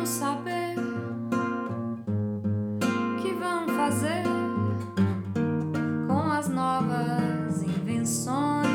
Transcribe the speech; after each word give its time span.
Queremos 0.00 0.18
saber 0.18 0.76
que 3.20 3.34
vão 3.34 3.68
fazer 3.68 4.22
com 6.06 6.32
as 6.32 6.48
novas 6.48 7.62
invenções. 7.62 8.66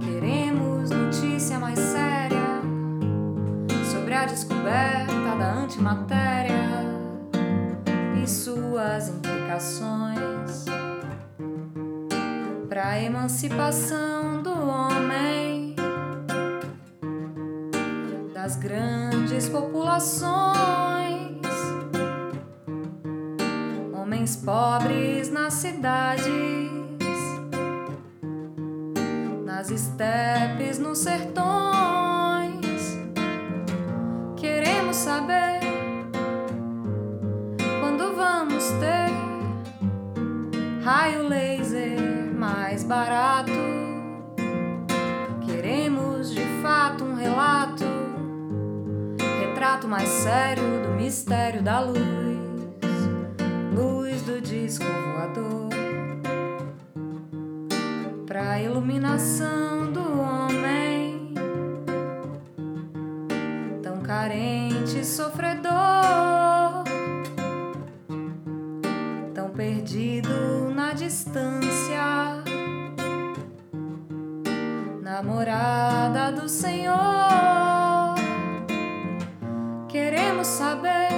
Queremos 0.00 0.90
notícia 0.90 1.60
mais 1.60 1.78
séria 1.78 2.60
sobre 3.88 4.14
a 4.14 4.26
descoberta 4.26 5.36
da 5.38 5.52
antimatéria 5.52 6.82
e 8.20 8.26
suas 8.26 9.10
implicações 9.10 10.64
para 12.68 12.88
a 12.88 13.00
emancipação 13.00 14.42
do 14.42 14.50
homem 14.50 15.76
das 18.34 18.56
grandes 18.56 19.05
populações, 19.44 20.32
homens 23.92 24.36
pobres 24.36 25.30
nas 25.30 25.52
cidades, 25.52 26.24
nas 29.44 29.70
estepes, 29.70 30.78
nos 30.78 30.98
sertões. 31.00 32.96
Queremos 34.36 34.96
saber 34.96 35.60
quando 37.80 38.16
vamos 38.16 38.64
ter 38.80 39.10
raio 40.82 41.28
laser 41.28 42.32
mais 42.34 42.82
barato. 42.84 43.52
Queremos 45.44 46.32
de 46.32 46.44
fato 46.62 47.04
um 47.04 47.14
relato, 47.14 47.55
retrato 49.76 49.88
mais 49.88 50.08
sério 50.08 50.82
do 50.82 50.94
mistério 50.94 51.62
da 51.62 51.80
luz, 51.80 51.98
luz 53.74 54.22
do 54.22 54.40
disco 54.40 54.84
voador, 54.84 55.68
pra 58.26 58.60
iluminação 58.60 59.92
do 59.92 60.20
homem, 60.20 61.34
tão 63.82 64.00
carente, 64.00 65.00
e 65.00 65.04
sofredor, 65.04 65.72
tão 69.34 69.50
perdido 69.50 70.70
na 70.74 70.94
distância. 70.94 72.42
Namorada 75.02 76.32
do 76.32 76.48
Senhor. 76.48 77.65
Queremos 79.96 80.46
saber, 80.46 81.08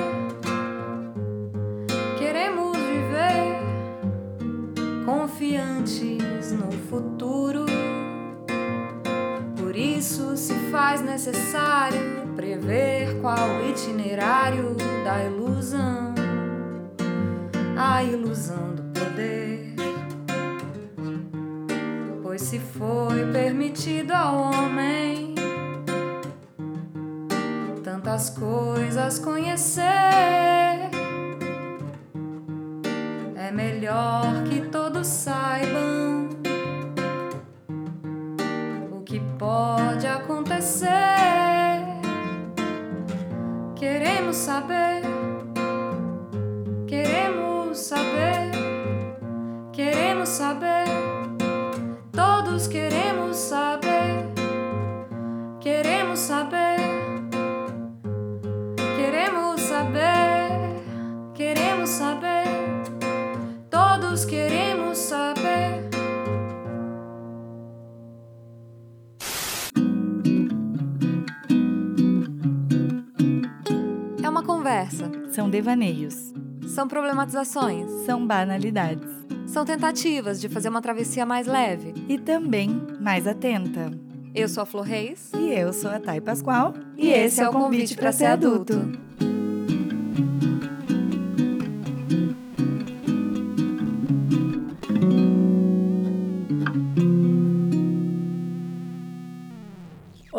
queremos 2.16 2.76
viver 2.76 3.58
confiantes 5.04 6.52
no 6.52 6.70
futuro. 6.88 7.66
Por 9.60 9.74
isso 9.74 10.36
se 10.36 10.54
faz 10.70 11.00
necessário 11.00 11.98
prever 12.36 13.20
qual 13.20 13.68
itinerário 13.68 14.76
da 15.04 15.24
ilusão, 15.24 16.14
a 17.76 18.04
ilusão 18.04 18.76
do 18.76 18.82
poder 18.96 19.74
pois 22.22 22.42
se 22.42 22.60
foi 22.60 23.26
permitido 23.32 24.12
ao 24.12 24.36
homem 24.36 25.37
tantas 28.08 28.30
coisas 28.30 29.18
conhecer, 29.18 29.84
é 33.36 33.50
melhor 33.52 34.44
que 34.48 34.62
todos 34.62 35.06
saibam 35.06 36.30
o 38.90 39.02
que 39.02 39.20
pode 39.38 40.06
acontecer. 40.06 40.88
Queremos 43.76 44.36
saber, 44.36 45.02
queremos 46.86 47.76
saber, 47.76 48.52
queremos 49.70 50.30
saber. 50.30 50.87
Conversa, 74.78 75.10
São 75.30 75.50
devaneios, 75.50 76.32
são 76.68 76.86
problematizações, 76.86 77.90
são 78.06 78.24
banalidades 78.26 79.18
são 79.46 79.64
tentativas 79.64 80.38
de 80.38 80.48
fazer 80.48 80.68
uma 80.68 80.82
travessia 80.82 81.24
mais 81.24 81.46
leve. 81.46 81.94
e 82.06 82.18
também 82.18 82.68
mais 83.00 83.26
atenta. 83.26 83.90
Eu 84.34 84.46
sou 84.46 84.62
a 84.62 84.66
Flor 84.66 84.84
Reis. 84.84 85.30
E 85.34 85.52
eu 85.52 85.72
sou 85.72 85.90
a 85.90 85.98
Thay 85.98 86.20
Pascoal 86.20 86.74
E 86.98 87.08
esse 87.08 87.40
é 87.40 87.48
o 87.48 87.52
Convite 87.52 87.96
pra 87.96 88.12
Ser 88.12 88.26
Adulto. 88.26 88.74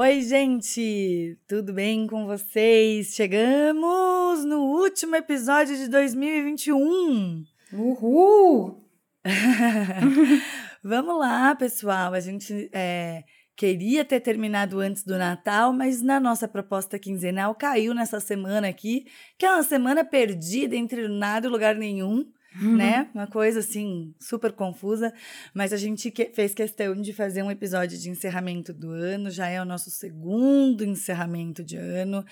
Oi, 0.10 0.22
gente! 0.24 1.38
Tudo 1.48 1.72
bem 1.72 2.08
com 2.08 2.26
vocês? 2.26 3.14
Chegamos 3.14 4.44
no 4.44 4.58
último 4.82 5.16
episódio 5.16 5.78
de 5.78 5.88
2021. 5.88 7.46
Uhul! 7.72 8.90
Vamos 10.84 11.20
lá, 11.20 11.54
pessoal. 11.54 12.16
A 12.16 12.20
gente 12.20 12.72
é, 12.74 13.24
queria 13.56 14.04
ter 14.04 14.20
terminado 14.20 14.80
antes 14.80 15.04
do 15.04 15.16
Natal, 15.16 15.72
mas 15.72 16.02
na 16.02 16.20
nossa 16.20 16.48
proposta 16.48 16.98
quinzenal 16.98 17.54
caiu 17.54 17.94
nessa 17.94 18.20
semana 18.20 18.68
aqui, 18.68 19.06
que 19.38 19.46
é 19.46 19.54
uma 19.54 19.62
semana 19.62 20.04
perdida 20.04 20.76
entre 20.76 21.08
nada 21.08 21.46
e 21.46 21.52
lugar 21.52 21.76
nenhum. 21.76 22.26
Né? 22.56 23.08
Uma 23.14 23.28
coisa 23.28 23.60
assim, 23.60 24.12
super 24.20 24.52
confusa, 24.52 25.14
mas 25.54 25.72
a 25.72 25.78
gente 25.78 26.10
que- 26.10 26.32
fez 26.34 26.54
questão 26.54 26.96
de 26.96 27.14
fazer 27.14 27.44
um 27.44 27.52
episódio 27.52 27.96
de 27.98 28.10
encerramento 28.10 28.74
do 28.74 28.90
ano, 28.90 29.30
já 29.30 29.48
é 29.48 29.62
o 29.62 29.66
nosso 29.66 29.92
segundo 29.92 30.84
encerramento 30.84 31.64
de 31.64 31.78
ano. 31.78 32.26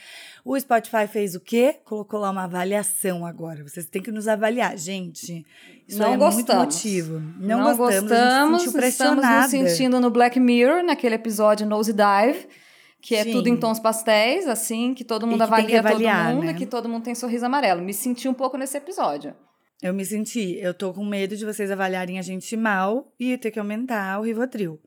O 0.44 0.59
Spotify 0.59 1.07
fez 1.07 1.35
o 1.35 1.39
quê? 1.39 1.75
Colocou 1.85 2.19
lá 2.19 2.31
uma 2.31 2.45
avaliação 2.45 3.25
agora. 3.28 3.63
Vocês 3.63 3.85
têm 3.85 4.01
que 4.01 4.11
nos 4.11 4.28
avaliar, 4.28 4.75
gente. 4.75 5.45
Isso 5.88 6.00
Não 6.00 6.13
é 6.13 6.17
muito 6.17 6.35
gostamos. 6.38 6.63
motivo. 6.75 7.19
Não, 7.39 7.59
Não 7.59 7.78
gostamos, 7.78 8.09
gostamos, 8.09 8.61
se 8.63 8.88
estamos 8.88 9.23
nos 9.23 9.45
sentindo 9.51 9.99
no 9.99 10.09
Black 10.09 10.39
Mirror, 10.39 10.84
naquele 10.84 11.13
episódio 11.16 11.67
Nose 11.67 11.94
Dive, 11.94 12.47
que 12.99 13.16
é 13.16 13.23
Sim. 13.23 13.31
tudo 13.34 13.47
em 13.49 13.55
tons 13.55 13.79
pastéis, 13.79 14.47
assim, 14.47 14.95
que 14.95 15.03
todo 15.03 15.28
mundo 15.28 15.38
que 15.38 15.44
avalia 15.44 15.79
avaliar, 15.79 16.25
todo 16.25 16.35
mundo 16.35 16.45
né? 16.45 16.51
e 16.51 16.55
que 16.55 16.66
todo 16.66 16.89
mundo 16.89 17.03
tem 17.03 17.13
sorriso 17.13 17.45
amarelo. 17.45 17.81
Me 17.84 17.94
senti 17.94 18.28
um 18.28 18.34
pouco 18.34 18.57
nesse 18.57 18.75
episódio. 18.75 19.34
Eu 19.82 19.94
me 19.94 20.04
senti, 20.04 20.58
eu 20.60 20.74
tô 20.74 20.92
com 20.92 21.06
medo 21.06 21.38
de 21.38 21.46
vocês 21.46 21.70
avaliarem 21.70 22.18
a 22.18 22.22
gente 22.24 22.58
mal 22.58 23.14
e 23.20 23.38
ter 23.38 23.52
que 23.52 23.60
aumentar 23.60 24.20
o 24.20 24.24
Rivotril. 24.24 24.82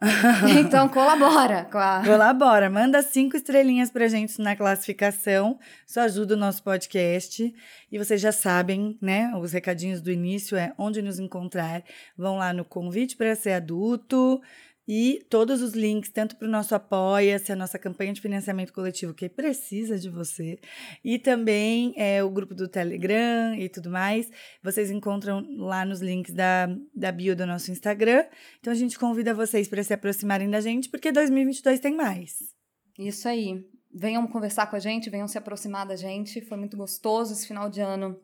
Então 0.60 0.88
colabora 0.88 1.64
com 1.64 1.78
a. 1.78 2.02
Colabora, 2.04 2.68
manda 2.68 3.00
cinco 3.00 3.36
estrelinhas 3.36 3.90
pra 3.90 4.08
gente 4.08 4.38
na 4.40 4.54
classificação, 4.54 5.58
isso 5.86 5.98
ajuda 5.98 6.34
o 6.34 6.36
nosso 6.36 6.62
podcast. 6.62 7.54
E 7.90 7.98
vocês 7.98 8.20
já 8.20 8.32
sabem, 8.32 8.98
né? 9.00 9.32
Os 9.36 9.52
recadinhos 9.52 10.02
do 10.02 10.10
início 10.10 10.58
é 10.58 10.74
onde 10.76 11.00
nos 11.00 11.18
encontrar. 11.18 11.82
Vão 12.18 12.36
lá 12.36 12.52
no 12.52 12.64
convite 12.64 13.16
para 13.16 13.34
ser 13.34 13.52
adulto 13.52 14.42
e 14.86 15.24
todos 15.30 15.62
os 15.62 15.72
links, 15.72 16.10
tanto 16.10 16.36
para 16.36 16.46
o 16.46 16.50
nosso 16.50 16.74
Apoia-se, 16.74 17.50
a 17.50 17.56
nossa 17.56 17.78
campanha 17.78 18.12
de 18.12 18.20
financiamento 18.20 18.72
coletivo 18.72 19.14
que 19.14 19.28
precisa 19.28 19.98
de 19.98 20.10
você, 20.10 20.58
e 21.02 21.18
também 21.18 21.94
é, 21.96 22.22
o 22.22 22.30
grupo 22.30 22.54
do 22.54 22.68
Telegram 22.68 23.54
e 23.54 23.68
tudo 23.68 23.90
mais. 23.90 24.30
Vocês 24.62 24.90
encontram 24.90 25.46
lá 25.56 25.84
nos 25.84 26.00
links 26.00 26.34
da, 26.34 26.68
da 26.94 27.10
bio 27.10 27.34
do 27.34 27.46
nosso 27.46 27.70
Instagram. 27.70 28.24
Então 28.60 28.72
a 28.72 28.76
gente 28.76 28.98
convida 28.98 29.32
vocês 29.32 29.68
para 29.68 29.82
se 29.82 29.94
aproximarem 29.94 30.50
da 30.50 30.60
gente, 30.60 30.88
porque 30.88 31.10
2022 31.10 31.80
tem 31.80 31.94
mais. 31.94 32.54
Isso 32.98 33.28
aí. 33.28 33.64
Venham 33.92 34.26
conversar 34.26 34.66
com 34.66 34.76
a 34.76 34.80
gente, 34.80 35.08
venham 35.08 35.28
se 35.28 35.38
aproximar 35.38 35.86
da 35.86 35.96
gente. 35.96 36.40
Foi 36.42 36.56
muito 36.56 36.76
gostoso 36.76 37.32
esse 37.32 37.46
final 37.46 37.70
de 37.70 37.80
ano. 37.80 38.20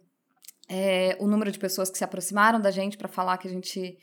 É, 0.68 1.16
o 1.20 1.26
número 1.26 1.50
de 1.50 1.58
pessoas 1.58 1.90
que 1.90 1.98
se 1.98 2.04
aproximaram 2.04 2.60
da 2.60 2.70
gente 2.70 2.96
para 2.96 3.08
falar 3.08 3.38
que 3.38 3.48
a 3.48 3.50
gente 3.50 3.96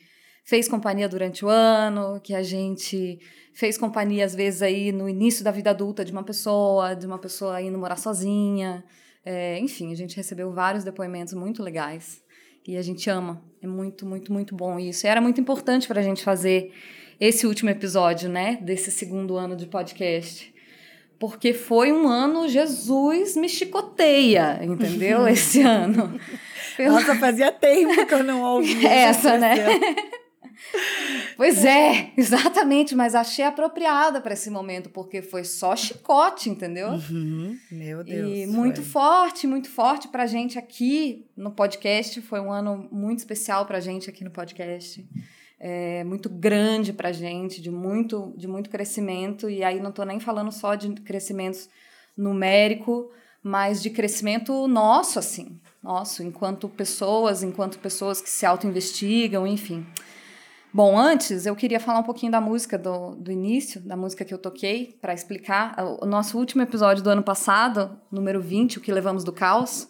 fez 0.48 0.66
companhia 0.66 1.06
durante 1.06 1.44
o 1.44 1.48
ano, 1.50 2.18
que 2.22 2.34
a 2.34 2.42
gente 2.42 3.20
fez 3.52 3.76
companhia 3.76 4.24
às 4.24 4.34
vezes 4.34 4.62
aí 4.62 4.90
no 4.90 5.06
início 5.06 5.44
da 5.44 5.50
vida 5.50 5.68
adulta 5.68 6.02
de 6.02 6.10
uma 6.10 6.22
pessoa, 6.22 6.94
de 6.94 7.06
uma 7.06 7.18
pessoa 7.18 7.60
indo 7.60 7.76
morar 7.76 7.96
sozinha. 7.96 8.82
É, 9.22 9.58
enfim, 9.58 9.92
a 9.92 9.94
gente 9.94 10.16
recebeu 10.16 10.50
vários 10.50 10.84
depoimentos 10.84 11.34
muito 11.34 11.62
legais 11.62 12.22
e 12.66 12.78
a 12.78 12.82
gente 12.82 13.10
ama. 13.10 13.42
É 13.60 13.66
muito, 13.66 14.06
muito, 14.06 14.32
muito 14.32 14.56
bom 14.56 14.78
isso. 14.78 15.06
E 15.06 15.10
era 15.10 15.20
muito 15.20 15.38
importante 15.38 15.86
para 15.86 16.00
a 16.00 16.02
gente 16.02 16.24
fazer 16.24 16.72
esse 17.20 17.46
último 17.46 17.68
episódio, 17.68 18.30
né, 18.30 18.58
desse 18.62 18.90
segundo 18.90 19.36
ano 19.36 19.54
de 19.54 19.66
podcast. 19.66 20.50
Porque 21.18 21.52
foi 21.52 21.92
um 21.92 22.08
ano, 22.08 22.48
Jesus 22.48 23.36
me 23.36 23.50
chicoteia, 23.50 24.60
entendeu? 24.62 25.26
Esse 25.28 25.60
ano. 25.60 26.18
Nossa, 26.78 27.16
fazia 27.16 27.50
tempo 27.50 28.06
que 28.06 28.14
eu 28.14 28.22
não 28.22 28.40
ouvia. 28.40 28.88
Essa, 28.88 29.36
né? 29.36 29.56
Pois 31.36 31.64
é, 31.64 32.12
exatamente, 32.18 32.94
mas 32.94 33.14
achei 33.14 33.44
apropriada 33.44 34.20
para 34.20 34.34
esse 34.34 34.50
momento, 34.50 34.90
porque 34.90 35.22
foi 35.22 35.44
só 35.44 35.74
chicote, 35.76 36.50
entendeu? 36.50 36.88
Uhum, 36.88 37.56
meu 37.70 38.02
Deus. 38.04 38.38
E 38.38 38.46
muito 38.46 38.82
foi. 38.82 38.90
forte, 38.90 39.46
muito 39.46 39.70
forte 39.70 40.08
pra 40.08 40.26
gente 40.26 40.58
aqui 40.58 41.26
no 41.36 41.50
podcast. 41.50 42.20
Foi 42.22 42.40
um 42.40 42.52
ano 42.52 42.88
muito 42.90 43.18
especial 43.18 43.66
pra 43.66 43.80
gente 43.80 44.10
aqui 44.10 44.24
no 44.24 44.30
podcast. 44.30 45.06
É, 45.60 46.04
muito 46.04 46.28
grande 46.28 46.92
pra 46.92 47.10
gente, 47.10 47.60
de 47.60 47.70
muito, 47.70 48.32
de 48.36 48.46
muito 48.46 48.70
crescimento. 48.70 49.48
E 49.48 49.64
aí 49.64 49.80
não 49.80 49.92
tô 49.92 50.04
nem 50.04 50.20
falando 50.20 50.52
só 50.52 50.74
de 50.74 50.88
crescimento 51.00 51.68
numérico, 52.16 53.10
mas 53.42 53.80
de 53.80 53.90
crescimento 53.90 54.66
nosso, 54.68 55.18
assim. 55.18 55.60
Nosso, 55.82 56.22
enquanto 56.22 56.68
pessoas, 56.68 57.42
enquanto 57.42 57.78
pessoas 57.78 58.20
que 58.20 58.28
se 58.28 58.44
auto-investigam, 58.44 59.46
enfim. 59.46 59.86
Bom, 60.72 60.98
antes 60.98 61.46
eu 61.46 61.56
queria 61.56 61.80
falar 61.80 62.00
um 62.00 62.04
pouquinho 62.04 62.30
da 62.30 62.42
música 62.42 62.76
do, 62.76 63.14
do 63.14 63.32
início, 63.32 63.80
da 63.80 63.96
música 63.96 64.22
que 64.22 64.34
eu 64.34 64.38
toquei, 64.38 64.98
para 65.00 65.14
explicar. 65.14 65.74
O 66.00 66.04
nosso 66.04 66.36
último 66.36 66.62
episódio 66.62 67.02
do 67.02 67.08
ano 67.08 67.22
passado, 67.22 67.98
número 68.12 68.40
20, 68.42 68.76
O 68.76 68.80
que 68.82 68.92
Levamos 68.92 69.24
do 69.24 69.32
Caos, 69.32 69.88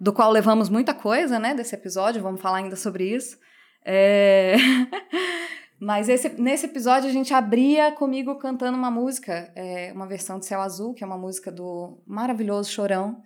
do 0.00 0.12
qual 0.12 0.32
levamos 0.32 0.68
muita 0.68 0.92
coisa, 0.92 1.38
né, 1.38 1.54
desse 1.54 1.76
episódio, 1.76 2.20
vamos 2.20 2.40
falar 2.40 2.58
ainda 2.58 2.74
sobre 2.74 3.14
isso. 3.14 3.38
É... 3.84 4.56
Mas 5.78 6.08
esse, 6.08 6.28
nesse 6.40 6.66
episódio 6.66 7.08
a 7.08 7.12
gente 7.12 7.32
abria 7.32 7.92
comigo 7.92 8.34
cantando 8.34 8.76
uma 8.76 8.90
música, 8.90 9.50
é, 9.54 9.92
uma 9.94 10.06
versão 10.06 10.38
de 10.38 10.44
Céu 10.44 10.60
Azul, 10.60 10.92
que 10.92 11.02
é 11.02 11.06
uma 11.06 11.16
música 11.16 11.50
do 11.50 12.02
maravilhoso 12.06 12.70
Chorão, 12.70 13.22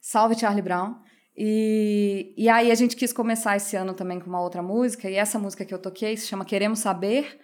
Salve 0.00 0.38
Charlie 0.38 0.62
Brown. 0.62 0.94
E, 1.40 2.34
e 2.36 2.48
aí 2.48 2.72
a 2.72 2.74
gente 2.74 2.96
quis 2.96 3.12
começar 3.12 3.56
esse 3.56 3.76
ano 3.76 3.94
também 3.94 4.18
com 4.18 4.28
uma 4.28 4.40
outra 4.40 4.60
música, 4.60 5.08
e 5.08 5.14
essa 5.14 5.38
música 5.38 5.64
que 5.64 5.72
eu 5.72 5.78
toquei 5.78 6.16
se 6.16 6.26
chama 6.26 6.44
Queremos 6.44 6.80
Saber, 6.80 7.38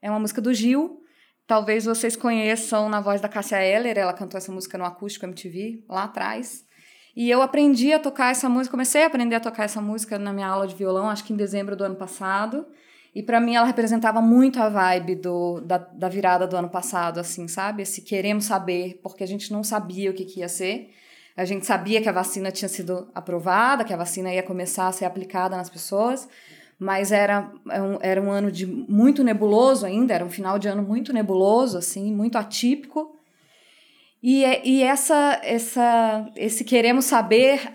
é 0.00 0.08
uma 0.08 0.20
música 0.20 0.40
do 0.40 0.54
Gil. 0.54 1.02
Talvez 1.44 1.84
vocês 1.84 2.14
conheçam 2.14 2.88
na 2.88 3.00
voz 3.00 3.20
da 3.20 3.28
Cássia 3.28 3.60
Eller, 3.60 3.98
ela 3.98 4.12
cantou 4.12 4.38
essa 4.38 4.52
música 4.52 4.78
no 4.78 4.84
Acústico 4.84 5.26
MTV, 5.26 5.84
lá 5.88 6.04
atrás. 6.04 6.64
E 7.16 7.28
eu 7.28 7.42
aprendi 7.42 7.92
a 7.92 7.98
tocar 7.98 8.30
essa 8.30 8.48
música, 8.48 8.70
comecei 8.70 9.02
a 9.02 9.06
aprender 9.08 9.34
a 9.34 9.40
tocar 9.40 9.64
essa 9.64 9.80
música 9.80 10.20
na 10.20 10.32
minha 10.32 10.46
aula 10.46 10.68
de 10.68 10.76
violão, 10.76 11.10
acho 11.10 11.24
que 11.24 11.32
em 11.32 11.36
dezembro 11.36 11.74
do 11.74 11.82
ano 11.82 11.96
passado. 11.96 12.64
E 13.12 13.24
para 13.24 13.40
mim 13.40 13.56
ela 13.56 13.66
representava 13.66 14.22
muito 14.22 14.62
a 14.62 14.68
vibe 14.68 15.16
do, 15.16 15.60
da, 15.62 15.78
da 15.78 16.08
virada 16.08 16.46
do 16.46 16.56
ano 16.56 16.70
passado, 16.70 17.18
assim, 17.18 17.48
sabe? 17.48 17.82
Esse 17.82 18.02
queremos 18.02 18.44
saber, 18.44 19.00
porque 19.02 19.24
a 19.24 19.26
gente 19.26 19.52
não 19.52 19.64
sabia 19.64 20.12
o 20.12 20.14
que, 20.14 20.24
que 20.24 20.40
ia 20.40 20.48
ser. 20.48 20.90
A 21.36 21.44
gente 21.44 21.64
sabia 21.64 22.00
que 22.00 22.08
a 22.08 22.12
vacina 22.12 22.50
tinha 22.50 22.68
sido 22.68 23.08
aprovada, 23.14 23.84
que 23.84 23.92
a 23.92 23.96
vacina 23.96 24.32
ia 24.32 24.42
começar 24.42 24.88
a 24.88 24.92
ser 24.92 25.04
aplicada 25.04 25.56
nas 25.56 25.70
pessoas, 25.70 26.28
mas 26.78 27.12
era, 27.12 27.50
é 28.02 28.10
era 28.10 28.20
um 28.20 28.30
ano 28.30 28.50
de 28.50 28.66
muito 28.66 29.24
nebuloso 29.24 29.86
ainda, 29.86 30.14
era 30.14 30.24
um 30.24 30.30
final 30.30 30.58
de 30.58 30.68
ano 30.68 30.82
muito 30.82 31.12
nebuloso, 31.12 31.78
assim, 31.78 32.14
muito 32.14 32.36
atípico. 32.36 33.16
E, 34.22 34.44
é, 34.44 34.62
e 34.64 34.82
essa, 34.82 35.40
essa, 35.42 36.30
esse 36.36 36.64
queremos 36.64 37.06
saber 37.06 37.72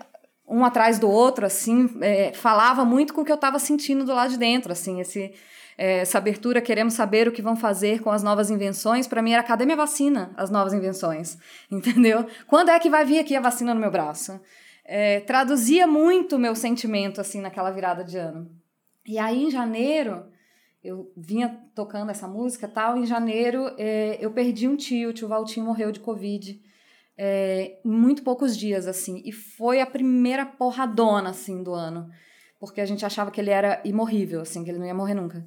um 0.47 0.63
atrás 0.63 0.97
do 0.97 1.09
outro, 1.09 1.45
assim, 1.45 1.89
é, 2.01 2.31
falava 2.33 2.85
muito 2.85 3.13
com 3.13 3.21
o 3.21 3.25
que 3.25 3.31
eu 3.31 3.35
estava 3.35 3.59
sentindo 3.59 4.05
do 4.05 4.13
lado 4.13 4.31
de 4.31 4.37
dentro, 4.37 4.71
assim, 4.71 5.01
esse 5.01 5.33
essa 5.77 6.17
abertura, 6.17 6.59
queremos 6.59 6.95
saber 6.95 7.27
o 7.27 7.31
que 7.31 7.41
vão 7.41 7.55
fazer 7.55 8.01
com 8.01 8.09
as 8.09 8.23
novas 8.23 8.49
invenções. 8.49 9.07
Para 9.07 9.21
mim 9.21 9.33
era 9.33 9.43
cadê 9.43 9.75
vacina? 9.75 10.33
As 10.35 10.49
novas 10.49 10.73
invenções, 10.73 11.37
entendeu? 11.69 12.25
Quando 12.47 12.69
é 12.69 12.79
que 12.79 12.89
vai 12.89 13.05
vir 13.05 13.19
aqui 13.19 13.35
a 13.35 13.41
vacina 13.41 13.73
no 13.73 13.79
meu 13.79 13.91
braço? 13.91 14.39
É, 14.83 15.19
traduzia 15.19 15.85
muito 15.85 16.37
o 16.37 16.39
meu 16.39 16.55
sentimento 16.55 17.21
assim 17.21 17.41
naquela 17.41 17.69
virada 17.69 18.03
de 18.03 18.17
ano. 18.17 18.49
E 19.05 19.19
aí 19.19 19.43
em 19.43 19.51
janeiro 19.51 20.25
eu 20.83 21.11
vinha 21.15 21.49
tocando 21.75 22.09
essa 22.09 22.27
música 22.27 22.67
tal. 22.67 22.97
Em 22.97 23.05
janeiro 23.05 23.69
é, 23.77 24.17
eu 24.19 24.31
perdi 24.31 24.67
um 24.67 24.75
tio, 24.75 25.09
o 25.09 25.13
tio 25.13 25.27
Valtinho 25.27 25.65
morreu 25.65 25.91
de 25.91 25.99
covid. 25.99 26.59
É, 27.19 27.79
em 27.83 27.89
muito 27.89 28.23
poucos 28.23 28.55
dias, 28.55 28.87
assim, 28.87 29.23
e 29.25 29.31
foi 29.31 29.81
a 29.81 29.87
primeira 29.87 30.45
porradona, 30.45 31.31
assim, 31.31 31.63
do 31.63 31.73
ano, 31.73 32.07
porque 32.59 32.79
a 32.79 32.85
gente 32.85 33.03
achava 33.03 33.31
que 33.31 33.41
ele 33.41 33.49
era 33.49 33.81
imorrível, 33.83 34.41
assim, 34.41 34.63
que 34.63 34.69
ele 34.69 34.77
não 34.77 34.85
ia 34.85 34.93
morrer 34.93 35.15
nunca. 35.15 35.43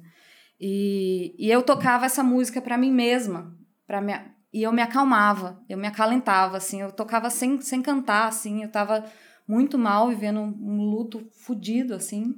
E, 0.63 1.33
e 1.39 1.49
eu 1.49 1.63
tocava 1.63 2.05
essa 2.05 2.21
música 2.21 2.61
para 2.61 2.77
mim 2.77 2.91
mesma, 2.91 3.51
para 3.87 3.99
me, 3.99 4.13
e 4.53 4.61
eu 4.61 4.71
me 4.71 4.83
acalmava, 4.83 5.59
eu 5.67 5.75
me 5.75 5.87
acalentava, 5.87 6.57
assim, 6.57 6.81
eu 6.81 6.91
tocava 6.91 7.31
sem, 7.31 7.59
sem 7.61 7.81
cantar, 7.81 8.27
assim, 8.27 8.61
eu 8.61 8.71
tava 8.71 9.03
muito 9.47 9.75
mal, 9.75 10.07
vivendo 10.07 10.39
um, 10.39 10.55
um 10.61 10.83
luto 10.83 11.27
fodido, 11.31 11.95
assim, 11.95 12.35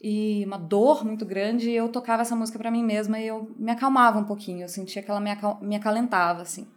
e 0.00 0.44
uma 0.46 0.58
dor 0.58 1.04
muito 1.04 1.26
grande, 1.26 1.68
e 1.68 1.74
eu 1.74 1.88
tocava 1.88 2.22
essa 2.22 2.36
música 2.36 2.56
para 2.56 2.70
mim 2.70 2.84
mesma 2.84 3.18
e 3.18 3.26
eu 3.26 3.52
me 3.58 3.72
acalmava 3.72 4.20
um 4.20 4.24
pouquinho, 4.24 4.62
eu 4.62 4.68
sentia 4.68 5.02
que 5.02 5.10
ela 5.10 5.20
me, 5.20 5.32
acal, 5.32 5.58
me 5.60 5.74
acalentava, 5.74 6.42
assim. 6.42 6.68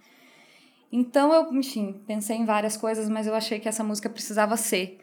Então 0.91 1.31
eu, 1.31 1.53
enfim, 1.53 2.01
pensei 2.07 2.35
em 2.35 2.45
várias 2.45 2.75
coisas, 2.75 3.07
mas 3.07 3.27
eu 3.27 3.35
achei 3.35 3.59
que 3.59 3.69
essa 3.69 3.83
música 3.83 4.09
precisava 4.09 4.57
ser. 4.57 4.97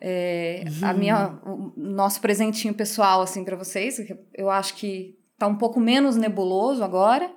É, 0.00 0.64
uhum. 0.68 0.88
a 0.88 0.92
minha, 0.92 1.40
o 1.44 1.72
nosso 1.76 2.20
presentinho 2.20 2.72
pessoal, 2.72 3.20
assim, 3.20 3.44
para 3.44 3.56
vocês, 3.56 3.98
eu 4.32 4.48
acho 4.48 4.74
que 4.74 5.18
tá 5.38 5.46
um 5.46 5.56
pouco 5.56 5.80
menos 5.80 6.16
nebuloso 6.16 6.82
agora. 6.82 7.30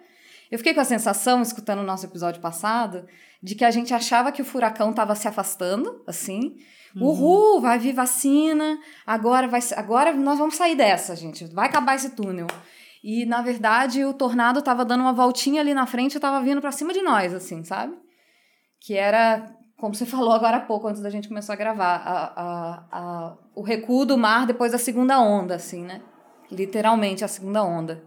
Eu 0.52 0.58
fiquei 0.58 0.74
com 0.74 0.82
a 0.82 0.86
sensação, 0.86 1.42
escutando 1.42 1.80
o 1.80 1.86
nosso 1.86 2.06
episódio 2.06 2.42
passado, 2.42 3.06
de 3.42 3.56
que 3.56 3.66
a 3.66 3.72
gente 3.72 3.94
achava 3.94 4.32
que 4.32 4.42
o 4.42 4.46
furacão 4.46 4.92
estava 4.92 5.14
se 5.16 5.28
afastando, 5.28 6.04
assim. 6.08 6.56
Uhum. 6.96 7.08
Uhul, 7.08 7.62
vai 7.62 7.78
vir 7.78 7.94
vacina, 7.94 8.80
agora, 9.06 9.48
vai, 9.48 9.60
agora 9.76 10.14
nós 10.14 10.40
vamos 10.40 10.56
sair 10.56 10.76
dessa, 10.76 11.16
gente. 11.16 11.46
Vai 11.54 11.68
acabar 11.68 11.96
esse 11.96 12.12
túnel. 12.12 12.48
E, 13.04 13.26
na 13.26 13.42
verdade, 13.42 14.04
o 14.06 14.14
tornado 14.14 14.60
estava 14.60 14.84
dando 14.84 15.02
uma 15.02 15.14
voltinha 15.14 15.62
ali 15.62 15.74
na 15.74 15.86
frente 15.86 16.14
e 16.14 16.18
estava 16.18 16.42
vindo 16.42 16.62
para 16.62 16.72
cima 16.72 16.94
de 16.94 17.02
nós, 17.02 17.34
assim, 17.34 17.64
sabe? 17.64 17.96
Que 18.82 18.96
era, 18.96 19.54
como 19.78 19.94
você 19.94 20.06
falou 20.08 20.32
agora 20.32 20.58
há 20.58 20.62
pouco, 20.62 20.88
antes 20.88 21.02
da 21.02 21.10
gente 21.10 21.28
começar 21.28 21.54
a 21.54 21.58
gravar, 21.58 21.96
a, 21.98 22.42
a, 22.42 22.86
a, 22.92 23.38
o 23.54 23.62
recuo 23.62 24.06
do 24.06 24.18
mar 24.18 24.48
depois 24.48 24.72
da 24.72 24.78
segunda 24.78 25.20
onda, 25.20 25.56
assim, 25.56 25.84
né? 25.84 26.02
Literalmente 26.52 27.24
a 27.24 27.28
segunda 27.28 27.64
onda. 27.64 28.04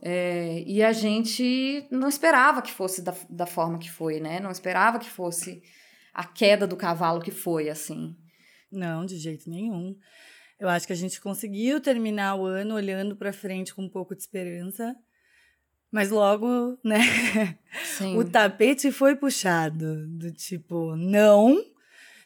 É, 0.00 0.62
e 0.66 0.82
a 0.82 0.92
gente 0.92 1.86
não 1.90 2.08
esperava 2.08 2.60
que 2.62 2.70
fosse 2.70 3.02
da, 3.02 3.14
da 3.28 3.46
forma 3.46 3.78
que 3.78 3.90
foi, 3.90 4.20
né? 4.20 4.40
Não 4.40 4.50
esperava 4.50 4.98
que 4.98 5.08
fosse 5.08 5.62
a 6.12 6.24
queda 6.24 6.66
do 6.66 6.76
cavalo 6.76 7.20
que 7.20 7.30
foi, 7.30 7.68
assim. 7.68 8.16
Não, 8.70 9.04
de 9.04 9.16
jeito 9.18 9.48
nenhum. 9.48 9.96
Eu 10.58 10.68
acho 10.68 10.86
que 10.86 10.92
a 10.92 10.96
gente 10.96 11.20
conseguiu 11.20 11.80
terminar 11.80 12.36
o 12.36 12.46
ano 12.46 12.74
olhando 12.74 13.16
para 13.16 13.32
frente 13.32 13.74
com 13.74 13.82
um 13.82 13.88
pouco 13.88 14.14
de 14.14 14.22
esperança, 14.22 14.96
mas 15.90 16.10
logo, 16.10 16.78
né? 16.84 17.00
Sim. 17.84 18.16
o 18.18 18.24
tapete 18.24 18.90
foi 18.90 19.16
puxado 19.16 20.06
do 20.08 20.32
tipo, 20.32 20.96
não, 20.96 21.62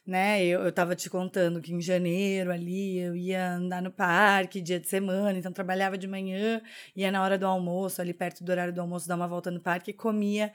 né? 0.06 0.44
Eu, 0.44 0.62
eu 0.62 0.72
tava 0.72 0.96
te 0.96 1.08
contando 1.10 1.60
que 1.60 1.72
em 1.72 1.80
janeiro 1.80 2.50
ali 2.50 2.98
eu 2.98 3.14
ia 3.14 3.52
andar 3.54 3.82
no 3.82 3.90
parque 3.90 4.60
dia 4.60 4.80
de 4.80 4.88
semana, 4.88 5.38
então 5.38 5.52
trabalhava 5.52 5.96
de 5.98 6.06
manhã, 6.08 6.60
ia 6.96 7.10
na 7.12 7.22
hora 7.22 7.38
do 7.38 7.46
almoço, 7.46 8.00
ali 8.00 8.12
perto 8.14 8.42
do 8.44 8.50
horário 8.50 8.72
do 8.72 8.80
almoço, 8.80 9.08
dar 9.08 9.16
uma 9.16 9.28
volta 9.28 9.50
no 9.50 9.60
parque 9.60 9.90
e 9.90 9.94
comia 9.94 10.52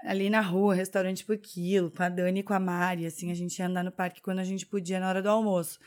ali 0.00 0.28
na 0.30 0.40
rua, 0.40 0.74
restaurante 0.74 1.24
por 1.24 1.38
quilo, 1.38 1.90
com 1.90 2.02
a 2.02 2.08
Dani 2.08 2.40
e 2.40 2.42
com 2.42 2.52
a 2.54 2.60
Mari, 2.60 3.06
assim, 3.06 3.30
a 3.30 3.34
gente 3.34 3.58
ia 3.58 3.66
andar 3.66 3.82
no 3.82 3.92
parque 3.92 4.20
quando 4.20 4.40
a 4.40 4.44
gente 4.44 4.66
podia 4.66 5.00
na 5.00 5.08
hora 5.08 5.22
do 5.22 5.28
almoço. 5.28 5.78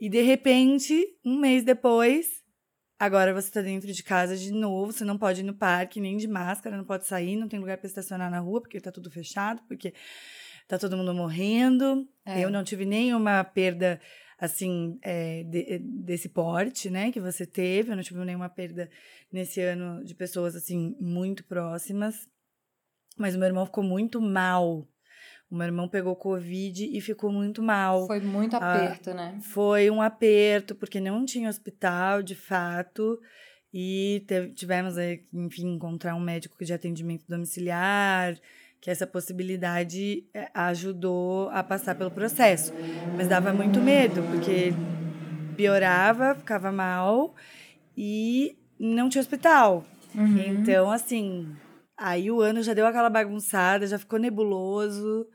E 0.00 0.08
de 0.08 0.22
repente, 0.22 1.06
um 1.24 1.38
mês 1.38 1.62
depois, 1.64 2.42
agora 2.98 3.32
você 3.32 3.50
tá 3.50 3.60
dentro 3.60 3.92
de 3.92 4.02
casa 4.02 4.36
de 4.36 4.50
novo, 4.52 4.92
você 4.92 5.04
não 5.04 5.18
pode 5.18 5.40
ir 5.40 5.44
no 5.44 5.54
parque, 5.54 6.00
nem 6.00 6.16
de 6.16 6.26
máscara, 6.26 6.76
não 6.76 6.84
pode 6.84 7.06
sair, 7.06 7.36
não 7.36 7.48
tem 7.48 7.60
lugar 7.60 7.78
para 7.78 7.86
estacionar 7.86 8.30
na 8.30 8.40
rua, 8.40 8.60
porque 8.60 8.80
tá 8.80 8.90
tudo 8.90 9.10
fechado, 9.10 9.62
porque 9.68 9.94
tá 10.66 10.78
todo 10.78 10.96
mundo 10.96 11.14
morrendo. 11.14 12.08
É. 12.24 12.40
Eu 12.44 12.50
não 12.50 12.64
tive 12.64 12.84
nenhuma 12.84 13.42
perda 13.44 14.00
assim 14.38 14.98
é, 15.02 15.42
de, 15.44 15.78
desse 15.78 16.28
porte, 16.28 16.90
né, 16.90 17.10
que 17.12 17.20
você 17.20 17.46
teve. 17.46 17.92
Eu 17.92 17.96
não 17.96 18.02
tive 18.02 18.18
nenhuma 18.24 18.48
perda 18.48 18.90
nesse 19.32 19.60
ano 19.60 20.04
de 20.04 20.14
pessoas 20.14 20.54
assim 20.56 20.96
muito 21.00 21.44
próximas. 21.44 22.26
Mas 23.16 23.34
o 23.34 23.38
meu 23.38 23.46
irmão 23.46 23.64
ficou 23.66 23.84
muito 23.84 24.20
mal, 24.20 24.86
O 25.50 25.56
meu 25.56 25.66
irmão 25.66 25.88
pegou 25.88 26.16
Covid 26.16 26.84
e 26.96 27.00
ficou 27.00 27.30
muito 27.30 27.62
mal. 27.62 28.06
Foi 28.08 28.18
muito 28.18 28.56
Ah, 28.56 28.86
aperto, 28.86 29.14
né? 29.14 29.38
Foi 29.40 29.88
um 29.88 30.02
aperto, 30.02 30.74
porque 30.74 30.98
não 30.98 31.24
tinha 31.24 31.48
hospital, 31.48 32.22
de 32.22 32.34
fato. 32.34 33.20
E 33.72 34.24
teve- 34.26 34.52
tivemos, 34.52 34.94
enfim, 35.32 35.74
encontrar 35.74 36.16
um 36.16 36.20
médico 36.20 36.64
de 36.64 36.72
atendimento 36.72 37.24
domiciliar, 37.28 38.36
que 38.84 38.90
essa 38.90 39.06
possibilidade 39.06 40.26
eh, 40.34 40.50
ajudou 40.52 41.48
a 41.48 41.62
passar 41.62 41.94
pelo 41.94 42.10
processo. 42.10 42.70
Mas 43.16 43.26
dava 43.26 43.50
muito 43.50 43.80
medo, 43.80 44.22
porque 44.24 44.74
piorava, 45.56 46.34
ficava 46.34 46.70
mal 46.70 47.34
e 47.96 48.54
não 48.78 49.08
tinha 49.08 49.22
hospital. 49.22 49.86
Uhum. 50.14 50.38
Então, 50.38 50.90
assim, 50.90 51.48
aí 51.96 52.30
o 52.30 52.42
ano 52.42 52.62
já 52.62 52.74
deu 52.74 52.86
aquela 52.86 53.08
bagunçada, 53.08 53.86
já 53.86 53.98
ficou 53.98 54.18
nebuloso. 54.18 55.26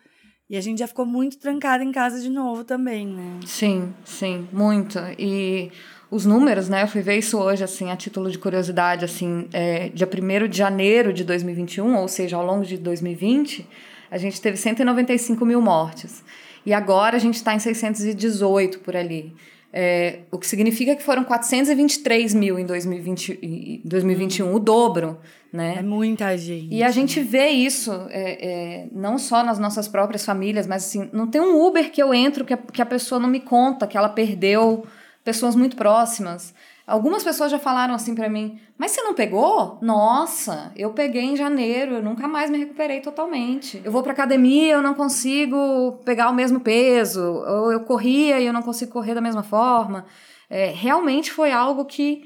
E 0.48 0.56
a 0.56 0.62
gente 0.62 0.78
já 0.78 0.88
ficou 0.88 1.08
muito 1.08 1.40
trancada 1.40 1.84
em 1.84 1.92
casa 1.92 2.22
de 2.22 2.30
novo 2.30 2.64
também, 2.64 3.08
né? 3.08 3.40
Sim, 3.48 3.96
sim, 4.06 4.48
muito. 4.54 5.00
E 5.18 5.72
os 6.12 6.26
números, 6.26 6.68
né? 6.68 6.84
Eu 6.84 6.88
fui 6.88 7.02
ver 7.02 7.18
isso 7.18 7.38
hoje, 7.38 7.64
assim, 7.64 7.92
a 7.92 7.96
título 7.96 8.32
de 8.32 8.38
curiosidade, 8.38 9.06
assim, 9.06 9.48
é, 9.54 9.90
dia 9.90 10.08
1 10.08 10.48
de 10.48 10.58
janeiro 10.58 11.14
de 11.14 11.24
2021, 11.24 11.96
ou 11.96 12.08
seja, 12.08 12.36
ao 12.36 12.46
longo 12.46 12.66
de 12.66 12.78
2020, 12.78 13.68
a 14.10 14.18
gente 14.18 14.42
teve 14.42 14.58
195 14.58 15.46
mil 15.46 15.62
mortes. 15.62 16.24
E 16.66 16.74
agora 16.74 17.16
a 17.16 17.20
gente 17.20 17.36
está 17.36 17.54
em 17.54 17.60
618 17.60 18.80
por 18.80 18.96
ali. 18.96 19.34
É, 19.72 20.22
o 20.32 20.40
que 20.40 20.48
significa 20.48 20.96
que 20.96 21.04
foram 21.04 21.24
423 21.24 22.34
mil 22.34 22.58
em 22.58 22.66
2020, 22.66 23.40
e 23.42 23.82
2021, 23.86 24.52
o 24.52 24.60
dobro, 24.60 25.20
né? 25.54 25.76
É 25.78 25.84
muita 25.84 26.36
gente. 26.36 26.74
E 26.74 26.84
a 26.84 26.90
gente 26.90 27.20
vê 27.20 27.50
isso 27.50 27.92
é, 28.10 28.48
é, 28.48 28.88
não 28.92 29.20
só 29.20 29.44
nas 29.44 29.60
nossas 29.60 29.88
próprias 29.88 30.26
famílias, 30.26 30.66
mas 30.66 30.86
assim, 30.86 31.08
não 31.14 31.28
tem 31.28 31.40
um 31.40 31.64
Uber 31.64 31.92
que 31.92 32.02
eu 32.02 32.12
entro 32.16 32.44
que 32.46 32.54
a, 32.54 32.58
que 32.58 32.82
a 32.82 32.86
pessoa 32.86 33.20
não 33.20 33.30
me 33.30 33.40
conta 33.40 33.86
que 33.86 33.96
ela 33.96 34.10
perdeu 34.10 34.86
pessoas 35.24 35.56
muito 35.56 35.76
próximas. 35.76 36.54
Algumas 36.86 37.24
pessoas 37.24 37.52
já 37.52 37.60
falaram 37.60 37.94
assim 37.94 38.16
pra 38.16 38.28
mim, 38.28 38.60
mas 38.76 38.92
você 38.92 39.04
não 39.04 39.14
pegou? 39.14 39.78
Nossa, 39.80 40.72
eu 40.76 40.92
peguei 40.92 41.22
em 41.22 41.36
janeiro, 41.36 41.96
eu 41.96 42.02
nunca 42.02 42.28
mais 42.28 42.50
me 42.50 42.58
recuperei 42.58 43.00
totalmente. 43.00 43.80
Eu 43.84 43.92
vou 43.92 44.02
pra 44.02 44.12
academia, 44.12 44.74
eu 44.74 44.82
não 44.82 44.96
consigo 44.96 46.00
pegar 46.04 46.32
o 46.32 46.34
mesmo 46.34 46.60
peso, 46.60 47.22
ou 47.22 47.72
eu 47.72 47.82
corria 47.82 48.40
e 48.40 48.48
eu 48.48 48.54
não 48.54 48.64
consigo 48.64 48.92
correr 48.92 49.14
da 49.14 49.22
mesma 49.22 49.44
forma. 49.44 50.06
É, 50.50 50.72
realmente 50.72 51.32
foi 51.32 51.52
algo 51.52 51.86
que 51.86 52.24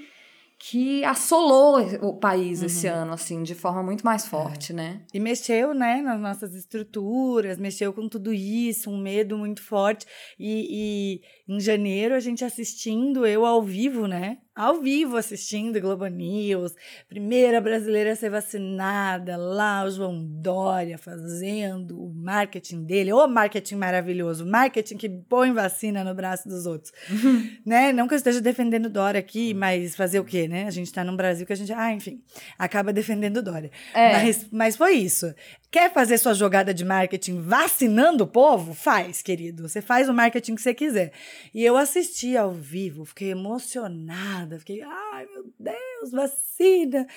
que 0.65 1.03
assolou 1.03 1.77
o 2.01 2.13
país 2.13 2.63
esse 2.63 2.87
ano, 2.87 3.11
assim, 3.11 3.43
de 3.43 3.53
forma 3.53 3.83
muito 3.83 4.05
mais 4.05 4.25
forte, 4.25 4.71
né? 4.71 5.01
E 5.13 5.19
mexeu, 5.19 5.73
né, 5.73 6.01
nas 6.01 6.17
nossas 6.17 6.55
estruturas, 6.55 7.57
mexeu 7.57 7.91
com 7.91 8.07
tudo 8.07 8.31
isso, 8.31 8.89
um 8.89 8.97
medo 8.97 9.37
muito 9.37 9.61
forte. 9.61 10.05
E 10.39 11.19
em 11.47 11.59
janeiro 11.59 12.15
a 12.15 12.19
gente 12.19 12.43
assistindo, 12.45 13.25
eu 13.25 13.45
ao 13.45 13.61
vivo, 13.61 14.07
né? 14.07 14.37
Ao 14.55 14.79
vivo 14.79 15.17
assistindo 15.17 15.81
Globo 15.81 16.05
News, 16.05 16.75
primeira 17.09 17.59
brasileira 17.59 18.11
a 18.13 18.15
ser 18.15 18.29
vacinada, 18.29 19.35
lá 19.35 19.83
o 19.83 19.89
João 19.89 20.23
Dória 20.23 20.95
fazendo 20.97 21.99
o 21.99 22.13
marketing 22.13 22.83
dele, 22.83 23.11
o 23.11 23.27
marketing 23.27 23.75
maravilhoso, 23.75 24.45
marketing 24.45 24.95
que 24.95 25.09
põe 25.09 25.51
vacina 25.51 26.03
no 26.03 26.13
braço 26.13 26.47
dos 26.47 26.67
outros, 26.67 26.93
né? 27.65 27.91
Não 27.91 28.07
que 28.07 28.13
eu 28.13 28.17
esteja 28.17 28.39
defendendo 28.39 28.89
Dória 28.89 29.19
aqui, 29.19 29.55
mas 29.55 29.95
fazer 29.95 30.19
o 30.19 30.23
quê, 30.23 30.47
né? 30.47 30.67
A 30.67 30.71
gente 30.71 30.93
tá 30.93 31.03
num 31.03 31.15
Brasil 31.15 31.47
que 31.47 31.53
a 31.53 31.57
gente, 31.57 31.73
ah, 31.73 31.91
enfim, 31.91 32.21
acaba 32.57 32.93
defendendo 32.93 33.41
Dória. 33.41 33.71
É. 33.93 34.13
Mas, 34.13 34.47
mas 34.51 34.75
foi 34.77 34.93
isso. 34.93 35.33
Quer 35.71 35.91
fazer 35.91 36.19
sua 36.19 36.35
jogada 36.35 36.71
de 36.71 36.85
marketing 36.85 37.41
vacinando 37.41 38.25
o 38.25 38.27
povo? 38.27 38.75
Faz, 38.75 39.23
querido. 39.23 39.67
Você 39.67 39.81
faz 39.81 40.07
o 40.07 40.13
marketing 40.13 40.53
que 40.53 40.61
você 40.61 40.75
quiser. 40.75 41.11
E 41.53 41.63
eu 41.63 41.77
assisti 41.77 42.35
ao 42.37 42.51
vivo, 42.51 43.05
fiquei 43.05 43.31
emocionada, 43.31 44.59
fiquei, 44.59 44.81
ai 44.81 45.25
meu 45.27 45.45
Deus, 45.59 46.11
vacina. 46.11 47.07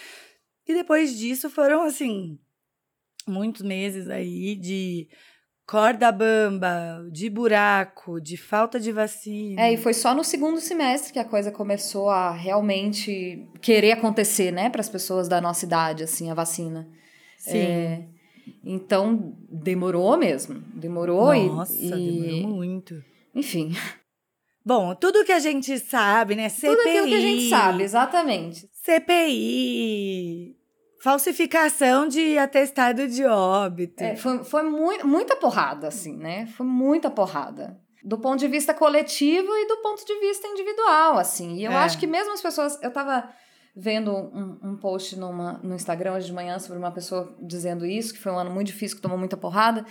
E 0.66 0.74
depois 0.74 1.16
disso 1.16 1.48
foram, 1.48 1.82
assim, 1.82 2.38
muitos 3.26 3.62
meses 3.62 4.08
aí 4.08 4.54
de 4.56 5.08
corda 5.66 6.12
bamba, 6.12 7.08
de 7.10 7.28
buraco, 7.28 8.20
de 8.20 8.36
falta 8.36 8.78
de 8.78 8.92
vacina. 8.92 9.62
É, 9.62 9.72
e 9.72 9.76
foi 9.76 9.92
só 9.92 10.14
no 10.14 10.22
segundo 10.22 10.60
semestre 10.60 11.12
que 11.12 11.18
a 11.18 11.24
coisa 11.24 11.50
começou 11.50 12.08
a 12.08 12.30
realmente 12.30 13.48
querer 13.60 13.92
acontecer, 13.92 14.52
né, 14.52 14.70
para 14.70 14.80
as 14.80 14.88
pessoas 14.88 15.28
da 15.28 15.40
nossa 15.40 15.64
idade, 15.64 16.04
assim, 16.04 16.30
a 16.30 16.34
vacina. 16.34 16.88
Sim. 17.38 17.58
É, 17.58 18.08
então, 18.64 19.36
demorou 19.50 20.16
mesmo. 20.16 20.60
Demorou 20.74 21.34
e- 21.34 21.48
Nossa, 21.48 21.74
e. 21.74 22.04
demorou 22.04 22.48
muito. 22.56 23.04
Enfim, 23.34 23.72
Bom, 24.66 24.96
tudo 24.96 25.24
que 25.24 25.30
a 25.30 25.38
gente 25.38 25.78
sabe, 25.78 26.34
né? 26.34 26.48
CPI. 26.48 26.70
tudo 26.76 26.80
aquilo 26.88 27.06
que 27.06 27.14
a 27.14 27.20
gente 27.20 27.48
sabe, 27.48 27.84
exatamente. 27.84 28.68
CPI, 28.72 30.56
falsificação 31.02 32.08
de 32.08 32.36
atestado 32.36 33.06
de 33.06 33.24
óbito. 33.24 34.02
É, 34.02 34.16
foi 34.16 34.42
foi 34.42 34.62
mui- 34.64 35.02
muita 35.04 35.36
porrada, 35.36 35.86
assim, 35.88 36.16
né? 36.16 36.46
Foi 36.56 36.66
muita 36.66 37.08
porrada. 37.10 37.78
Do 38.04 38.18
ponto 38.18 38.38
de 38.38 38.48
vista 38.48 38.72
coletivo 38.74 39.48
e 39.56 39.66
do 39.68 39.76
ponto 39.82 40.04
de 40.04 40.18
vista 40.20 40.46
individual, 40.48 41.18
assim. 41.18 41.56
E 41.56 41.64
eu 41.64 41.72
É. 41.72 41.76
acho 41.76 41.98
que 41.98 42.06
mesmo 42.06 42.32
as 42.32 42.40
pessoas. 42.42 42.78
Eu 42.82 42.92
tava 42.92 43.28
vendo 43.74 44.10
um, 44.12 44.58
um 44.62 44.76
post 44.76 45.16
numa, 45.18 45.60
no 45.62 45.74
Instagram 45.74 46.14
hoje 46.14 46.26
de 46.26 46.32
manhã 46.32 46.58
sobre 46.58 46.78
uma 46.78 46.90
pessoa 46.92 47.36
dizendo 47.40 47.84
isso, 47.84 48.14
que 48.14 48.20
foi 48.20 48.32
um 48.32 48.38
ano 48.38 48.50
muito 48.50 48.68
difícil, 48.68 48.96
que 48.96 49.02
tomou 49.02 49.18
muita 49.18 49.36
porrada. 49.36 49.84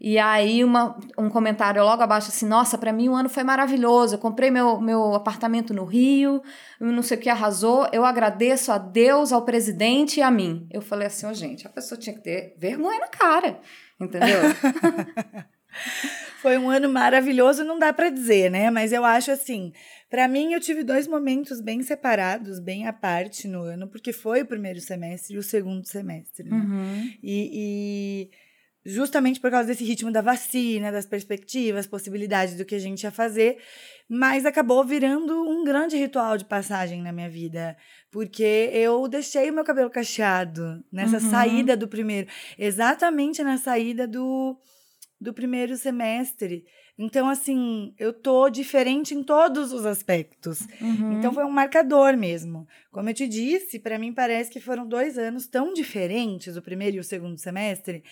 E 0.00 0.18
aí 0.18 0.64
uma, 0.64 0.98
um 1.18 1.28
comentário 1.28 1.82
logo 1.82 2.02
abaixo 2.02 2.28
assim, 2.28 2.46
nossa, 2.46 2.76
pra 2.76 2.92
mim 2.92 3.08
o 3.08 3.14
ano 3.14 3.28
foi 3.28 3.42
maravilhoso. 3.42 4.14
Eu 4.14 4.18
comprei 4.18 4.50
meu, 4.50 4.80
meu 4.80 5.14
apartamento 5.14 5.72
no 5.72 5.84
Rio, 5.84 6.42
não 6.80 7.02
sei 7.02 7.16
o 7.16 7.20
que 7.20 7.28
arrasou. 7.28 7.88
Eu 7.92 8.04
agradeço 8.04 8.72
a 8.72 8.78
Deus, 8.78 9.32
ao 9.32 9.44
presidente 9.44 10.20
e 10.20 10.22
a 10.22 10.30
mim. 10.30 10.66
Eu 10.70 10.82
falei 10.82 11.06
assim, 11.06 11.26
ó, 11.26 11.32
gente, 11.32 11.66
a 11.66 11.70
pessoa 11.70 11.98
tinha 11.98 12.14
que 12.14 12.22
ter 12.22 12.54
vergonha 12.58 13.00
na 13.00 13.08
cara, 13.08 13.60
entendeu? 14.00 14.40
Foi 16.40 16.58
um 16.58 16.68
ano 16.68 16.90
maravilhoso, 16.90 17.64
não 17.64 17.78
dá 17.78 17.90
pra 17.90 18.10
dizer, 18.10 18.50
né? 18.50 18.70
Mas 18.70 18.92
eu 18.92 19.02
acho 19.02 19.30
assim, 19.30 19.72
pra 20.10 20.28
mim 20.28 20.52
eu 20.52 20.60
tive 20.60 20.84
dois 20.84 21.08
momentos 21.08 21.58
bem 21.60 21.82
separados, 21.82 22.60
bem 22.60 22.86
à 22.86 22.92
parte 22.92 23.48
no 23.48 23.62
ano, 23.62 23.88
porque 23.88 24.12
foi 24.12 24.42
o 24.42 24.46
primeiro 24.46 24.78
semestre 24.78 25.36
e 25.36 25.38
o 25.38 25.42
segundo 25.42 25.86
semestre. 25.86 26.48
né? 26.50 26.56
Uhum. 26.56 27.12
E, 27.22 27.50
e 27.54 28.30
justamente 28.84 29.40
por 29.40 29.50
causa 29.50 29.68
desse 29.68 29.82
ritmo 29.84 30.10
da 30.12 30.20
vacina, 30.20 30.92
das 30.92 31.06
perspectivas, 31.06 31.86
possibilidades 31.86 32.54
do 32.56 32.64
que 32.64 32.74
a 32.74 32.78
gente 32.78 33.02
ia 33.04 33.10
fazer, 33.10 33.58
mas 34.08 34.44
acabou 34.44 34.84
virando 34.84 35.32
um 35.48 35.64
grande 35.64 35.96
ritual 35.96 36.36
de 36.36 36.44
passagem 36.44 37.00
na 37.02 37.10
minha 37.12 37.28
vida, 37.30 37.76
porque 38.10 38.70
eu 38.72 39.08
deixei 39.08 39.50
o 39.50 39.54
meu 39.54 39.64
cabelo 39.64 39.88
cacheado 39.90 40.84
nessa 40.92 41.16
Uhum. 41.16 41.30
saída 41.30 41.76
do 41.76 41.88
primeiro, 41.88 42.28
exatamente 42.58 43.42
na 43.42 43.56
saída 43.56 44.06
do, 44.06 44.56
do 45.20 45.32
primeiro 45.32 45.76
semestre. 45.76 46.64
Então, 46.96 47.28
assim, 47.28 47.92
eu 47.98 48.12
tô 48.12 48.48
diferente 48.48 49.14
em 49.14 49.22
todos 49.24 49.72
os 49.72 49.84
aspectos. 49.84 50.60
Uhum. 50.80 51.14
Então 51.18 51.32
foi 51.32 51.44
um 51.44 51.50
marcador 51.50 52.16
mesmo. 52.16 52.68
Como 52.92 53.08
eu 53.10 53.14
te 53.14 53.26
disse, 53.26 53.80
para 53.80 53.98
mim 53.98 54.12
parece 54.12 54.48
que 54.48 54.60
foram 54.60 54.86
dois 54.86 55.18
anos 55.18 55.48
tão 55.48 55.72
diferentes, 55.72 56.56
o 56.56 56.62
primeiro 56.62 56.98
e 56.98 57.00
o 57.00 57.04
segundo 57.04 57.36
semestre, 57.36 58.04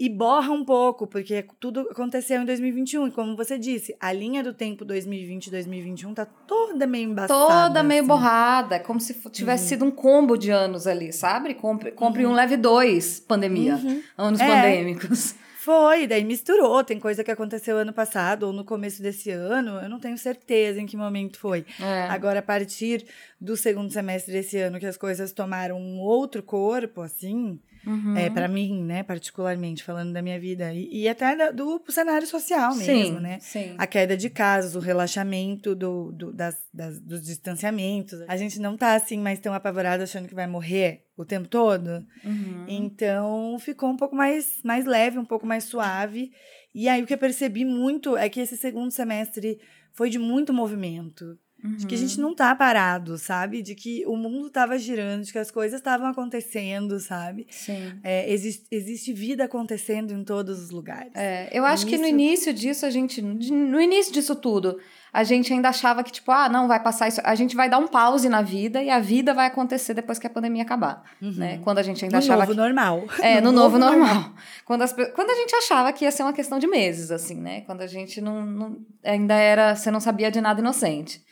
e 0.00 0.08
borra 0.08 0.50
um 0.50 0.64
pouco, 0.64 1.06
porque 1.06 1.44
tudo 1.60 1.80
aconteceu 1.90 2.40
em 2.40 2.46
2021. 2.46 3.08
E 3.08 3.10
como 3.10 3.36
você 3.36 3.58
disse, 3.58 3.94
a 4.00 4.10
linha 4.12 4.42
do 4.42 4.54
tempo 4.54 4.82
2020 4.82 5.48
e 5.48 5.50
2021 5.50 6.14
tá 6.14 6.24
toda 6.24 6.86
meio 6.86 7.10
embaçada. 7.10 7.68
Toda 7.68 7.82
meio 7.82 8.00
assim. 8.00 8.08
borrada, 8.08 8.80
como 8.80 8.98
se 8.98 9.12
fo- 9.12 9.28
tivesse 9.28 9.68
sido 9.68 9.84
um 9.84 9.90
combo 9.90 10.38
de 10.38 10.50
anos 10.50 10.86
ali, 10.86 11.12
sabe? 11.12 11.52
Compre, 11.52 11.92
compre 11.92 12.24
um, 12.24 12.32
leve 12.32 12.56
dois, 12.56 13.20
pandemia. 13.20 13.76
Uhum. 13.76 14.02
Anos 14.16 14.40
É. 14.40 14.46
pandêmicos. 14.48 15.34
Foi, 15.58 16.06
daí 16.06 16.24
misturou. 16.24 16.82
Tem 16.82 16.98
coisa 16.98 17.22
que 17.22 17.30
aconteceu 17.30 17.76
ano 17.76 17.92
passado 17.92 18.44
ou 18.44 18.52
no 18.54 18.64
começo 18.64 19.02
desse 19.02 19.30
ano. 19.30 19.72
Eu 19.82 19.90
não 19.90 20.00
tenho 20.00 20.16
certeza 20.16 20.80
em 20.80 20.86
que 20.86 20.96
momento 20.96 21.38
foi. 21.38 21.66
É. 21.78 22.04
Agora, 22.04 22.38
a 22.38 22.42
partir 22.42 23.04
do 23.38 23.54
segundo 23.58 23.92
semestre 23.92 24.32
desse 24.32 24.56
ano, 24.56 24.80
que 24.80 24.86
as 24.86 24.96
coisas 24.96 25.30
tomaram 25.34 25.78
um 25.78 26.00
outro 26.00 26.42
corpo, 26.42 27.02
assim, 27.02 27.60
Uhum. 27.86 28.16
é 28.16 28.28
para 28.28 28.46
mim, 28.48 28.82
né, 28.84 29.02
particularmente, 29.02 29.82
falando 29.82 30.12
da 30.12 30.20
minha 30.20 30.38
vida, 30.38 30.72
e, 30.74 31.02
e 31.02 31.08
até 31.08 31.34
da- 31.34 31.50
do 31.50 31.82
cenário 31.88 32.26
social 32.26 32.74
mesmo, 32.74 33.16
sim, 33.16 33.20
né? 33.20 33.38
Sim. 33.40 33.74
A 33.78 33.86
queda 33.86 34.16
de 34.16 34.28
casos, 34.28 34.74
o 34.76 34.80
relaxamento 34.80 35.74
do, 35.74 36.12
do- 36.12 36.32
das, 36.32 36.56
das- 36.72 37.00
dos 37.00 37.22
distanciamentos. 37.24 38.20
A 38.28 38.36
gente 38.36 38.60
não 38.60 38.76
tá 38.76 38.94
assim 38.94 39.18
mais 39.18 39.38
tão 39.38 39.54
apavorado 39.54 40.02
achando 40.02 40.28
que 40.28 40.34
vai 40.34 40.46
morrer 40.46 41.04
o 41.16 41.24
tempo 41.24 41.48
todo. 41.48 42.04
Uhum. 42.24 42.64
Então 42.68 43.56
ficou 43.58 43.88
um 43.90 43.96
pouco 43.96 44.14
mais, 44.14 44.60
mais 44.64 44.84
leve, 44.84 45.18
um 45.18 45.24
pouco 45.24 45.46
mais 45.46 45.64
suave. 45.64 46.32
E 46.74 46.88
aí 46.88 47.02
o 47.02 47.06
que 47.06 47.14
eu 47.14 47.18
percebi 47.18 47.64
muito 47.64 48.16
é 48.16 48.28
que 48.28 48.40
esse 48.40 48.56
segundo 48.56 48.90
semestre 48.90 49.58
foi 49.92 50.08
de 50.08 50.18
muito 50.18 50.52
movimento. 50.52 51.38
Uhum. 51.62 51.76
De 51.76 51.86
que 51.86 51.94
a 51.94 51.98
gente 51.98 52.18
não 52.18 52.34
tá 52.34 52.54
parado, 52.54 53.18
sabe? 53.18 53.62
De 53.62 53.74
que 53.74 54.04
o 54.06 54.16
mundo 54.16 54.48
tava 54.48 54.78
girando, 54.78 55.24
de 55.24 55.32
que 55.32 55.38
as 55.38 55.50
coisas 55.50 55.78
estavam 55.78 56.06
acontecendo, 56.06 56.98
sabe? 56.98 57.46
Sim. 57.50 57.92
É, 58.02 58.30
existe, 58.32 58.66
existe 58.70 59.12
vida 59.12 59.44
acontecendo 59.44 60.12
em 60.12 60.24
todos 60.24 60.60
os 60.60 60.70
lugares. 60.70 61.12
É, 61.14 61.48
eu 61.52 61.64
acho 61.64 61.86
que 61.86 61.98
no 61.98 62.06
início 62.06 62.52
disso, 62.52 62.86
a 62.86 62.90
gente. 62.90 63.20
No 63.20 63.80
início 63.80 64.12
disso 64.12 64.34
tudo, 64.34 64.78
a 65.12 65.24
gente 65.24 65.52
ainda 65.52 65.68
achava 65.68 66.02
que, 66.02 66.12
tipo, 66.12 66.30
ah, 66.30 66.48
não, 66.48 66.68
vai 66.68 66.80
passar 66.80 67.08
isso. 67.08 67.20
A 67.24 67.34
gente 67.34 67.56
vai 67.56 67.68
dar 67.68 67.78
um 67.78 67.88
pause 67.88 68.28
na 68.28 68.42
vida 68.42 68.82
e 68.82 68.88
a 68.88 69.00
vida 69.00 69.34
vai 69.34 69.46
acontecer 69.46 69.92
depois 69.92 70.18
que 70.18 70.26
a 70.26 70.30
pandemia 70.30 70.62
acabar. 70.62 71.02
Uhum. 71.20 71.32
Né? 71.32 71.58
Quando 71.62 71.78
a 71.78 71.82
gente 71.82 72.04
ainda 72.04 72.16
no 72.16 72.22
achava. 72.22 72.40
Novo 72.40 72.52
que... 72.52 72.58
normal. 72.58 73.04
É, 73.20 73.40
no, 73.42 73.50
no 73.50 73.60
novo, 73.60 73.78
novo 73.78 73.96
normal. 73.96 74.14
normal. 74.14 74.34
Quando, 74.64 74.82
as... 74.82 74.92
Quando 74.92 75.30
a 75.30 75.34
gente 75.34 75.54
achava 75.56 75.92
que 75.92 76.04
ia 76.04 76.10
ser 76.10 76.22
uma 76.22 76.32
questão 76.32 76.58
de 76.58 76.66
meses, 76.66 77.10
assim, 77.10 77.34
né? 77.34 77.62
Quando 77.62 77.82
a 77.82 77.86
gente 77.86 78.20
não, 78.20 78.46
não... 78.46 78.76
ainda 79.04 79.34
era. 79.34 79.74
Você 79.74 79.90
não 79.90 80.00
sabia 80.00 80.30
de 80.30 80.40
nada 80.40 80.60
inocente. 80.60 81.22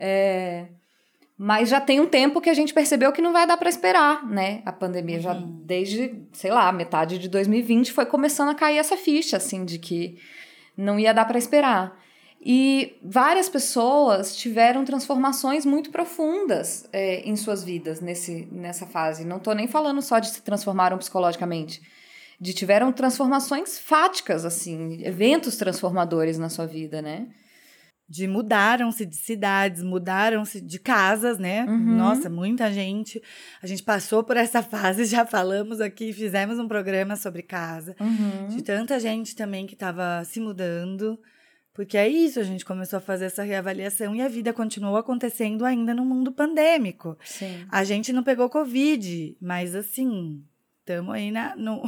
É... 0.00 0.66
Mas 1.36 1.68
já 1.68 1.80
tem 1.80 2.00
um 2.00 2.06
tempo 2.06 2.40
que 2.40 2.50
a 2.50 2.54
gente 2.54 2.74
percebeu 2.74 3.12
que 3.12 3.22
não 3.22 3.32
vai 3.32 3.46
dar 3.46 3.56
para 3.56 3.68
esperar, 3.68 4.26
né? 4.26 4.60
A 4.66 4.72
pandemia 4.72 5.16
uhum. 5.16 5.22
já 5.22 5.34
desde, 5.34 6.22
sei 6.32 6.50
lá, 6.50 6.70
metade 6.72 7.18
de 7.18 7.28
2020 7.28 7.92
foi 7.92 8.04
começando 8.04 8.50
a 8.50 8.54
cair 8.54 8.78
essa 8.78 8.96
ficha, 8.96 9.36
assim, 9.36 9.64
de 9.64 9.78
que 9.78 10.18
não 10.76 10.98
ia 10.98 11.14
dar 11.14 11.24
para 11.24 11.38
esperar. 11.38 11.98
E 12.42 12.98
várias 13.02 13.50
pessoas 13.50 14.34
tiveram 14.34 14.84
transformações 14.84 15.66
muito 15.66 15.90
profundas 15.90 16.88
é, 16.90 17.20
em 17.20 17.36
suas 17.36 17.62
vidas 17.62 18.00
nesse, 18.00 18.48
nessa 18.50 18.86
fase. 18.86 19.26
Não 19.26 19.36
estou 19.36 19.54
nem 19.54 19.68
falando 19.68 20.00
só 20.00 20.18
de 20.18 20.28
se 20.28 20.40
transformaram 20.40 20.96
psicologicamente, 20.96 21.82
de 22.40 22.54
tiveram 22.54 22.92
transformações 22.92 23.78
fáticas, 23.78 24.46
assim, 24.46 25.02
eventos 25.04 25.56
transformadores 25.56 26.38
na 26.38 26.48
sua 26.48 26.66
vida, 26.66 27.02
né? 27.02 27.28
De 28.10 28.26
mudaram-se 28.26 29.06
de 29.06 29.14
cidades, 29.14 29.84
mudaram-se 29.84 30.60
de 30.60 30.80
casas, 30.80 31.38
né? 31.38 31.64
Uhum. 31.66 31.96
Nossa, 31.96 32.28
muita 32.28 32.72
gente. 32.72 33.22
A 33.62 33.68
gente 33.68 33.84
passou 33.84 34.24
por 34.24 34.36
essa 34.36 34.60
fase, 34.64 35.04
já 35.04 35.24
falamos 35.24 35.80
aqui, 35.80 36.12
fizemos 36.12 36.58
um 36.58 36.66
programa 36.66 37.14
sobre 37.14 37.40
casa. 37.40 37.94
Uhum. 38.00 38.48
De 38.48 38.62
tanta 38.62 38.98
gente 38.98 39.36
também 39.36 39.64
que 39.64 39.74
estava 39.74 40.24
se 40.24 40.40
mudando. 40.40 41.20
Porque 41.72 41.96
é 41.96 42.08
isso, 42.08 42.40
a 42.40 42.42
gente 42.42 42.64
começou 42.64 42.96
a 42.96 43.00
fazer 43.00 43.26
essa 43.26 43.44
reavaliação 43.44 44.14
e 44.14 44.20
a 44.20 44.28
vida 44.28 44.52
continuou 44.52 44.96
acontecendo 44.96 45.64
ainda 45.64 45.94
no 45.94 46.04
mundo 46.04 46.32
pandêmico. 46.32 47.16
Sim. 47.24 47.64
A 47.70 47.84
gente 47.84 48.12
não 48.12 48.24
pegou 48.24 48.50
Covid, 48.50 49.36
mas 49.40 49.76
assim, 49.76 50.42
estamos 50.90 51.14
aí 51.14 51.30
na, 51.30 51.54
no, 51.54 51.82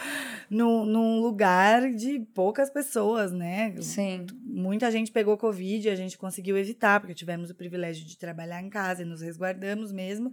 no, 0.50 0.84
num 0.84 1.20
lugar 1.20 1.92
de 1.92 2.20
poucas 2.34 2.68
pessoas, 2.68 3.32
né? 3.32 3.74
Sim. 3.80 4.26
Muita 4.44 4.90
gente 4.90 5.12
pegou 5.12 5.38
Covid 5.38 5.86
e 5.86 5.90
a 5.90 5.94
gente 5.94 6.18
conseguiu 6.18 6.58
evitar, 6.58 7.00
porque 7.00 7.14
tivemos 7.14 7.50
o 7.50 7.54
privilégio 7.54 8.04
de 8.04 8.18
trabalhar 8.18 8.60
em 8.60 8.68
casa 8.68 9.02
e 9.02 9.06
nos 9.06 9.22
resguardamos 9.22 9.92
mesmo. 9.92 10.30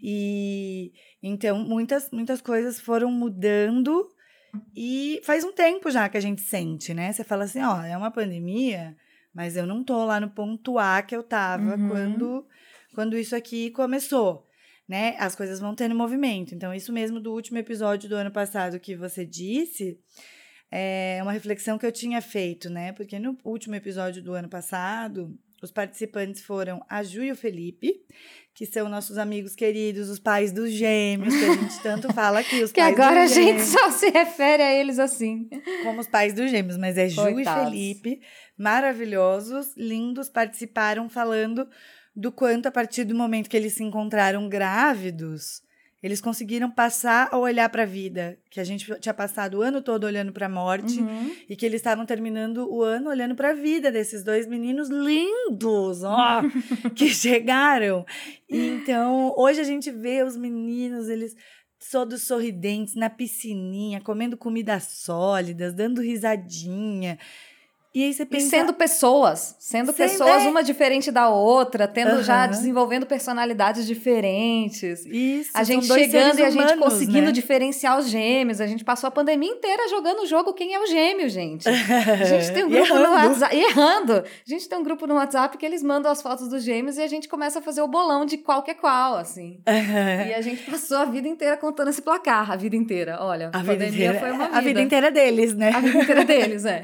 E 0.00 0.92
então 1.22 1.58
muitas, 1.58 2.10
muitas 2.10 2.40
coisas 2.40 2.78
foram 2.78 3.10
mudando 3.10 4.06
e 4.76 5.20
faz 5.24 5.42
um 5.42 5.52
tempo 5.52 5.90
já 5.90 6.08
que 6.08 6.18
a 6.18 6.20
gente 6.20 6.42
sente, 6.42 6.92
né? 6.92 7.12
Você 7.12 7.24
fala 7.24 7.44
assim, 7.44 7.62
ó, 7.62 7.82
é 7.82 7.96
uma 7.96 8.10
pandemia, 8.10 8.94
mas 9.34 9.56
eu 9.56 9.66
não 9.66 9.82
tô 9.82 10.04
lá 10.04 10.20
no 10.20 10.28
ponto 10.28 10.78
A 10.78 11.02
que 11.02 11.16
eu 11.16 11.22
tava 11.22 11.76
uhum. 11.76 11.88
quando, 11.88 12.46
quando 12.94 13.16
isso 13.16 13.34
aqui 13.34 13.70
começou 13.70 14.46
né? 14.88 15.16
As 15.18 15.34
coisas 15.34 15.60
vão 15.60 15.74
tendo 15.74 15.94
movimento. 15.94 16.54
Então, 16.54 16.72
isso 16.74 16.92
mesmo 16.92 17.20
do 17.20 17.32
último 17.32 17.58
episódio 17.58 18.08
do 18.08 18.16
ano 18.16 18.30
passado 18.30 18.80
que 18.80 18.94
você 18.94 19.24
disse, 19.24 19.98
é 20.70 21.18
uma 21.22 21.32
reflexão 21.32 21.78
que 21.78 21.86
eu 21.86 21.92
tinha 21.92 22.20
feito, 22.20 22.68
né? 22.68 22.92
Porque 22.92 23.18
no 23.18 23.38
último 23.44 23.74
episódio 23.74 24.22
do 24.22 24.32
ano 24.34 24.48
passado, 24.48 25.32
os 25.62 25.70
participantes 25.70 26.42
foram 26.42 26.84
a 26.88 27.02
Ju 27.02 27.22
e 27.22 27.32
o 27.32 27.36
Felipe, 27.36 27.94
que 28.54 28.66
são 28.66 28.88
nossos 28.88 29.16
amigos 29.16 29.54
queridos, 29.54 30.10
os 30.10 30.18
pais 30.18 30.52
dos 30.52 30.70
gêmeos, 30.70 31.34
que 31.34 31.44
a 31.44 31.54
gente 31.54 31.82
tanto 31.82 32.12
fala 32.14 32.40
aqui. 32.40 32.62
Os 32.62 32.70
que 32.70 32.80
pais 32.80 32.92
agora 32.92 33.22
a 33.22 33.26
gente 33.26 33.62
só 33.62 33.90
se 33.90 34.10
refere 34.10 34.62
a 34.62 34.72
eles 34.72 34.98
assim. 34.98 35.48
Como 35.82 36.00
os 36.00 36.06
pais 36.06 36.34
dos 36.34 36.50
gêmeos, 36.50 36.76
mas 36.76 36.98
é 36.98 37.08
Ju 37.08 37.22
Coitados. 37.22 37.72
e 37.72 37.94
Felipe, 37.94 38.20
maravilhosos, 38.58 39.74
lindos, 39.76 40.28
participaram 40.28 41.08
falando 41.08 41.66
do 42.14 42.30
quanto, 42.30 42.66
a 42.66 42.70
partir 42.70 43.04
do 43.04 43.14
momento 43.14 43.48
que 43.48 43.56
eles 43.56 43.74
se 43.74 43.82
encontraram 43.82 44.48
grávidos, 44.48 45.62
eles 46.04 46.20
conseguiram 46.20 46.70
passar 46.70 47.30
a 47.32 47.38
olhar 47.38 47.66
para 47.70 47.84
a 47.84 47.86
vida, 47.86 48.38
que 48.50 48.60
a 48.60 48.64
gente 48.64 48.94
tinha 49.00 49.14
passado 49.14 49.54
o 49.54 49.62
ano 49.62 49.80
todo 49.80 50.04
olhando 50.04 50.34
para 50.34 50.44
a 50.44 50.50
morte 50.50 51.00
uhum. 51.00 51.34
e 51.48 51.56
que 51.56 51.64
eles 51.64 51.80
estavam 51.80 52.04
terminando 52.04 52.70
o 52.70 52.82
ano 52.82 53.08
olhando 53.08 53.34
para 53.34 53.50
a 53.50 53.54
vida 53.54 53.90
desses 53.90 54.22
dois 54.22 54.46
meninos 54.46 54.90
lindos, 54.90 56.04
ó, 56.04 56.42
que 56.94 57.08
chegaram. 57.08 58.04
E 58.50 58.58
então, 58.68 59.32
hoje 59.34 59.62
a 59.62 59.64
gente 59.64 59.90
vê 59.90 60.22
os 60.22 60.36
meninos, 60.36 61.08
eles 61.08 61.34
todos 61.90 62.22
sorridentes 62.22 62.94
na 62.94 63.08
piscininha, 63.08 64.00
comendo 64.00 64.36
comidas 64.36 64.84
sólidas, 64.84 65.72
dando 65.72 66.02
risadinha. 66.02 67.18
E 67.94 68.02
aí 68.02 68.12
você 68.12 68.26
pensa... 68.26 68.46
E 68.46 68.50
sendo 68.50 68.72
pessoas, 68.72 69.54
sendo 69.60 69.92
pessoas 69.92 70.42
é. 70.42 70.48
uma 70.48 70.64
diferente 70.64 71.12
da 71.12 71.28
outra, 71.28 71.86
tendo 71.86 72.16
uhum. 72.16 72.22
já 72.24 72.44
desenvolvendo 72.44 73.06
personalidades 73.06 73.86
diferentes. 73.86 75.06
Isso. 75.06 75.50
A 75.54 75.62
gente 75.62 75.86
chegando 75.86 76.40
e 76.40 76.44
a 76.44 76.50
gente 76.50 76.76
conseguindo 76.76 77.26
né? 77.26 77.32
diferenciar 77.32 77.96
os 77.96 78.08
gêmeos. 78.08 78.60
A 78.60 78.66
gente 78.66 78.84
passou 78.84 79.06
a 79.06 79.10
pandemia 79.12 79.48
inteira 79.48 79.88
jogando 79.88 80.22
o 80.22 80.26
jogo 80.26 80.52
quem 80.52 80.74
é 80.74 80.80
o 80.80 80.86
gêmeo, 80.86 81.28
gente. 81.28 81.68
A 81.70 82.24
gente 82.24 82.52
tem 82.52 82.64
um 82.64 82.70
grupo 82.70 82.94
no 82.94 83.10
WhatsApp. 83.10 83.56
Errando. 83.56 84.12
A 84.14 84.50
gente 84.50 84.68
tem 84.68 84.78
um 84.78 84.82
grupo 84.82 85.06
no 85.06 85.14
WhatsApp 85.14 85.56
que 85.56 85.64
eles 85.64 85.82
mandam 85.82 86.10
as 86.10 86.20
fotos 86.20 86.48
dos 86.48 86.64
gêmeos 86.64 86.96
e 86.96 87.02
a 87.02 87.06
gente 87.06 87.28
começa 87.28 87.60
a 87.60 87.62
fazer 87.62 87.80
o 87.82 87.88
bolão 87.88 88.24
de 88.24 88.38
qual 88.38 88.62
que 88.62 88.70
é 88.70 88.74
qual, 88.74 89.16
assim. 89.16 89.60
Uhum. 89.66 90.24
E 90.28 90.34
a 90.34 90.40
gente 90.40 90.68
passou 90.68 90.96
a 90.96 91.04
vida 91.04 91.28
inteira 91.28 91.56
contando 91.56 91.90
esse 91.90 92.02
placar, 92.02 92.50
a 92.50 92.56
vida 92.56 92.74
inteira. 92.74 93.18
Olha, 93.20 93.50
a, 93.52 93.58
a 93.58 93.62
vida 93.62 93.86
inteira 93.86 94.18
foi 94.18 94.30
uma 94.30 94.46
vida. 94.46 94.58
A 94.58 94.60
vida 94.60 94.80
inteira 94.80 95.10
deles, 95.10 95.54
né? 95.54 95.70
A 95.70 95.80
vida 95.80 95.98
inteira 95.98 96.24
deles, 96.24 96.64
é. 96.66 96.82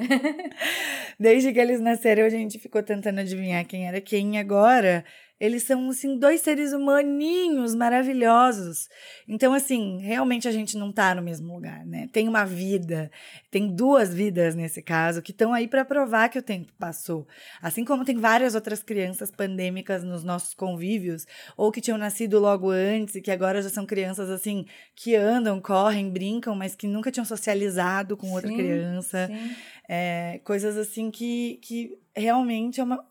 Desde 1.19 1.53
que 1.53 1.59
eles 1.61 1.81
nasceram, 1.81 2.25
a 2.25 2.29
gente 2.29 2.59
ficou 2.59 2.83
tentando 2.83 3.21
adivinhar 3.21 3.65
quem 3.67 3.87
era 3.87 4.01
quem. 4.01 4.39
Agora, 4.39 5.05
eles 5.41 5.63
são, 5.63 5.89
assim, 5.89 6.19
dois 6.19 6.43
seres 6.43 6.75
humaninhos 6.75 7.75
maravilhosos. 7.75 8.91
Então, 9.27 9.55
assim, 9.55 9.99
realmente 9.99 10.47
a 10.47 10.53
gente 10.53 10.77
não 10.77 10.93
tá 10.93 11.15
no 11.15 11.23
mesmo 11.23 11.55
lugar, 11.55 11.87
né? 11.87 12.11
Tem 12.13 12.29
uma 12.29 12.45
vida, 12.45 13.11
tem 13.51 13.75
duas 13.75 14.13
vidas 14.13 14.55
nesse 14.55 14.83
caso, 14.83 15.23
que 15.23 15.31
estão 15.31 15.55
aí 15.55 15.67
para 15.67 15.83
provar 15.83 16.29
que 16.29 16.39
o 16.39 16.43
tempo 16.43 16.71
passou. 16.79 17.27
Assim 17.63 17.87
como 17.87 18.05
tem 18.05 18.19
várias 18.19 18.55
outras 18.55 18.83
crianças 18.83 19.31
pandêmicas 19.31 20.05
nos 20.05 20.23
nossos 20.23 20.53
convívios, 20.53 21.27
ou 21.57 21.73
que 21.73 21.81
tinham 21.81 21.97
nascido 21.97 22.39
logo 22.39 22.69
antes 22.69 23.15
e 23.15 23.23
que 23.23 23.31
agora 23.31 23.63
já 23.63 23.71
são 23.71 23.87
crianças, 23.87 24.29
assim, 24.29 24.67
que 24.95 25.17
andam, 25.17 25.59
correm, 25.59 26.11
brincam, 26.11 26.55
mas 26.55 26.75
que 26.75 26.87
nunca 26.87 27.11
tinham 27.11 27.25
socializado 27.25 28.15
com 28.15 28.31
outra 28.33 28.51
sim, 28.51 28.57
criança. 28.59 29.27
Sim. 29.27 29.57
É, 29.89 30.41
coisas 30.45 30.77
assim 30.77 31.11
que, 31.11 31.59
que 31.63 31.99
realmente 32.15 32.81
é 32.81 32.85
uma, 32.85 33.05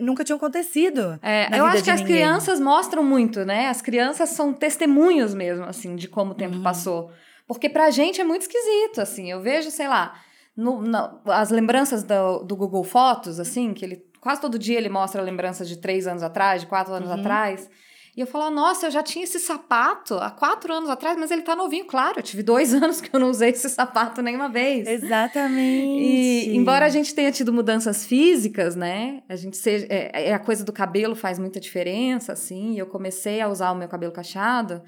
nunca 0.00 0.24
tinham 0.24 0.36
acontecido. 0.36 1.18
É, 1.22 1.58
eu 1.58 1.64
acho 1.64 1.84
que 1.84 1.90
as 1.90 2.00
ninguém. 2.00 2.16
crianças 2.16 2.60
mostram 2.60 3.02
muito, 3.02 3.44
né? 3.44 3.68
As 3.68 3.80
crianças 3.80 4.30
são 4.30 4.52
testemunhos 4.52 5.34
mesmo, 5.34 5.64
assim, 5.64 5.96
de 5.96 6.08
como 6.08 6.32
o 6.32 6.34
tempo 6.34 6.56
uhum. 6.56 6.62
passou. 6.62 7.10
Porque 7.46 7.68
pra 7.68 7.90
gente 7.90 8.20
é 8.20 8.24
muito 8.24 8.42
esquisito, 8.42 9.00
assim. 9.00 9.30
Eu 9.30 9.40
vejo, 9.40 9.70
sei 9.70 9.88
lá, 9.88 10.14
no, 10.56 10.80
no, 10.80 11.20
as 11.26 11.50
lembranças 11.50 12.02
do, 12.02 12.38
do 12.40 12.56
Google 12.56 12.84
Fotos, 12.84 13.38
assim, 13.38 13.74
que 13.74 13.84
ele 13.84 14.04
quase 14.20 14.40
todo 14.40 14.58
dia 14.58 14.78
ele 14.78 14.88
mostra 14.88 15.20
lembranças 15.20 15.68
de 15.68 15.76
três 15.76 16.06
anos 16.06 16.22
atrás, 16.22 16.62
de 16.62 16.66
quatro 16.66 16.94
anos 16.94 17.10
uhum. 17.10 17.16
atrás. 17.16 17.70
E 18.16 18.20
eu 18.20 18.26
falo, 18.28 18.48
nossa, 18.48 18.86
eu 18.86 18.90
já 18.92 19.02
tinha 19.02 19.24
esse 19.24 19.40
sapato 19.40 20.14
há 20.14 20.30
quatro 20.30 20.72
anos 20.72 20.88
atrás, 20.88 21.18
mas 21.18 21.32
ele 21.32 21.42
tá 21.42 21.56
novinho. 21.56 21.84
Claro, 21.84 22.20
eu 22.20 22.22
tive 22.22 22.44
dois 22.44 22.72
anos 22.74 23.00
que 23.00 23.14
eu 23.14 23.18
não 23.18 23.30
usei 23.30 23.50
esse 23.50 23.68
sapato 23.68 24.22
nenhuma 24.22 24.48
vez. 24.48 24.86
Exatamente. 24.86 26.00
E 26.00 26.56
embora 26.56 26.86
a 26.86 26.88
gente 26.88 27.12
tenha 27.12 27.32
tido 27.32 27.52
mudanças 27.52 28.06
físicas, 28.06 28.76
né? 28.76 29.22
A 29.28 29.34
gente 29.34 29.56
seja. 29.56 29.86
É, 29.90 30.28
é 30.28 30.34
a 30.34 30.38
coisa 30.38 30.64
do 30.64 30.72
cabelo 30.72 31.16
faz 31.16 31.38
muita 31.40 31.58
diferença, 31.58 32.32
assim. 32.32 32.78
Eu 32.78 32.86
comecei 32.86 33.40
a 33.40 33.48
usar 33.48 33.72
o 33.72 33.76
meu 33.76 33.88
cabelo 33.88 34.12
cacheado 34.12 34.82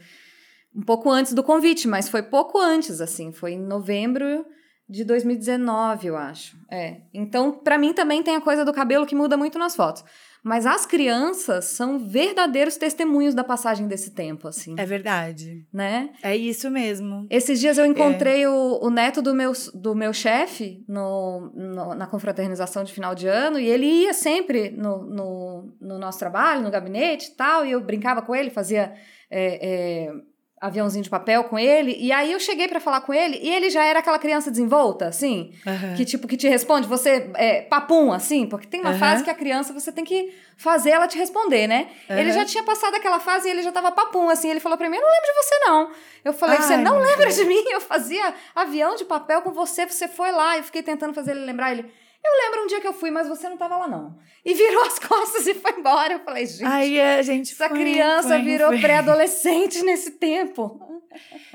um 0.74 0.82
pouco 0.82 1.10
antes 1.10 1.32
do 1.32 1.42
convite, 1.42 1.88
mas 1.88 2.08
foi 2.08 2.22
pouco 2.22 2.58
antes, 2.58 3.00
assim. 3.00 3.32
Foi 3.32 3.52
em 3.52 3.60
novembro 3.60 4.44
de 4.88 5.04
2019, 5.04 6.06
eu 6.06 6.16
acho. 6.16 6.56
É. 6.70 7.00
Então, 7.12 7.50
para 7.50 7.78
mim 7.78 7.92
também 7.92 8.22
tem 8.22 8.36
a 8.36 8.40
coisa 8.40 8.64
do 8.64 8.72
cabelo 8.72 9.06
que 9.06 9.14
muda 9.14 9.36
muito 9.36 9.58
nas 9.58 9.74
fotos. 9.74 10.04
Mas 10.46 10.64
as 10.64 10.86
crianças 10.86 11.64
são 11.64 11.98
verdadeiros 11.98 12.76
testemunhos 12.76 13.34
da 13.34 13.42
passagem 13.42 13.88
desse 13.88 14.12
tempo, 14.12 14.46
assim. 14.46 14.76
É 14.78 14.86
verdade. 14.86 15.66
Né? 15.72 16.10
É 16.22 16.36
isso 16.36 16.70
mesmo. 16.70 17.26
Esses 17.28 17.58
dias 17.58 17.78
eu 17.78 17.84
encontrei 17.84 18.44
é. 18.44 18.48
o, 18.48 18.78
o, 18.80 18.88
neto 18.88 19.20
do 19.20 19.34
meu, 19.34 19.50
do 19.74 19.92
meu 19.92 20.12
chefe 20.12 20.84
no, 20.86 21.50
no, 21.52 21.96
na 21.96 22.06
confraternização 22.06 22.84
de 22.84 22.92
final 22.92 23.12
de 23.12 23.26
ano 23.26 23.58
e 23.58 23.66
ele 23.66 23.86
ia 23.86 24.14
sempre 24.14 24.70
no, 24.70 25.04
no, 25.04 25.76
no 25.80 25.98
nosso 25.98 26.20
trabalho, 26.20 26.62
no 26.62 26.70
gabinete 26.70 27.32
e 27.32 27.34
tal, 27.34 27.66
e 27.66 27.72
eu 27.72 27.80
brincava 27.80 28.22
com 28.22 28.32
ele, 28.32 28.48
fazia. 28.48 28.94
É, 29.28 30.06
é, 30.06 30.12
aviãozinho 30.60 31.04
de 31.04 31.10
papel 31.10 31.44
com 31.44 31.58
ele, 31.58 31.94
e 31.98 32.10
aí 32.10 32.32
eu 32.32 32.40
cheguei 32.40 32.66
para 32.66 32.80
falar 32.80 33.02
com 33.02 33.12
ele, 33.12 33.38
e 33.42 33.48
ele 33.48 33.68
já 33.68 33.84
era 33.84 33.98
aquela 33.98 34.18
criança 34.18 34.50
desenvolta, 34.50 35.06
assim, 35.06 35.52
Aham. 35.66 35.92
que 35.94 36.04
tipo, 36.04 36.26
que 36.26 36.36
te 36.36 36.48
responde, 36.48 36.88
você 36.88 37.30
é 37.34 37.60
papum, 37.62 38.10
assim, 38.10 38.46
porque 38.46 38.66
tem 38.66 38.80
uma 38.80 38.90
Aham. 38.90 38.98
fase 38.98 39.22
que 39.22 39.30
a 39.30 39.34
criança 39.34 39.72
você 39.72 39.92
tem 39.92 40.04
que 40.04 40.32
fazer 40.56 40.90
ela 40.90 41.06
te 41.06 41.18
responder, 41.18 41.66
né? 41.66 41.88
Ele 42.08 42.30
Aham. 42.30 42.32
já 42.32 42.44
tinha 42.46 42.62
passado 42.64 42.94
aquela 42.94 43.20
fase 43.20 43.48
e 43.48 43.50
ele 43.50 43.62
já 43.62 43.70
tava 43.70 43.92
papum, 43.92 44.30
assim, 44.30 44.48
ele 44.50 44.60
falou 44.60 44.78
pra 44.78 44.88
mim, 44.88 44.96
eu 44.96 45.02
não 45.02 45.10
lembro 45.10 45.26
de 45.26 45.34
você 45.44 45.58
não. 45.66 45.90
Eu 46.24 46.32
falei, 46.32 46.60
você 46.60 46.74
Ai, 46.74 46.82
não 46.82 46.94
meu 46.94 47.02
lembra 47.06 47.24
Deus. 47.26 47.36
de 47.36 47.44
mim? 47.44 47.64
Eu 47.70 47.80
fazia 47.80 48.34
avião 48.54 48.94
de 48.96 49.04
papel 49.04 49.42
com 49.42 49.52
você, 49.52 49.86
você 49.86 50.08
foi 50.08 50.32
lá, 50.32 50.56
eu 50.56 50.64
fiquei 50.64 50.82
tentando 50.82 51.12
fazer 51.12 51.32
ele 51.32 51.44
lembrar, 51.44 51.72
ele... 51.72 51.84
Eu 52.26 52.44
lembro 52.44 52.64
um 52.64 52.66
dia 52.66 52.80
que 52.80 52.86
eu 52.86 52.92
fui, 52.92 53.10
mas 53.10 53.28
você 53.28 53.48
não 53.48 53.56
tava 53.56 53.76
lá, 53.76 53.86
não. 53.88 54.18
E 54.44 54.52
virou 54.54 54.82
as 54.84 54.98
costas 55.00 55.46
e 55.46 55.54
foi 55.54 55.72
embora. 55.78 56.14
Eu 56.14 56.20
falei, 56.20 56.44
gente, 56.46 56.64
Aí 56.64 57.00
a 57.00 57.22
gente 57.22 57.52
essa 57.52 57.68
foi- 57.68 57.78
criança 57.78 58.28
foi 58.30 58.42
virou 58.42 58.70
pré-adolescente 58.80 59.82
nesse 59.82 60.12
tempo. 60.12 60.80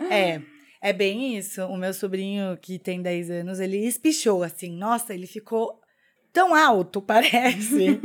É, 0.09 0.41
é 0.81 0.91
bem 0.91 1.37
isso. 1.37 1.63
O 1.65 1.77
meu 1.77 1.93
sobrinho, 1.93 2.57
que 2.59 2.79
tem 2.79 2.99
10 2.99 3.29
anos, 3.29 3.59
ele 3.59 3.77
espichou 3.85 4.41
assim. 4.41 4.75
Nossa, 4.75 5.13
ele 5.13 5.27
ficou 5.27 5.79
tão 6.33 6.55
alto, 6.55 6.99
parece. 7.05 7.99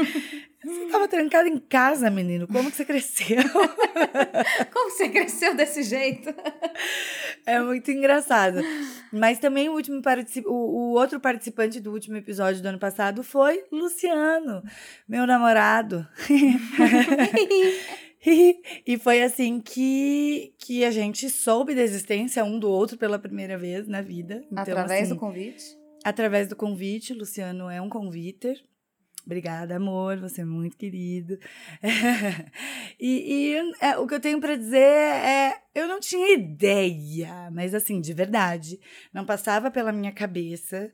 Você 0.66 0.86
tava 0.90 1.06
trancado 1.08 1.48
em 1.48 1.58
casa, 1.58 2.10
menino. 2.10 2.46
Como 2.48 2.70
que 2.70 2.76
você 2.76 2.84
cresceu? 2.84 3.36
Como 4.72 4.90
você 4.90 5.08
cresceu 5.08 5.54
desse 5.54 5.82
jeito? 5.82 6.34
É 7.46 7.60
muito 7.60 7.90
engraçado. 7.90 8.60
Mas 9.12 9.38
também 9.38 9.68
o 9.68 9.72
último 9.74 10.02
partici- 10.02 10.44
o, 10.46 10.52
o 10.52 10.92
outro 10.94 11.20
participante 11.20 11.78
do 11.80 11.92
último 11.92 12.16
episódio 12.16 12.60
do 12.60 12.66
ano 12.66 12.78
passado 12.78 13.22
foi 13.22 13.64
Luciano, 13.70 14.62
meu 15.08 15.26
namorado. 15.26 16.06
e 18.86 18.98
foi 18.98 19.22
assim 19.22 19.60
que, 19.60 20.52
que 20.58 20.84
a 20.84 20.90
gente 20.90 21.30
soube 21.30 21.74
da 21.74 21.82
existência 21.82 22.44
um 22.44 22.58
do 22.58 22.68
outro 22.68 22.96
pela 22.98 23.18
primeira 23.18 23.56
vez 23.56 23.86
na 23.86 24.02
vida. 24.02 24.42
Então, 24.50 24.62
Através 24.62 25.02
assim, 25.02 25.14
do 25.14 25.20
convite. 25.20 25.64
Através 26.04 26.48
do 26.48 26.56
convite, 26.56 27.14
Luciano 27.14 27.70
é 27.70 27.80
um 27.80 27.88
conviter. 27.88 28.60
Obrigada, 29.26 29.74
amor, 29.74 30.18
você 30.20 30.42
é 30.42 30.44
muito 30.44 30.76
querido. 30.76 31.36
e 32.98 33.54
e, 33.54 33.72
é, 33.80 33.98
o 33.98 34.06
que 34.06 34.14
eu 34.14 34.20
tenho 34.20 34.40
para 34.40 34.56
dizer 34.56 34.78
é: 34.78 35.54
eu 35.74 35.88
não 35.88 35.98
tinha 35.98 36.32
ideia, 36.32 37.50
mas 37.50 37.74
assim, 37.74 38.00
de 38.00 38.12
verdade, 38.14 38.78
não 39.12 39.26
passava 39.26 39.68
pela 39.70 39.92
minha 39.92 40.12
cabeça 40.12 40.92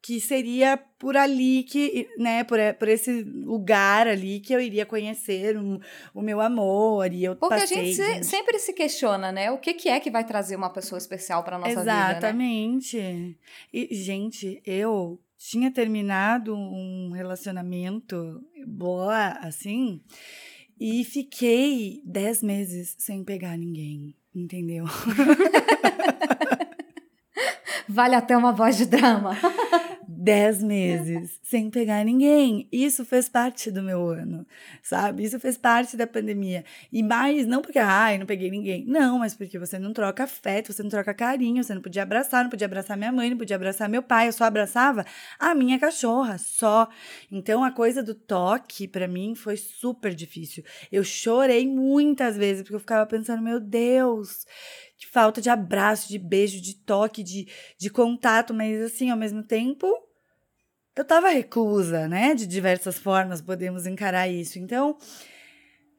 que 0.00 0.20
seria 0.20 0.76
por 0.98 1.16
ali 1.16 1.62
que, 1.62 2.06
né, 2.18 2.44
por, 2.44 2.58
por 2.78 2.88
esse 2.88 3.22
lugar 3.22 4.06
ali 4.06 4.38
que 4.38 4.52
eu 4.52 4.60
iria 4.60 4.84
conhecer 4.84 5.56
o, 5.56 5.80
o 6.12 6.20
meu 6.20 6.42
amor 6.42 7.10
e 7.10 7.24
eu 7.24 7.34
Porque 7.34 7.54
passei, 7.54 7.78
a 7.78 7.84
gente, 7.84 7.94
se- 7.96 8.14
gente. 8.14 8.26
sempre 8.26 8.58
se 8.58 8.74
questiona, 8.74 9.32
né? 9.32 9.50
O 9.50 9.56
que, 9.56 9.72
que 9.72 9.88
é 9.88 9.98
que 9.98 10.10
vai 10.10 10.22
trazer 10.22 10.56
uma 10.56 10.68
pessoa 10.68 10.98
especial 10.98 11.42
pra 11.42 11.56
nossa 11.58 11.70
vida, 11.80 11.86
né? 11.86 12.10
Exatamente. 12.10 13.38
E, 13.72 13.94
gente, 13.94 14.60
eu 14.66 15.18
tinha 15.36 15.70
terminado 15.70 16.54
um 16.54 17.10
relacionamento 17.12 18.42
boa, 18.66 19.28
assim, 19.40 20.00
e 20.78 21.04
fiquei 21.04 22.02
dez 22.04 22.42
meses 22.42 22.96
sem 22.98 23.22
pegar 23.24 23.56
ninguém, 23.56 24.14
entendeu? 24.34 24.84
Vale 27.88 28.14
até 28.14 28.36
uma 28.36 28.52
voz 28.52 28.76
de 28.76 28.86
drama. 28.86 29.36
Dez 30.24 30.62
meses 30.62 31.38
sem 31.42 31.68
pegar 31.68 32.02
ninguém. 32.02 32.66
Isso 32.72 33.04
fez 33.04 33.28
parte 33.28 33.70
do 33.70 33.82
meu 33.82 34.08
ano, 34.08 34.46
sabe? 34.82 35.22
Isso 35.22 35.38
fez 35.38 35.58
parte 35.58 35.98
da 35.98 36.06
pandemia. 36.06 36.64
E 36.90 37.02
mais, 37.02 37.46
não 37.46 37.60
porque, 37.60 37.78
ai, 37.78 38.16
não 38.16 38.24
peguei 38.24 38.50
ninguém. 38.50 38.86
Não, 38.86 39.18
mas 39.18 39.34
porque 39.34 39.58
você 39.58 39.78
não 39.78 39.92
troca 39.92 40.24
afeto, 40.24 40.72
você 40.72 40.82
não 40.82 40.88
troca 40.88 41.12
carinho, 41.12 41.62
você 41.62 41.74
não 41.74 41.82
podia 41.82 42.04
abraçar, 42.04 42.42
não 42.42 42.48
podia 42.48 42.64
abraçar 42.64 42.96
minha 42.96 43.12
mãe, 43.12 43.28
não 43.28 43.36
podia 43.36 43.56
abraçar 43.56 43.86
meu 43.86 44.02
pai. 44.02 44.28
Eu 44.28 44.32
só 44.32 44.44
abraçava 44.44 45.04
a 45.38 45.54
minha 45.54 45.78
cachorra, 45.78 46.38
só. 46.38 46.88
Então 47.30 47.62
a 47.62 47.70
coisa 47.70 48.02
do 48.02 48.14
toque, 48.14 48.88
pra 48.88 49.06
mim, 49.06 49.34
foi 49.34 49.58
super 49.58 50.14
difícil. 50.14 50.64
Eu 50.90 51.04
chorei 51.04 51.68
muitas 51.68 52.34
vezes, 52.34 52.62
porque 52.62 52.76
eu 52.76 52.80
ficava 52.80 53.04
pensando, 53.04 53.42
meu 53.42 53.60
Deus, 53.60 54.46
que 54.96 55.06
falta 55.06 55.42
de 55.42 55.50
abraço, 55.50 56.08
de 56.08 56.18
beijo, 56.18 56.62
de 56.62 56.76
toque, 56.76 57.22
de, 57.22 57.46
de 57.78 57.90
contato, 57.90 58.54
mas 58.54 58.80
assim, 58.80 59.10
ao 59.10 59.18
mesmo 59.18 59.42
tempo, 59.42 59.86
eu 60.96 61.04
tava 61.04 61.28
reclusa, 61.28 62.08
né? 62.08 62.34
De 62.34 62.46
diversas 62.46 62.98
formas 62.98 63.40
podemos 63.40 63.86
encarar 63.86 64.28
isso. 64.28 64.58
Então, 64.58 64.96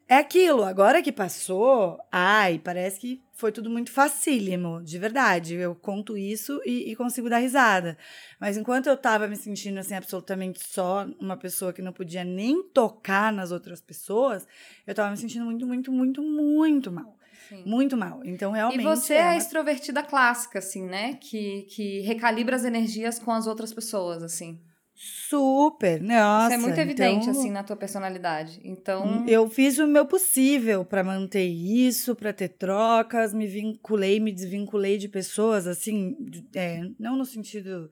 é 0.08 0.18
aquilo, 0.18 0.64
agora 0.64 1.02
que 1.02 1.12
passou, 1.12 2.00
ai, 2.12 2.62
parece 2.64 3.00
que 3.00 3.24
foi 3.34 3.52
tudo 3.52 3.72
muito 3.72 3.92
facílimo, 3.92 4.82
de 4.84 5.00
verdade. 5.00 5.56
Eu 5.56 5.74
conto 5.74 6.16
isso 6.16 6.62
e, 6.64 6.92
e 6.92 6.96
consigo 6.96 7.28
dar 7.28 7.40
risada. 7.40 7.98
Mas 8.40 8.56
enquanto 8.56 8.88
eu 8.88 8.96
tava 8.96 9.28
me 9.28 9.36
sentindo 9.36 9.80
assim, 9.80 9.96
absolutamente 9.96 10.62
só, 10.64 11.08
uma 11.20 11.36
pessoa 11.36 11.74
que 11.74 11.82
não 11.82 11.92
podia 11.92 12.24
nem 12.24 12.64
tocar 12.70 13.34
nas 13.34 13.52
outras 13.52 13.82
pessoas, 13.82 14.48
eu 14.86 14.94
tava 14.94 15.10
me 15.10 15.18
sentindo 15.18 15.44
muito, 15.44 15.66
muito, 15.66 15.92
muito, 15.92 16.22
muito 16.22 16.92
mal. 16.92 17.18
Sim. 17.50 17.64
Muito 17.66 17.98
mal. 17.98 18.22
Então, 18.24 18.52
realmente. 18.52 18.82
E 18.82 18.84
você 18.84 19.16
é 19.16 19.18
é 19.18 19.24
a 19.24 19.38
extrovertida 19.38 20.02
clássica, 20.02 20.60
assim, 20.60 20.84
né? 20.84 21.16
Que, 21.16 21.64
que 21.64 22.02
recalibra 22.02 22.56
as 22.56 22.64
energias 22.64 23.20
com 23.20 23.32
as 23.32 23.48
outras 23.48 23.74
pessoas, 23.74 24.24
assim. 24.24 24.60
Super, 24.96 26.02
nossa. 26.02 26.56
Isso 26.56 26.64
é 26.64 26.68
muito 26.68 26.80
evidente, 26.80 27.28
então- 27.30 27.40
assim, 27.42 27.52
na 27.52 27.64
tua 27.64 27.76
personalidade. 27.76 28.60
Então, 28.64 29.26
Eu 29.28 29.50
fiz 29.50 29.78
o 29.78 29.86
meu 29.88 30.06
possível 30.06 30.86
para 30.86 31.04
manter 31.04 31.44
isso, 31.46 32.16
para 32.16 32.32
ter 32.32 32.50
trocas, 32.50 33.34
me 33.34 33.46
vinculei, 33.46 34.20
me 34.20 34.32
desvinculei 34.32 34.98
de 34.98 35.10
pessoas, 35.10 35.68
assim, 35.68 36.16
é, 36.56 36.82
não 36.98 37.18
no 37.18 37.26
sentido 37.26 37.90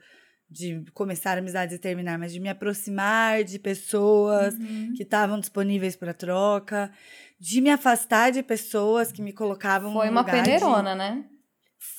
de 0.50 0.84
começar 0.94 1.38
amizades 1.38 1.76
e 1.76 1.80
terminar, 1.80 2.18
mas 2.20 2.32
de 2.32 2.40
me 2.40 2.48
aproximar 2.48 3.44
de 3.44 3.58
pessoas 3.60 4.54
Uhum. 4.54 4.94
que 4.96 5.02
estavam 5.04 5.40
disponíveis 5.40 5.96
para 5.96 6.14
troca, 6.14 6.92
de 7.40 7.60
me 7.60 7.70
afastar 7.72 8.32
de 8.32 8.42
pessoas 8.44 9.12
que 9.12 9.22
me 9.22 9.34
colocavam 9.34 9.92
foi 9.92 10.10
uma 10.10 10.22
lugar 10.22 10.36
de- 10.44 10.52
peneirona, 10.52 10.96
né? 10.96 11.26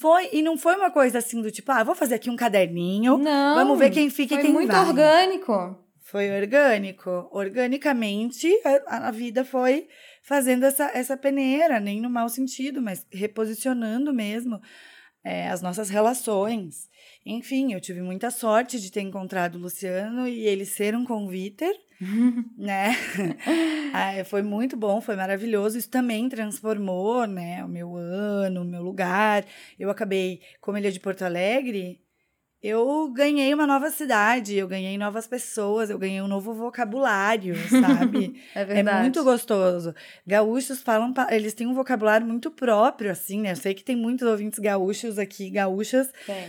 Foi, 0.01 0.31
e 0.33 0.40
não 0.40 0.57
foi 0.57 0.77
uma 0.77 0.90
coisa 0.90 1.18
assim 1.18 1.42
do 1.42 1.51
tipo, 1.51 1.70
ah, 1.70 1.85
vou 1.85 1.94
fazer 1.94 2.14
aqui 2.14 2.31
um 2.31 2.37
caderninho, 2.37 3.18
Não. 3.18 3.55
vamos 3.55 3.79
ver 3.79 3.90
quem 3.90 4.09
fica 4.09 4.35
e 4.35 4.37
Foi 4.38 4.44
quem 4.44 4.53
muito 4.53 4.73
vai. 4.73 4.87
orgânico. 4.88 5.79
Foi 6.01 6.31
orgânico. 6.31 7.29
Organicamente, 7.31 8.49
a, 8.87 9.09
a 9.09 9.11
vida 9.11 9.44
foi 9.44 9.87
fazendo 10.23 10.64
essa, 10.64 10.90
essa 10.94 11.16
peneira, 11.16 11.79
nem 11.81 12.01
no 12.01 12.09
mau 12.09 12.29
sentido, 12.29 12.81
mas 12.81 13.07
reposicionando 13.12 14.12
mesmo 14.12 14.59
é, 15.23 15.49
as 15.49 15.61
nossas 15.61 15.90
relações. 15.90 16.88
Enfim, 17.27 17.73
eu 17.73 17.81
tive 17.81 18.01
muita 18.01 18.31
sorte 18.31 18.81
de 18.81 18.90
ter 18.90 19.01
encontrado 19.03 19.57
o 19.57 19.61
Luciano 19.61 20.27
e 20.27 20.47
ele 20.47 20.64
ser 20.64 20.94
um 20.94 21.05
conviter, 21.05 21.75
né? 22.57 22.96
Ah, 23.92 24.24
foi 24.24 24.42
muito 24.42 24.76
bom, 24.76 25.00
foi 25.00 25.16
maravilhoso. 25.16 25.78
Isso 25.78 25.88
também 25.88 26.28
transformou, 26.28 27.26
né, 27.26 27.64
o 27.64 27.68
meu 27.68 27.96
ano, 27.96 28.62
o 28.62 28.64
meu 28.64 28.83
lugar. 28.83 29.44
Eu 29.78 29.90
acabei, 29.90 30.40
como 30.61 30.76
ele 30.76 30.88
é 30.88 30.90
de 30.90 31.00
Porto 31.00 31.22
Alegre, 31.22 32.00
eu 32.62 33.11
ganhei 33.12 33.52
uma 33.52 33.66
nova 33.66 33.90
cidade, 33.90 34.57
eu 34.57 34.66
ganhei 34.66 34.96
novas 34.96 35.26
pessoas, 35.26 35.90
eu 35.90 35.98
ganhei 35.98 36.22
um 36.22 36.26
novo 36.26 36.54
vocabulário, 36.54 37.54
sabe? 37.68 38.40
É 38.54 38.62
É 38.62 38.64
verdade. 38.64 39.02
muito 39.02 39.22
gostoso. 39.22 39.94
Gaúchos 40.26 40.80
falam, 40.80 41.12
eles 41.30 41.52
têm 41.52 41.66
um 41.66 41.74
vocabulário 41.74 42.26
muito 42.26 42.50
próprio, 42.50 43.11
assim, 43.11 43.42
né? 43.42 43.52
Eu 43.52 43.57
sei 43.57 43.74
que 43.74 43.85
tem 43.85 43.94
muitos 43.94 44.26
ouvintes 44.26 44.59
gaúchos 44.59 45.18
aqui, 45.18 45.50
gaúchas, 45.50 46.11
Tem. 46.26 46.48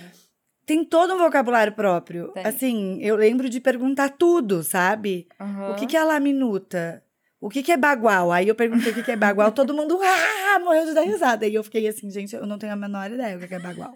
Tem 0.65 0.83
todo 0.83 1.13
um 1.13 1.17
vocabulário 1.17 1.73
próprio. 1.73 2.29
Tem. 2.33 2.45
Assim, 2.45 2.99
eu 3.01 3.15
lembro 3.15 3.49
de 3.49 3.59
perguntar 3.59 4.09
tudo, 4.09 4.63
sabe? 4.63 5.27
Aham. 5.39 5.71
O 5.71 5.75
que, 5.75 5.85
que 5.87 5.95
é 5.97 6.03
laminuta? 6.03 7.03
O 7.39 7.49
que, 7.49 7.61
que 7.61 7.71
é 7.71 7.77
bagual? 7.77 8.31
Aí 8.31 8.47
eu 8.47 8.55
perguntei 8.55 8.91
o 8.91 8.95
que, 8.95 9.03
que 9.03 9.11
é 9.11 9.15
bagual, 9.15 9.51
todo 9.51 9.73
mundo 9.73 9.99
ah, 10.01 10.59
morreu 10.59 10.85
de 10.85 10.93
dar 10.93 11.01
risada. 11.03 11.45
E 11.45 11.53
eu 11.53 11.63
fiquei 11.63 11.87
assim, 11.87 12.09
gente, 12.09 12.35
eu 12.35 12.45
não 12.47 12.57
tenho 12.57 12.73
a 12.73 12.75
menor 12.75 13.11
ideia 13.11 13.37
o 13.37 13.39
que, 13.39 13.47
que 13.47 13.53
é 13.55 13.59
bagual. 13.59 13.93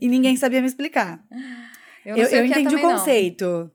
e 0.00 0.06
ninguém 0.08 0.36
sabia 0.36 0.60
me 0.60 0.66
explicar. 0.66 1.22
Eu, 2.04 2.16
Eu, 2.16 2.26
eu 2.28 2.40
o 2.42 2.44
é 2.44 2.46
entendi 2.46 2.66
o 2.66 2.70
também, 2.70 2.84
não. 2.84 2.98
conceito. 2.98 3.70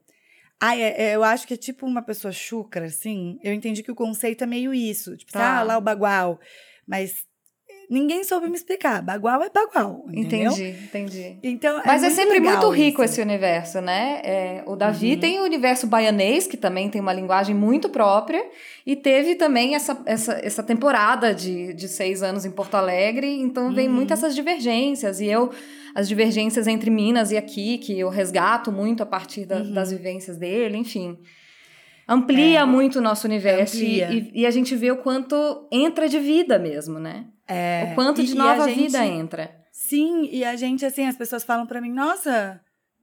Ah, 0.61 0.77
é- 0.77 1.09
é, 1.11 1.15
eu 1.15 1.23
acho 1.23 1.47
que 1.47 1.53
é 1.55 1.57
tipo 1.57 1.85
uma 1.85 2.01
pessoa 2.01 2.31
chucra, 2.31 2.85
assim. 2.85 3.39
Eu 3.43 3.53
entendi 3.53 3.81
que 3.83 3.91
o 3.91 3.95
conceito 3.95 4.43
é 4.43 4.47
meio 4.47 4.73
isso. 4.73 5.15
Tipo, 5.17 5.31
Tá. 5.31 5.59
ah, 5.59 5.63
lá 5.63 5.77
o 5.77 5.81
bagual. 5.81 6.39
Mas 6.87 7.24
ninguém 7.89 8.23
soube 8.23 8.47
me 8.49 8.55
explicar. 8.55 9.01
Bagual 9.01 9.41
é 9.43 9.49
bagual, 9.49 10.05
entendeu? 10.11 10.51
Entendi, 10.51 10.75
entendi. 10.85 11.37
Então, 11.43 11.81
Mas 11.85 12.01
é, 12.03 12.07
muito 12.07 12.15
sempre 12.15 12.39
muito 12.39 12.69
rico 12.69 13.03
isso. 13.03 13.13
esse 13.13 13.21
universo, 13.21 13.81
né? 13.81 14.21
É, 14.23 14.63
o 14.65 14.75
Davi 14.75 15.13
Uhum. 15.13 15.19
tem 15.19 15.39
o 15.39 15.43
universo 15.43 15.87
baianês, 15.87 16.47
que 16.47 16.57
também 16.57 16.89
tem 16.89 16.99
uma 17.01 17.13
linguagem 17.13 17.55
muito 17.55 17.89
própria, 17.89 18.43
e 18.85 18.95
teve 18.95 19.35
também 19.35 19.75
essa, 19.75 20.01
essa, 20.05 20.33
essa 20.43 20.63
temporada 20.63 21.33
de, 21.33 21.73
de 21.73 21.87
seis 21.87 22.21
anos 22.23 22.45
em 22.45 22.51
Porto 22.51 22.75
Alegre, 22.75 23.27
então 23.39 23.73
vem 23.73 23.87
Uhum. 23.87 23.93
muito 23.95 24.13
essas 24.13 24.33
divergências. 24.35 25.19
E 25.19 25.25
eu, 25.27 25.51
as 25.93 26.07
divergências 26.07 26.67
entre 26.67 26.89
Minas 26.89 27.31
e 27.31 27.37
aqui, 27.37 27.77
que 27.77 27.97
eu 27.99 28.09
resgato 28.09 28.71
muito 28.71 29.03
a 29.03 29.05
partir 29.05 29.45
da- 29.45 29.57
Uhum. 29.57 29.73
das 29.73 29.91
vivências 29.91 30.37
dele, 30.37 30.77
enfim. 30.77 31.17
Amplia 32.07 32.59
É. 32.59 32.65
muito 32.65 32.99
o 32.99 33.01
nosso 33.01 33.25
universo 33.25 33.77
e, 33.83 34.31
e 34.33 34.45
a 34.45 34.51
gente 34.51 34.75
vê 34.75 34.91
o 34.91 34.97
quanto 34.97 35.67
entra 35.71 36.07
de 36.07 36.19
vida 36.19 36.59
mesmo, 36.59 36.99
né? 36.99 37.25
É, 37.47 37.89
o 37.91 37.95
quanto 37.95 38.21
e- 38.21 38.25
de 38.25 38.35
nova 38.35 38.67
gente- 38.67 38.83
vida 38.83 39.05
entra. 39.05 39.55
Sim, 39.71 40.27
e 40.31 40.43
a 40.43 40.55
gente, 40.55 40.85
assim, 40.85 41.05
as 41.05 41.17
pessoas 41.17 41.43
falam 41.43 41.65
pra 41.67 41.81
mim, 41.81 41.91
nossa, 41.91 42.59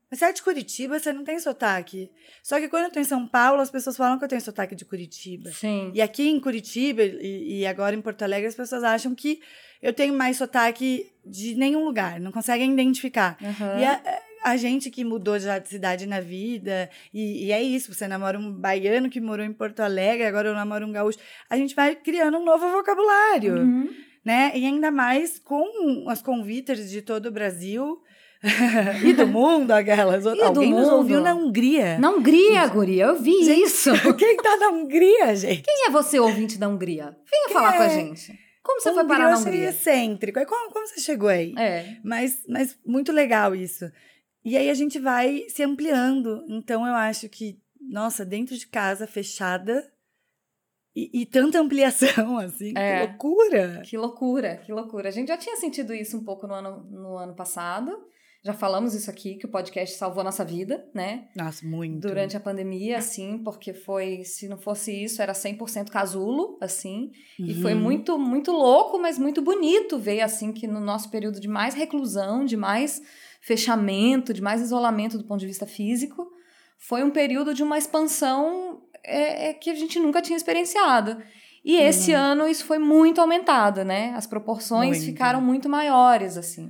mas 0.09 0.19
você 0.19 0.25
é 0.25 0.31
de 0.33 0.41
Curitiba, 0.41 0.99
você 0.99 1.13
não 1.13 1.23
tem 1.23 1.39
sotaque. 1.39 2.09
Só 2.41 2.59
que 2.59 2.67
quando 2.67 2.85
eu 2.85 2.91
tô 2.91 2.99
em 2.99 3.03
São 3.03 3.27
Paulo, 3.27 3.61
as 3.61 3.69
pessoas 3.71 3.95
falam 3.95 4.17
que 4.17 4.25
eu 4.25 4.27
tenho 4.29 4.41
sotaque 4.41 4.75
de 4.75 4.83
Curitiba. 4.85 5.51
Sim. 5.51 5.91
E 5.93 6.01
aqui 6.01 6.27
em 6.29 6.39
Curitiba 6.39 7.03
e, 7.03 7.59
e 7.61 7.65
agora 7.65 7.95
em 7.95 8.01
Porto 8.01 8.23
Alegre, 8.23 8.47
as 8.47 8.55
pessoas 8.55 8.83
acham 8.83 9.13
que 9.15 9.39
eu 9.81 9.93
tenho 9.93 10.13
mais 10.13 10.37
sotaque 10.37 11.11
de 11.25 11.55
nenhum 11.55 11.85
lugar, 11.85 12.19
não 12.19 12.31
conseguem 12.31 12.71
identificar. 12.73 13.37
Aham. 13.41 13.79
E 13.79 13.85
a, 13.85 14.01
a 14.43 14.57
gente 14.57 14.89
que 14.89 15.03
mudou 15.05 15.37
já 15.39 15.59
de 15.59 15.69
cidade 15.69 16.05
na 16.05 16.19
vida, 16.19 16.89
e, 17.13 17.45
e 17.45 17.51
é 17.51 17.61
isso, 17.61 17.93
você 17.93 18.07
namora 18.07 18.37
um 18.37 18.51
baiano 18.51 19.09
que 19.09 19.21
morou 19.21 19.45
em 19.45 19.53
Porto 19.53 19.79
Alegre, 19.81 20.25
agora 20.25 20.49
eu 20.49 20.53
namoro 20.55 20.85
um 20.85 20.91
gaúcho, 20.91 21.19
a 21.49 21.55
gente 21.55 21.75
vai 21.75 21.95
criando 21.95 22.37
um 22.39 22.43
novo 22.43 22.69
vocabulário, 22.71 23.57
Uhum. 23.57 23.89
Né? 24.23 24.51
E 24.55 24.65
ainda 24.65 24.91
mais 24.91 25.39
com 25.39 26.05
as 26.09 26.21
convites 26.21 26.89
de 26.89 27.01
todo 27.01 27.27
o 27.27 27.31
Brasil 27.31 28.01
e 29.05 29.13
do 29.13 29.25
mundo, 29.27 29.71
aquelas. 29.71 30.23
do 30.23 30.29
Alguém 30.43 30.71
nos 30.71 30.81
mundo. 30.85 30.95
ouviu 30.95 31.21
na 31.21 31.33
Hungria. 31.33 31.97
Na 31.99 32.09
Hungria, 32.09 32.67
guria, 32.67 33.05
eu 33.05 33.15
vi 33.21 33.43
Gente, 33.43 33.63
isso. 33.63 33.91
Quem 34.17 34.37
tá 34.37 34.57
na 34.57 34.69
Hungria, 34.69 35.35
gente? 35.35 35.61
Quem 35.61 35.87
é 35.87 35.89
você, 35.89 36.19
ouvinte 36.19 36.57
da 36.57 36.67
Hungria? 36.67 37.15
Venha 37.29 37.49
falar 37.49 37.77
com 37.77 37.83
a 37.83 37.85
é? 37.85 37.89
gente. 37.89 38.37
Como 38.61 38.79
você 38.79 38.93
foi 38.93 39.05
parar 39.05 39.25
na 39.25 39.35
eu 39.35 39.39
Hungria? 39.39 39.69
excêntrico. 39.69 40.39
Aí, 40.39 40.45
Como, 40.45 40.71
como 40.71 40.87
você 40.87 41.01
chegou 41.01 41.27
aí? 41.29 41.53
É. 41.57 41.97
Mas, 42.03 42.39
mas 42.47 42.77
muito 42.85 43.11
legal 43.11 43.53
isso. 43.53 43.91
E 44.45 44.57
aí 44.57 44.69
a 44.69 44.73
gente 44.73 44.99
vai 44.99 45.43
se 45.49 45.63
ampliando. 45.63 46.45
Então 46.47 46.85
eu 46.87 46.93
acho 46.93 47.27
que, 47.29 47.57
nossa, 47.81 48.25
dentro 48.25 48.57
de 48.57 48.67
casa, 48.67 49.05
fechada, 49.05 49.85
e, 50.95 51.21
e 51.21 51.25
tanta 51.25 51.59
ampliação, 51.59 52.37
assim, 52.39 52.73
É. 52.75 52.99
que 52.99 53.07
loucura. 53.07 53.81
Que 53.85 53.97
loucura, 53.97 54.57
que 54.57 54.71
loucura. 54.71 55.09
A 55.09 55.11
gente 55.11 55.27
já 55.29 55.37
tinha 55.37 55.55
sentido 55.57 55.93
isso 55.93 56.17
um 56.17 56.23
pouco 56.23 56.45
no 56.47 56.53
ano, 56.53 56.85
no 56.91 57.17
ano 57.17 57.33
passado. 57.35 57.91
Já 58.45 58.53
falamos 58.53 58.93
isso 58.93 59.09
aqui, 59.09 59.35
que 59.35 59.45
o 59.45 59.49
podcast 59.49 59.95
salvou 59.97 60.19
a 60.19 60.23
nossa 60.25 60.43
vida, 60.43 60.85
né? 60.93 61.29
Nossa, 61.33 61.65
muito. 61.65 62.05
Durante 62.05 62.35
a 62.35 62.41
pandemia, 62.41 62.97
assim, 62.97 63.37
porque 63.41 63.73
foi, 63.73 64.25
se 64.25 64.49
não 64.49 64.57
fosse 64.57 64.91
isso, 65.05 65.21
era 65.21 65.31
100% 65.31 65.89
casulo, 65.89 66.57
assim. 66.59 67.09
E 67.39 67.53
foi 67.61 67.73
Uhum. 67.73 67.79
muito, 67.79 68.19
muito 68.19 68.51
louco, 68.51 68.99
mas 68.99 69.17
muito 69.17 69.41
bonito 69.41 69.97
ver, 69.97 70.19
assim, 70.19 70.51
que 70.51 70.67
no 70.67 70.81
nosso 70.81 71.09
período 71.09 71.39
de 71.39 71.47
mais 71.47 71.73
reclusão, 71.73 72.43
de 72.43 72.57
mais 72.57 73.01
fechamento, 73.47 74.33
de 74.33 74.41
mais 74.41 74.59
isolamento 74.61 75.17
do 75.17 75.23
ponto 75.23 75.39
de 75.39 75.47
vista 75.47 75.65
físico, 75.65 76.27
foi 76.77 77.01
um 77.01 77.11
período 77.11 77.53
de 77.53 77.63
uma 77.63 77.77
expansão 77.77 78.81
é, 79.05 79.49
é, 79.49 79.53
que 79.53 79.69
a 79.69 79.75
gente 79.75 79.99
nunca 79.99 80.21
tinha 80.21 80.37
experienciado. 80.37 81.21
E 81.63 81.77
esse 81.77 82.11
Uhum. 82.13 82.19
ano 82.19 82.47
isso 82.47 82.65
foi 82.65 82.77
muito 82.77 83.21
aumentado, 83.21 83.83
né? 83.85 84.13
As 84.15 84.27
proporções 84.27 84.97
Muito. 84.97 85.05
ficaram 85.05 85.39
muito 85.41 85.69
maiores, 85.69 86.37
assim. 86.37 86.69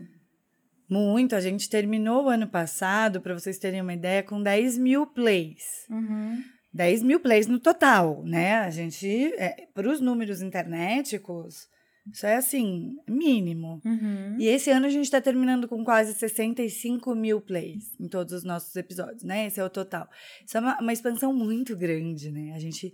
Muito. 0.89 1.35
A 1.35 1.41
gente 1.41 1.67
terminou 1.69 2.25
o 2.25 2.29
ano 2.29 2.47
passado, 2.47 3.19
para 3.19 3.33
vocês 3.33 3.57
terem 3.57 3.81
uma 3.81 3.93
ideia, 3.93 4.21
com 4.21 4.41
10 4.41 4.77
mil 4.77 5.07
plays. 5.07 5.63
Uhum. 5.89 6.43
10 6.71 7.01
mil 7.03 7.19
plays 7.19 7.47
no 7.47 7.59
total, 7.59 8.21
né? 8.23 8.57
A 8.59 8.69
gente, 8.69 9.31
para 9.73 9.89
os 9.89 9.99
números 9.99 10.41
internéticos, 10.41 11.67
isso 12.11 12.25
é 12.25 12.35
assim, 12.35 12.97
mínimo. 13.07 13.81
Uhum. 13.85 14.37
E 14.37 14.47
esse 14.47 14.69
ano 14.69 14.85
a 14.85 14.89
gente 14.89 15.05
está 15.05 15.21
terminando 15.21 15.67
com 15.67 15.83
quase 15.85 16.13
65 16.13 17.15
mil 17.15 17.39
plays 17.39 17.95
em 17.99 18.07
todos 18.09 18.33
os 18.33 18.43
nossos 18.43 18.75
episódios, 18.75 19.23
né? 19.23 19.47
Esse 19.47 19.59
é 19.59 19.63
o 19.63 19.69
total. 19.69 20.09
Isso 20.45 20.57
é 20.57 20.59
uma, 20.59 20.79
uma 20.79 20.93
expansão 20.93 21.33
muito 21.33 21.75
grande, 21.77 22.29
né? 22.29 22.53
A 22.53 22.59
gente 22.59 22.93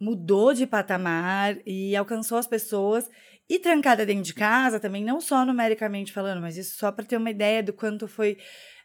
mudou 0.00 0.54
de 0.54 0.66
patamar 0.66 1.58
e 1.66 1.96
alcançou 1.96 2.38
as 2.38 2.46
pessoas. 2.46 3.10
E 3.50 3.58
trancada 3.58 4.04
dentro 4.04 4.24
de 4.24 4.34
casa 4.34 4.78
também, 4.78 5.02
não 5.02 5.20
só 5.20 5.44
numericamente 5.44 6.12
falando, 6.12 6.40
mas 6.40 6.56
isso 6.56 6.76
só 6.76 6.92
para 6.92 7.04
ter 7.04 7.16
uma 7.16 7.30
ideia 7.30 7.62
do 7.62 7.72
quanto 7.72 8.06
foi 8.06 8.36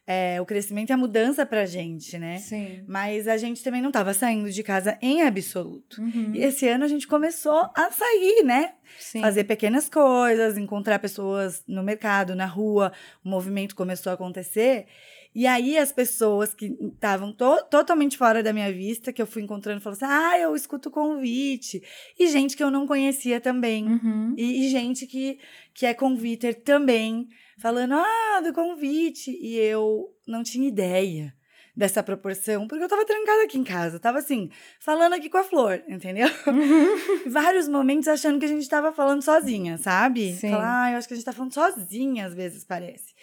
é, 0.06 0.42
o 0.42 0.46
crescimento 0.46 0.90
e 0.90 0.94
a 0.94 0.98
mudança 0.98 1.46
pra 1.46 1.66
gente, 1.66 2.18
né? 2.18 2.38
Sim. 2.38 2.84
Mas 2.88 3.28
a 3.28 3.38
gente 3.38 3.64
também 3.64 3.82
não 3.82 3.90
estava 3.90 4.14
saindo 4.14 4.52
de 4.52 4.64
casa 4.64 4.98
em 5.02 5.22
absoluto. 5.22 6.02
Uhum. 6.02 6.32
E 6.34 6.44
esse 6.44 6.68
ano 6.68 6.84
a 6.84 6.88
gente 6.88 7.08
começou 7.08 7.70
a 7.76 7.90
sair, 7.90 8.44
né? 8.44 8.74
Sim. 9.00 9.22
Fazer 9.22 9.46
pequenas 9.46 9.90
coisas, 9.90 10.58
encontrar 10.58 11.00
pessoas 11.00 11.64
no 11.68 11.84
mercado, 11.84 12.36
na 12.36 12.46
rua, 12.46 12.92
o 13.24 13.30
movimento 13.30 13.76
começou 13.76 14.12
a 14.12 14.16
acontecer. 14.16 14.88
E 15.36 15.48
aí 15.48 15.78
as 15.78 15.92
pessoas 15.92 16.54
que 16.54 16.78
estavam 16.94 17.34
to 17.34 17.64
totalmente 17.70 18.18
fora 18.18 18.44
da 18.44 18.54
minha 18.54 18.72
vista, 18.72 19.12
que 19.12 19.22
eu 19.22 19.26
fui 19.26 19.42
encontrando, 19.42 19.82
falaram 19.82 20.06
assim: 20.06 20.14
ah, 20.14 20.40
eu 20.40 20.56
escuto 20.56 20.90
o 20.90 20.92
convite. 20.92 21.82
E 22.20 22.28
gente 22.28 22.56
que 22.56 22.64
eu 22.64 22.70
não 22.70 22.86
conhecia 22.86 23.42
também. 23.42 23.88
Uhum. 23.88 24.36
E, 24.38 24.66
e 24.66 24.70
gente 24.70 25.08
que, 25.08 25.40
que 25.74 25.86
é 25.88 25.94
conviter 25.94 26.62
também, 26.62 27.28
falando, 27.58 27.94
ah, 27.94 28.42
do 28.44 28.54
convite. 28.54 29.32
E 29.32 29.58
eu 29.58 30.10
não 30.28 30.44
tinha 30.44 30.68
ideia 30.68 31.34
dessa 31.76 32.04
proporção, 32.04 32.68
porque 32.68 32.84
eu 32.84 32.88
tava 32.88 33.06
trancada 33.06 33.44
aqui 33.44 33.58
em 33.58 33.64
casa. 33.64 34.00
Tava 34.00 34.20
assim, 34.20 34.52
falando 34.80 35.14
aqui 35.14 35.30
com 35.30 35.38
a 35.38 35.44
Flor, 35.44 35.84
entendeu? 35.88 36.28
Uhum. 36.46 37.30
Vários 37.32 37.68
momentos 37.68 38.08
achando 38.08 38.40
que 38.40 38.46
a 38.46 38.50
gente 38.50 38.70
tava 38.70 38.94
falando 38.94 39.22
sozinha, 39.22 39.78
sabe? 39.78 40.34
Sim. 40.34 40.52
Falar, 40.52 40.84
ah, 40.84 40.92
eu 40.92 40.98
acho 40.98 41.08
que 41.08 41.14
a 41.14 41.18
gente 41.18 41.26
tá 41.26 41.34
falando 41.34 41.54
sozinha, 41.54 42.28
às 42.28 42.34
vezes 42.34 42.64
parece. 42.64 43.14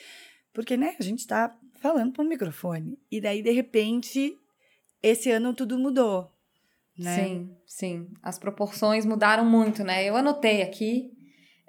Porque, 0.53 0.77
né, 0.77 0.97
a 0.99 1.03
gente 1.03 1.27
tá 1.27 1.57
falando 1.81 2.13
pro 2.13 2.25
microfone. 2.25 2.99
E 3.11 3.21
daí, 3.21 3.41
de 3.41 3.53
repente, 3.53 4.37
esse 5.01 5.31
ano 5.31 5.55
tudo 5.55 5.79
mudou. 5.79 6.31
Né? 6.99 7.17
Sim, 7.17 7.57
sim. 7.67 8.09
As 8.23 8.39
proporções 8.39 9.07
mudaram 9.07 9.45
muito, 9.45 9.85
né? 9.85 10.05
Eu 10.05 10.17
anotei 10.17 10.61
aqui 10.61 11.13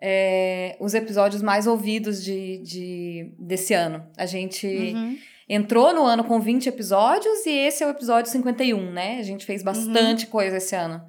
é, 0.02 0.76
os 0.80 0.94
episódios 0.94 1.42
mais 1.42 1.68
ouvidos 1.68 2.24
de, 2.24 2.58
de, 2.60 3.36
desse 3.38 3.74
ano. 3.74 4.04
A 4.18 4.26
gente 4.26 4.66
Uhum. 4.68 5.18
entrou 5.48 5.94
no 5.94 6.04
ano 6.04 6.24
com 6.24 6.40
20 6.40 6.68
episódios 6.68 7.46
e 7.46 7.52
esse 7.52 7.84
é 7.84 7.88
o 7.88 7.92
episódio 7.92 8.32
51, 8.32 8.92
né? 8.92 9.20
A 9.20 9.24
gente 9.24 9.46
fez 9.46 9.62
bastante 9.62 10.26
coisa 10.28 10.58
esse 10.58 10.76
ano. 10.76 11.02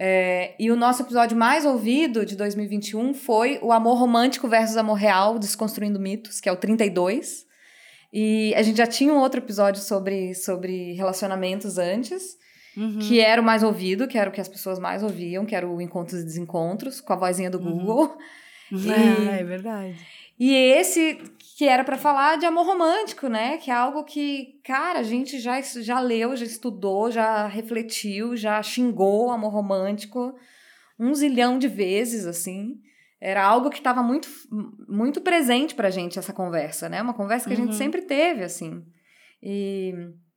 É, 0.00 0.54
e 0.60 0.70
o 0.70 0.76
nosso 0.76 1.02
episódio 1.02 1.36
mais 1.36 1.64
ouvido 1.64 2.24
de 2.24 2.36
2021 2.36 3.12
foi 3.14 3.58
o 3.60 3.72
Amor 3.72 3.98
Romântico 3.98 4.46
versus 4.46 4.76
Amor 4.76 4.94
Real, 4.94 5.40
Desconstruindo 5.40 5.98
Mitos, 5.98 6.40
que 6.40 6.48
é 6.48 6.52
o 6.52 6.56
32. 6.56 7.44
E 8.12 8.54
a 8.54 8.62
gente 8.62 8.76
já 8.76 8.86
tinha 8.86 9.12
um 9.12 9.18
outro 9.18 9.40
episódio 9.40 9.82
sobre, 9.82 10.34
sobre 10.36 10.92
relacionamentos 10.92 11.78
antes, 11.78 12.36
Uhum. 12.78 12.98
que 13.00 13.18
era 13.20 13.42
o 13.42 13.44
mais 13.44 13.62
ouvido, 13.64 14.06
que 14.06 14.16
era 14.16 14.30
o 14.30 14.32
que 14.32 14.40
as 14.40 14.48
pessoas 14.48 14.78
mais 14.78 15.02
ouviam, 15.02 15.44
que 15.44 15.54
era 15.56 15.68
o 15.68 15.80
Encontros 15.80 16.20
e 16.20 16.24
Desencontros, 16.24 17.00
com 17.00 17.12
a 17.12 17.16
vozinha 17.16 17.50
do 17.50 17.58
Uhum. 17.58 17.78
Google. 17.78 18.16
Ah, 18.70 19.32
é 19.32 19.44
verdade. 19.44 19.96
E 20.38 20.52
esse 20.54 21.18
que 21.56 21.64
era 21.66 21.82
pra 21.82 21.96
falar 21.96 22.36
de 22.36 22.44
amor 22.44 22.66
romântico, 22.66 23.26
né? 23.26 23.56
Que 23.56 23.70
é 23.70 23.74
algo 23.74 24.04
que, 24.04 24.60
cara, 24.62 24.98
a 24.98 25.02
gente 25.02 25.38
já, 25.40 25.58
já 25.62 25.98
leu, 25.98 26.36
já 26.36 26.44
estudou, 26.44 27.10
já 27.10 27.46
refletiu, 27.46 28.36
já 28.36 28.62
xingou 28.62 29.30
amor 29.30 29.52
romântico 29.54 30.34
um 31.00 31.14
zilhão 31.14 31.58
de 31.58 31.66
vezes, 31.66 32.26
assim. 32.26 32.74
Era 33.18 33.42
algo 33.42 33.70
que 33.70 33.78
estava 33.78 34.02
muito, 34.02 34.28
muito 34.86 35.22
presente 35.22 35.74
pra 35.74 35.88
gente, 35.90 36.18
essa 36.18 36.34
conversa, 36.34 36.90
né? 36.90 37.00
Uma 37.00 37.14
conversa 37.14 37.48
que 37.48 37.54
a 37.54 37.56
gente 37.56 37.68
Uhum. 37.70 37.72
sempre 37.72 38.02
teve, 38.02 38.44
assim. 38.44 38.84
E, 39.42 39.94
e 39.94 40.27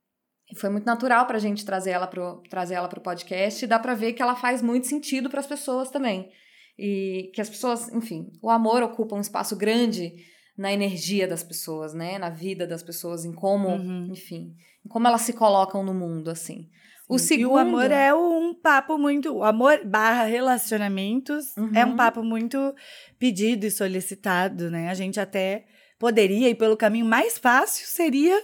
foi 0.56 0.70
muito 0.70 0.84
natural 0.84 1.26
pra 1.26 1.38
gente 1.38 1.64
trazer 1.64 1.90
ela 1.90 2.06
pro, 2.06 2.42
trazer 2.50 2.74
ela 2.74 2.88
pro 2.88 3.00
podcast. 3.00 3.64
E 3.64 3.68
dá 3.68 3.78
pra 3.78 3.94
ver 3.94 4.12
que 4.12 4.22
ela 4.22 4.34
faz 4.36 4.60
muito 4.62 4.86
sentido 4.86 5.28
pras 5.30 5.46
pessoas 5.46 5.90
também. 5.90 6.30
E 6.78 7.30
que 7.34 7.40
as 7.40 7.48
pessoas, 7.50 7.88
enfim, 7.92 8.26
o 8.42 8.50
amor 8.50 8.82
ocupa 8.82 9.14
um 9.14 9.20
espaço 9.20 9.56
grande 9.56 10.12
na 10.56 10.72
energia 10.72 11.26
das 11.28 11.42
pessoas, 11.42 11.94
né? 11.94 12.18
Na 12.18 12.30
vida 12.30 12.66
das 12.66 12.82
pessoas, 12.82 13.24
em 13.24 13.32
como, 13.32 13.68
Uhum. 13.68 14.08
enfim, 14.10 14.54
em 14.84 14.88
como 14.88 15.06
elas 15.06 15.22
se 15.22 15.32
colocam 15.32 15.82
no 15.84 15.94
mundo, 15.94 16.30
assim. 16.30 16.68
O 17.08 17.18
segundo... 17.18 17.42
E 17.50 17.52
o 17.52 17.56
amor 17.58 17.90
é 17.90 18.14
um 18.14 18.54
papo 18.54 18.96
muito. 18.96 19.34
O 19.34 19.44
amor 19.44 19.80
barra 19.84 20.24
relacionamentos 20.24 21.54
Uhum. 21.56 21.70
é 21.74 21.84
um 21.84 21.96
papo 21.96 22.22
muito 22.22 22.74
pedido 23.18 23.66
e 23.66 23.70
solicitado, 23.70 24.70
né? 24.70 24.88
A 24.88 24.94
gente 24.94 25.20
até 25.20 25.64
poderia, 25.98 26.48
e 26.48 26.54
pelo 26.54 26.76
caminho 26.76 27.06
mais 27.06 27.38
fácil 27.38 27.86
seria 27.86 28.38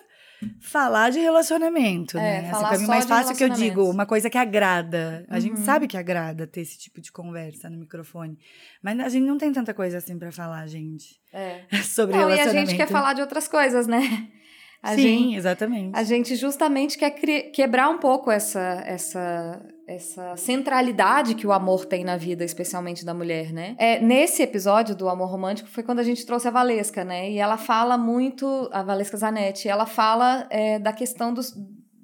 falar 0.60 1.10
de 1.10 1.18
relacionamento, 1.18 2.16
É, 2.18 2.20
né? 2.20 2.40
Esse 2.42 2.50
falar 2.50 2.70
caminho 2.70 2.86
só 2.86 2.92
mais 2.92 3.04
de 3.04 3.08
fácil 3.08 3.36
que 3.36 3.44
eu 3.44 3.48
digo, 3.48 3.90
uma 3.90 4.06
coisa 4.06 4.28
que 4.30 4.38
agrada. 4.38 5.24
A 5.28 5.40
gente 5.40 5.58
Uhum. 5.58 5.64
sabe 5.64 5.86
que 5.86 5.96
agrada 5.96 6.46
ter 6.46 6.60
esse 6.60 6.78
tipo 6.78 7.00
de 7.00 7.10
conversa 7.10 7.68
no 7.68 7.78
microfone. 7.78 8.38
Mas 8.82 8.98
a 9.00 9.08
gente 9.08 9.24
não 9.26 9.36
tem 9.38 9.52
tanta 9.52 9.74
coisa 9.74 9.98
assim 9.98 10.18
pra 10.18 10.30
falar, 10.32 10.66
gente. 10.66 11.20
É. 11.32 11.62
Sobre 11.82 12.16
Não, 12.16 12.22
e 12.22 12.32
a 12.32 12.36
relacionamento. 12.36 12.70
gente 12.70 12.76
quer 12.76 12.88
falar 12.88 13.12
de 13.14 13.20
outras 13.20 13.48
coisas, 13.48 13.86
né? 13.86 14.28
A 14.80 14.94
Sim, 14.94 15.02
gente, 15.02 15.36
exatamente. 15.36 15.90
a 15.98 16.02
gente 16.04 16.36
justamente 16.36 16.96
quer 16.96 17.10
quebrar 17.10 17.88
um 17.88 17.98
pouco 17.98 18.30
essa, 18.30 18.82
essa, 18.86 19.60
essa 19.88 20.36
centralidade 20.36 21.34
que 21.34 21.46
o 21.46 21.52
amor 21.52 21.86
tem 21.86 22.04
na 22.04 22.16
vida, 22.16 22.44
especialmente 22.44 23.06
da 23.06 23.14
mulher, 23.14 23.52
né? 23.52 23.74
É, 23.78 23.98
nesse 23.98 24.42
episódio 24.42 24.94
do 24.94 25.08
Amor 25.08 25.30
Romântico 25.30 25.68
foi 25.68 25.82
quando 25.82 26.00
a 26.00 26.02
gente 26.02 26.26
trouxe 26.26 26.46
a 26.46 26.50
Valesca, 26.50 27.04
né? 27.04 27.30
E 27.30 27.38
ela 27.38 27.56
fala 27.56 27.96
muito, 27.96 28.68
a 28.70 28.82
Valesca 28.82 29.16
Zanetti, 29.16 29.66
ela 29.66 29.86
fala 29.86 30.46
é, 30.50 30.78
da 30.78 30.92
questão 30.92 31.32
dos, 31.32 31.54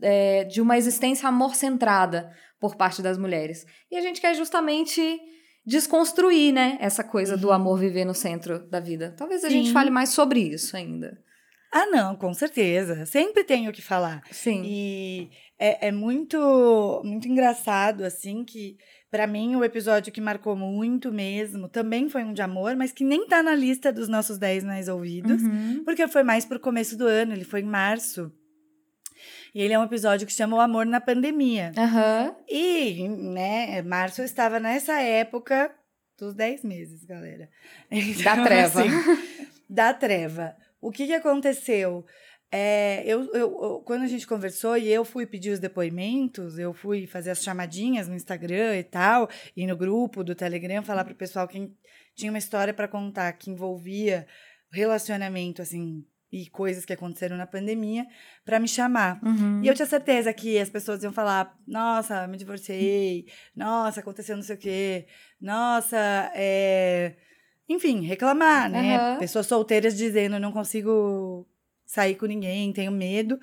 é, 0.01 0.44
de 0.44 0.62
uma 0.62 0.79
existência 0.79 1.29
amor-centrada 1.29 2.33
por 2.59 2.75
parte 2.75 3.03
das 3.03 3.18
mulheres. 3.18 3.66
E 3.90 3.97
a 3.99 4.01
gente 4.01 4.18
quer 4.18 4.35
justamente 4.35 5.20
desconstruir, 5.66 6.53
né, 6.53 6.79
essa 6.81 7.05
coisa 7.05 7.37
do 7.37 7.53
amor 7.53 7.79
viver 7.79 8.05
no 8.07 8.14
centro 8.14 8.66
da 8.70 8.81
vida. 8.81 9.14
Talvez 9.16 9.44
a 9.44 9.49
gente 9.51 9.61
Uhum. 9.61 9.66
Sim. 9.68 9.73
fale 9.73 9.90
mais 9.90 10.09
sobre 10.09 10.40
isso 10.40 10.75
ainda. 10.77 11.18
Ah, 11.73 11.87
não, 11.87 12.14
com 12.14 12.33
certeza. 12.33 13.05
Sempre 13.05 13.42
tenho 13.42 13.68
o 13.70 13.73
que 13.73 13.83
falar. 13.83 14.23
Sim. 14.31 14.62
E 14.64 15.29
é, 15.59 15.88
é 15.88 15.93
muito, 15.93 17.01
muito 17.05 17.29
engraçado, 17.29 18.05
assim, 18.05 18.45
que 18.45 18.77
pra 19.11 19.27
mim 19.27 19.55
o 19.57 19.62
episódio 19.64 20.12
que 20.12 20.21
marcou 20.21 20.57
muito 20.57 21.12
mesmo 21.12 21.69
também 21.69 22.09
foi 22.09 22.25
um 22.25 22.33
de 22.33 22.43
amor, 22.43 22.75
mas 22.77 22.90
que 22.93 23.05
nem 23.05 23.27
tá 23.27 23.43
na 23.43 23.55
lista 23.55 23.93
dos 23.93 24.09
nossos 24.09 24.38
10 24.38 24.64
mais 24.64 24.88
ouvidos, 24.88 25.43
Uhum. 25.43 25.83
porque 25.85 26.07
foi 26.09 26.23
mais 26.23 26.45
pro 26.45 26.59
começo 26.59 26.97
do 26.99 27.07
ano, 27.07 27.33
ele 27.33 27.45
foi 27.45 27.61
em 27.61 27.64
março. 27.67 28.33
E 29.55 29.62
ele 29.62 29.73
é 29.73 29.79
um 29.79 29.85
episódio 29.85 30.27
que 30.27 30.33
chama 30.33 30.57
O 30.57 30.61
Amor 30.61 30.85
na 30.85 31.01
Pandemia. 31.01 31.71
Aham. 31.79 32.35
E, 32.49 33.09
né, 33.09 33.81
março 33.83 34.21
eu 34.21 34.25
estava 34.25 34.59
nessa 34.59 35.01
época 35.01 35.71
dos 36.19 36.35
10 36.35 36.64
meses, 36.64 37.05
galera. 37.05 37.49
Da 38.25 38.43
treva. 38.43 38.81
assim, 38.83 38.90
da 39.71 39.95
treva. 39.95 40.57
O 40.81 40.90
que, 40.90 41.07
que 41.07 41.12
aconteceu? 41.14 42.05
É, 42.57 43.03
eu, 43.05 43.29
eu- 43.35 43.83
quando 43.85 44.03
a 44.03 44.07
gente 44.07 44.29
conversou 44.29 44.77
e 44.79 44.88
eu 44.88 45.05
fui 45.05 45.27
pedir 45.27 45.51
os 45.51 45.59
depoimentos, 45.59 46.57
eu 46.57 46.73
fui 46.73 47.05
fazer 47.05 47.33
as 47.33 47.43
chamadinhas 47.43 48.07
no 48.07 48.14
Instagram 48.14 48.77
e 48.77 48.85
tal, 48.85 49.29
e 49.57 49.67
no 49.67 49.77
grupo 49.77 50.23
do 50.23 50.37
Telegram, 50.37 50.81
falar 50.81 51.05
pro 51.05 51.17
pessoal 51.17 51.49
quem 51.49 51.77
tinha 52.14 52.31
uma 52.31 52.38
história 52.38 52.73
para 52.73 52.87
contar 52.87 53.33
que 53.33 53.51
envolvia 53.51 54.25
relacionamento, 54.71 55.62
assim, 55.62 56.05
e 56.31 56.49
coisas 56.49 56.85
que 56.85 56.93
aconteceram 56.93 57.37
na 57.37 57.45
pandemia, 57.45 58.07
para 58.45 58.61
me 58.61 58.69
chamar. 58.69 59.19
Uhum. 59.25 59.61
E 59.61 59.67
eu 59.67 59.75
tinha 59.75 59.87
certeza 59.87 60.33
que 60.33 60.57
as 60.57 60.71
pessoas 60.71 61.03
iam 61.03 61.12
falar: 61.12 61.57
nossa, 61.67 62.25
me 62.29 62.37
divorciei, 62.37 63.27
nossa, 63.57 63.99
aconteceu 63.99 64.37
não 64.37 64.45
sei 64.45 64.55
o 64.55 64.59
quê, 64.59 65.07
nossa, 65.40 65.97
é. 66.37 67.17
Enfim, 67.69 68.03
reclamar, 68.03 68.71
né? 68.71 68.97
Aham. 68.97 69.19
Pessoas 69.19 69.47
solteiras 69.49 69.97
dizendo: 69.97 70.38
não 70.38 70.53
consigo 70.53 71.49
sair 71.87 72.14
com 72.16 72.27
ninguém, 72.27 72.73
tenho 72.73 72.92
medo. 72.92 73.38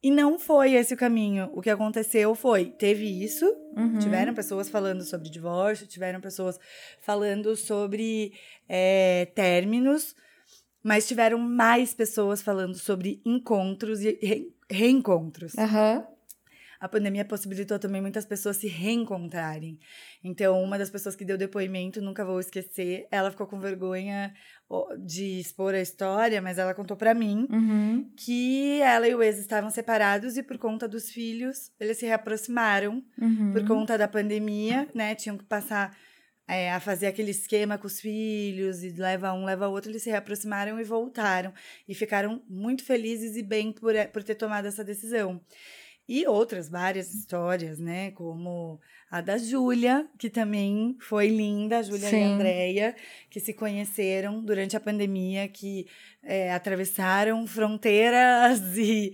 E 0.00 0.10
não 0.12 0.38
foi 0.38 0.74
esse 0.74 0.94
o 0.94 0.96
caminho. 0.96 1.50
O 1.52 1.60
que 1.60 1.70
aconteceu 1.70 2.34
foi: 2.34 2.66
teve 2.66 3.04
isso, 3.04 3.44
Uhum. 3.76 3.98
Tiveram 3.98 4.34
pessoas 4.34 4.68
falando 4.68 5.02
sobre 5.04 5.28
divórcio, 5.30 5.86
tiveram 5.86 6.20
pessoas 6.20 6.58
falando 7.00 7.54
sobre 7.54 8.32
é, 8.68 9.26
términos, 9.34 10.16
mas 10.82 11.06
tiveram 11.06 11.38
mais 11.38 11.94
pessoas 11.94 12.42
falando 12.42 12.76
sobre 12.76 13.20
encontros 13.24 14.00
e 14.02 14.18
re- 14.20 14.52
reencontros. 14.70 15.56
Aham. 15.56 16.04
A 16.80 16.88
pandemia 16.88 17.24
possibilitou 17.24 17.78
também 17.78 18.00
muitas 18.00 18.24
pessoas 18.24 18.56
se 18.56 18.68
reencontrarem. 18.68 19.78
Então, 20.22 20.62
uma 20.62 20.78
das 20.78 20.90
pessoas 20.90 21.16
que 21.16 21.24
deu 21.24 21.36
depoimento, 21.36 22.00
nunca 22.00 22.24
vou 22.24 22.38
esquecer, 22.38 23.06
ela 23.10 23.30
ficou 23.32 23.46
com 23.48 23.58
vergonha 23.58 24.32
de 24.98 25.40
expor 25.40 25.74
a 25.74 25.80
história, 25.80 26.42
mas 26.42 26.58
ela 26.58 26.74
contou 26.74 26.96
pra 26.96 27.14
mim 27.14 27.46
Uhum. 27.50 28.10
que 28.16 28.80
ela 28.82 29.08
e 29.08 29.14
o 29.14 29.22
ex 29.22 29.38
estavam 29.38 29.70
separados 29.70 30.36
e 30.36 30.42
por 30.42 30.58
conta 30.58 30.86
dos 30.86 31.10
filhos, 31.10 31.70
eles 31.80 31.96
se 31.98 32.04
reaproximaram 32.06 33.02
Uhum. 33.20 33.52
por 33.52 33.66
conta 33.66 33.96
da 33.96 34.06
pandemia, 34.06 34.86
né? 34.94 35.14
Tinham 35.14 35.38
que 35.38 35.44
passar 35.44 35.96
é, 36.46 36.72
a 36.72 36.80
fazer 36.80 37.06
aquele 37.06 37.30
esquema 37.30 37.76
com 37.78 37.86
os 37.86 38.00
filhos 38.00 38.82
e 38.82 38.88
leva 38.90 39.32
um, 39.34 39.44
leva 39.44 39.68
outro. 39.68 39.90
Eles 39.90 40.02
se 40.02 40.10
reaproximaram 40.10 40.80
e 40.80 40.84
voltaram 40.84 41.52
e 41.86 41.94
ficaram 41.94 42.42
muito 42.48 42.84
felizes 42.84 43.36
e 43.36 43.42
bem 43.42 43.70
por, 43.72 43.92
por 44.12 44.22
ter 44.22 44.34
tomado 44.34 44.66
essa 44.66 44.82
decisão. 44.84 45.40
E 46.08 46.26
outras 46.26 46.68
várias 46.70 47.12
histórias, 47.12 47.78
né? 47.78 48.12
Como 48.12 48.80
a 49.10 49.20
da 49.20 49.38
Júlia, 49.38 50.06
que 50.18 50.28
também 50.28 50.96
foi 51.00 51.28
linda, 51.28 51.78
a 51.78 51.82
Júlia 51.82 52.10
e 52.10 52.22
a 52.22 52.26
Andrea, 52.26 52.96
que 53.30 53.40
se 53.40 53.54
conheceram 53.54 54.44
durante 54.44 54.76
a 54.76 54.80
pandemia, 54.80 55.48
que 55.48 55.86
é, 56.22 56.52
atravessaram 56.52 57.46
fronteiras 57.46 58.60
e 58.76 59.12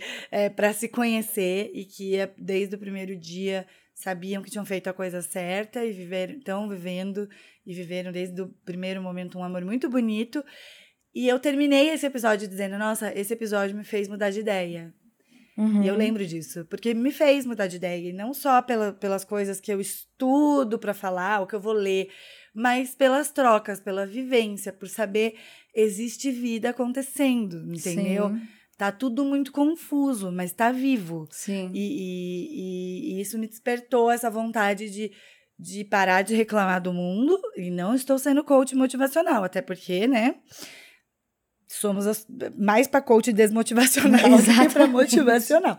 para 0.56 0.72
se 0.72 0.88
conhecer 0.88 1.70
e 1.72 1.84
que 1.84 2.16
é, 2.16 2.32
desde 2.36 2.74
o 2.74 2.78
primeiro 2.78 3.16
dia 3.16 3.66
sabiam 3.94 4.42
que 4.42 4.50
tinham 4.50 4.66
feito 4.66 4.90
a 4.90 4.92
coisa 4.92 5.22
certa 5.22 5.84
e 5.84 5.92
viveram, 5.92 6.34
estão 6.34 6.68
vivendo 6.68 7.28
e 7.64 7.72
viveram 7.72 8.10
desde 8.10 8.42
o 8.42 8.48
primeiro 8.64 9.00
momento 9.00 9.38
um 9.38 9.44
amor 9.44 9.64
muito 9.64 9.88
bonito. 9.88 10.44
E 11.14 11.28
eu 11.28 11.38
terminei 11.38 11.90
esse 11.90 12.04
episódio 12.04 12.48
dizendo: 12.48 12.76
Nossa, 12.76 13.16
esse 13.16 13.32
episódio 13.32 13.76
me 13.76 13.84
fez 13.84 14.08
mudar 14.08 14.30
de 14.30 14.40
ideia. 14.40 14.92
Uhum. 15.56 15.82
E 15.82 15.86
eu 15.88 15.94
lembro 15.96 16.26
disso, 16.26 16.64
porque 16.68 16.92
me 16.94 17.12
fez 17.12 17.46
mudar 17.46 17.66
de 17.68 17.76
ideia. 17.76 18.10
E 18.10 18.12
não 18.12 18.34
só 18.34 18.60
pela, 18.60 18.92
pelas 18.92 19.24
coisas 19.24 19.60
que 19.60 19.72
eu 19.72 19.80
estudo 19.80 20.78
para 20.78 20.92
falar, 20.94 21.40
o 21.42 21.46
que 21.46 21.54
eu 21.54 21.60
vou 21.60 21.72
ler, 21.72 22.08
mas 22.54 22.94
pelas 22.94 23.30
trocas, 23.30 23.78
pela 23.80 24.04
vivência, 24.06 24.72
por 24.72 24.88
saber 24.88 25.34
existe 25.74 26.30
vida 26.30 26.70
acontecendo, 26.70 27.56
entendeu? 27.72 28.30
Sim. 28.30 28.40
Tá 28.76 28.90
tudo 28.90 29.24
muito 29.24 29.52
confuso, 29.52 30.32
mas 30.32 30.52
tá 30.52 30.72
vivo. 30.72 31.28
Sim. 31.30 31.70
E, 31.72 31.78
e- 31.78 33.14
e- 33.14 33.18
e 33.18 33.20
isso 33.20 33.38
me 33.38 33.46
despertou 33.46 34.10
essa 34.10 34.28
vontade 34.28 34.90
de, 34.90 35.12
de 35.56 35.84
parar 35.84 36.22
de 36.22 36.34
reclamar 36.34 36.82
do 36.82 36.92
mundo. 36.92 37.40
E 37.56 37.70
não 37.70 37.94
estou 37.94 38.18
sendo 38.18 38.42
coach 38.42 38.74
motivacional, 38.74 39.44
até 39.44 39.62
porque, 39.62 40.08
né? 40.08 40.34
Somos 41.66 42.06
as- 42.06 42.26
mais 42.56 42.86
para 42.86 43.00
coach 43.00 43.32
desmotivacional 43.32 44.20
do 44.38 44.42
que 44.44 44.68
para 44.72 44.86
motivacional. 44.86 45.78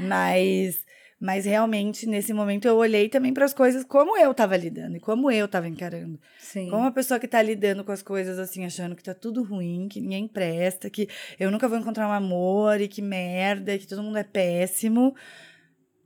Mas, 0.00 0.78
mas 1.20 1.44
realmente, 1.44 2.06
nesse 2.06 2.32
momento, 2.32 2.66
eu 2.66 2.76
olhei 2.76 3.08
também 3.08 3.32
para 3.32 3.44
as 3.44 3.54
coisas 3.54 3.84
como 3.84 4.16
eu 4.16 4.30
estava 4.30 4.56
lidando 4.56 4.96
e 4.96 5.00
como 5.00 5.30
eu 5.30 5.46
estava 5.46 5.68
encarando. 5.68 6.18
Sim. 6.38 6.68
Como 6.70 6.82
uma 6.82 6.92
pessoa 6.92 7.20
que 7.20 7.28
tá 7.28 7.40
lidando 7.42 7.84
com 7.84 7.92
as 7.92 8.02
coisas 8.02 8.38
assim, 8.38 8.64
achando 8.64 8.96
que 8.96 9.02
tá 9.02 9.14
tudo 9.14 9.42
ruim, 9.42 9.88
que 9.88 10.00
ninguém 10.00 10.26
presta, 10.28 10.88
que 10.90 11.08
eu 11.38 11.50
nunca 11.50 11.68
vou 11.68 11.78
encontrar 11.78 12.08
um 12.08 12.12
amor 12.12 12.80
e 12.80 12.88
que 12.88 13.02
merda, 13.02 13.78
que 13.78 13.86
todo 13.86 14.02
mundo 14.02 14.18
é 14.18 14.24
péssimo. 14.24 15.14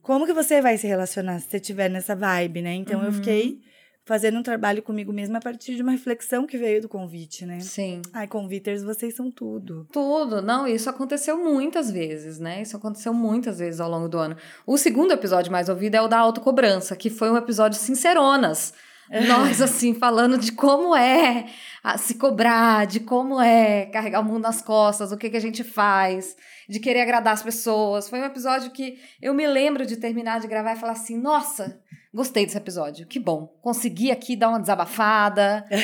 Como 0.02 0.24
que 0.26 0.32
você 0.32 0.60
vai 0.62 0.78
se 0.78 0.86
relacionar 0.86 1.40
se 1.40 1.48
você 1.50 1.58
tiver 1.60 1.88
nessa 1.90 2.14
vibe, 2.14 2.62
né? 2.62 2.74
Então 2.74 3.00
eu 3.00 3.06
Uhum. 3.08 3.12
fiquei 3.12 3.60
fazendo 4.06 4.38
um 4.38 4.42
trabalho 4.42 4.82
comigo 4.82 5.12
mesma 5.12 5.38
a 5.38 5.40
partir 5.42 5.74
de 5.74 5.82
uma 5.82 5.90
reflexão 5.92 6.46
que 6.46 6.56
veio 6.56 6.80
do 6.80 6.88
convite, 6.88 7.44
né? 7.44 7.58
Sim. 7.60 8.00
Ai, 8.14 8.26
conviters, 8.28 8.82
vocês 8.82 9.14
são 9.14 9.30
tudo. 9.30 9.86
Tudo. 9.92 10.40
Não, 10.40 10.66
isso 10.66 10.88
aconteceu 10.88 11.36
muitas 11.36 11.90
vezes, 11.90 12.38
né? 12.38 12.62
Isso 12.62 12.76
aconteceu 12.76 13.12
muitas 13.12 13.58
vezes 13.58 13.80
ao 13.80 13.90
longo 13.90 14.08
do 14.08 14.16
ano. 14.16 14.36
O 14.64 14.78
segundo 14.78 15.12
episódio 15.12 15.50
mais 15.52 15.68
ouvido 15.68 15.96
é 15.96 16.00
o 16.00 16.08
da 16.08 16.18
autocobrança, 16.18 16.94
que 16.96 17.10
foi 17.10 17.30
um 17.30 17.36
episódio 17.36 17.78
sinceronas. 17.78 18.72
Nós, 19.28 19.60
assim, 19.62 19.94
falando 19.94 20.36
de 20.38 20.50
como 20.52 20.94
é 20.96 21.46
a- 21.82 21.96
se 21.98 22.14
cobrar, 22.14 22.86
de 22.86 22.98
como 23.00 23.40
é 23.40 23.86
carregar 23.86 24.20
o 24.20 24.24
mundo 24.24 24.42
nas 24.42 24.60
costas, 24.62 25.12
o 25.12 25.16
que, 25.16 25.30
que 25.30 25.36
a 25.36 25.40
gente 25.40 25.62
faz, 25.62 26.36
de 26.68 26.80
querer 26.80 27.00
agradar 27.02 27.34
as 27.34 27.42
pessoas. 27.42 28.08
Foi 28.08 28.20
um 28.20 28.24
episódio 28.24 28.70
que 28.70 28.98
eu 29.20 29.34
me 29.34 29.46
lembro 29.46 29.86
de 29.86 29.96
terminar 29.96 30.40
de 30.40 30.48
gravar 30.48 30.74
e 30.74 30.80
falar 30.80 30.92
assim: 30.92 31.18
nossa, 31.18 31.80
gostei 32.12 32.44
desse 32.46 32.58
episódio, 32.58 33.06
que 33.06 33.18
bom. 33.18 33.46
Consegui 33.60 34.10
aqui 34.10 34.36
dar 34.36 34.48
uma 34.50 34.60
desabafada. 34.60 35.64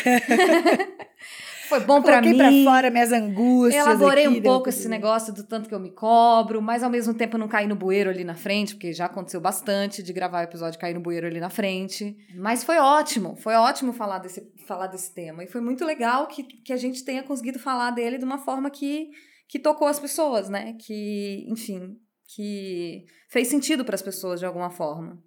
Foi 1.73 1.81
bom 1.81 2.03
pra 2.03 2.21
Coloquei 2.21 2.33
mim. 2.33 2.65
pra 2.65 2.71
fora 2.71 2.91
minhas 2.91 3.13
angústias. 3.13 3.87
Elaborei 3.87 4.27
aqui, 4.27 4.39
um 4.41 4.43
pouco 4.43 4.69
esse 4.69 4.87
negócio 4.91 5.33
do 5.33 5.43
tanto 5.43 5.71
que 5.71 5.75
eu 5.75 5.81
me 5.81 5.91
cobro, 5.91 6.61
mas 6.61 6.83
ao 6.83 6.91
mesmo 6.91 7.15
tempo 7.15 7.39
não 7.39 7.49
cair 7.49 7.67
no 7.67 7.75
bueiro 7.75 8.11
ali 8.11 8.25
na 8.25 8.35
frente, 8.35 8.75
porque 8.75 8.93
já 8.93 9.07
aconteceu 9.07 9.41
bastante 9.41 10.03
de 10.03 10.13
gravar 10.13 10.41
o 10.41 10.43
episódio 10.43 10.77
e 10.77 10.81
cair 10.81 10.93
no 10.93 11.01
bueiro 11.01 11.27
ali 11.27 11.41
na 11.41 11.49
frente. 11.49 12.15
Mas 12.35 12.63
foi 12.63 12.77
ótimo, 12.77 13.37
foi 13.37 13.55
ótimo 13.55 13.95
falar 13.95 14.19
desse, 14.19 14.47
falar 14.67 14.89
desse 14.89 15.15
tema. 15.15 15.45
E 15.45 15.47
foi 15.47 15.63
muito 15.63 15.83
legal 15.83 16.27
que, 16.27 16.43
que 16.43 16.75
a 16.75 16.77
gente 16.77 17.03
tenha 17.05 17.23
conseguido 17.23 17.59
falar 17.59 17.91
dele 17.93 18.19
de 18.19 18.25
uma 18.25 18.37
forma 18.37 18.69
que, 18.69 19.11
que 19.53 19.59
tocou 19.59 19.87
as 19.87 20.01
pessoas, 20.01 20.49
né? 20.49 20.75
Que, 20.81 21.45
enfim, 21.47 21.99
que 22.35 23.05
fez 23.29 23.49
sentido 23.49 23.85
para 23.85 23.95
as 23.95 24.01
pessoas 24.01 24.41
de 24.41 24.47
alguma 24.47 24.71
forma. 24.71 25.23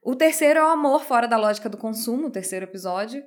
O 0.00 0.14
terceiro 0.14 0.60
é 0.60 0.62
o 0.64 0.68
amor 0.68 1.02
fora 1.02 1.26
da 1.26 1.36
lógica 1.36 1.68
do 1.68 1.76
consumo, 1.76 2.28
o 2.28 2.30
terceiro 2.30 2.66
episódio, 2.66 3.20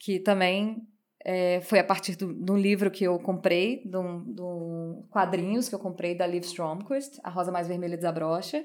que 0.00 0.20
também 0.20 0.78
é, 1.22 1.60
foi 1.60 1.78
a 1.80 1.84
partir 1.84 2.16
do- 2.16 2.32
de 2.32 2.50
um 2.50 2.56
livro 2.56 2.90
que 2.90 3.04
eu 3.04 3.18
comprei, 3.18 3.82
um 3.94 5.06
quadrinhos 5.10 5.68
que 5.68 5.74
eu 5.74 5.78
comprei 5.78 6.14
da 6.16 6.26
Liv 6.26 6.44
Stromquist, 6.44 7.18
A 7.22 7.28
Rosa 7.28 7.52
Mais 7.52 7.68
Vermelha 7.68 7.98
Desabrocha. 7.98 8.64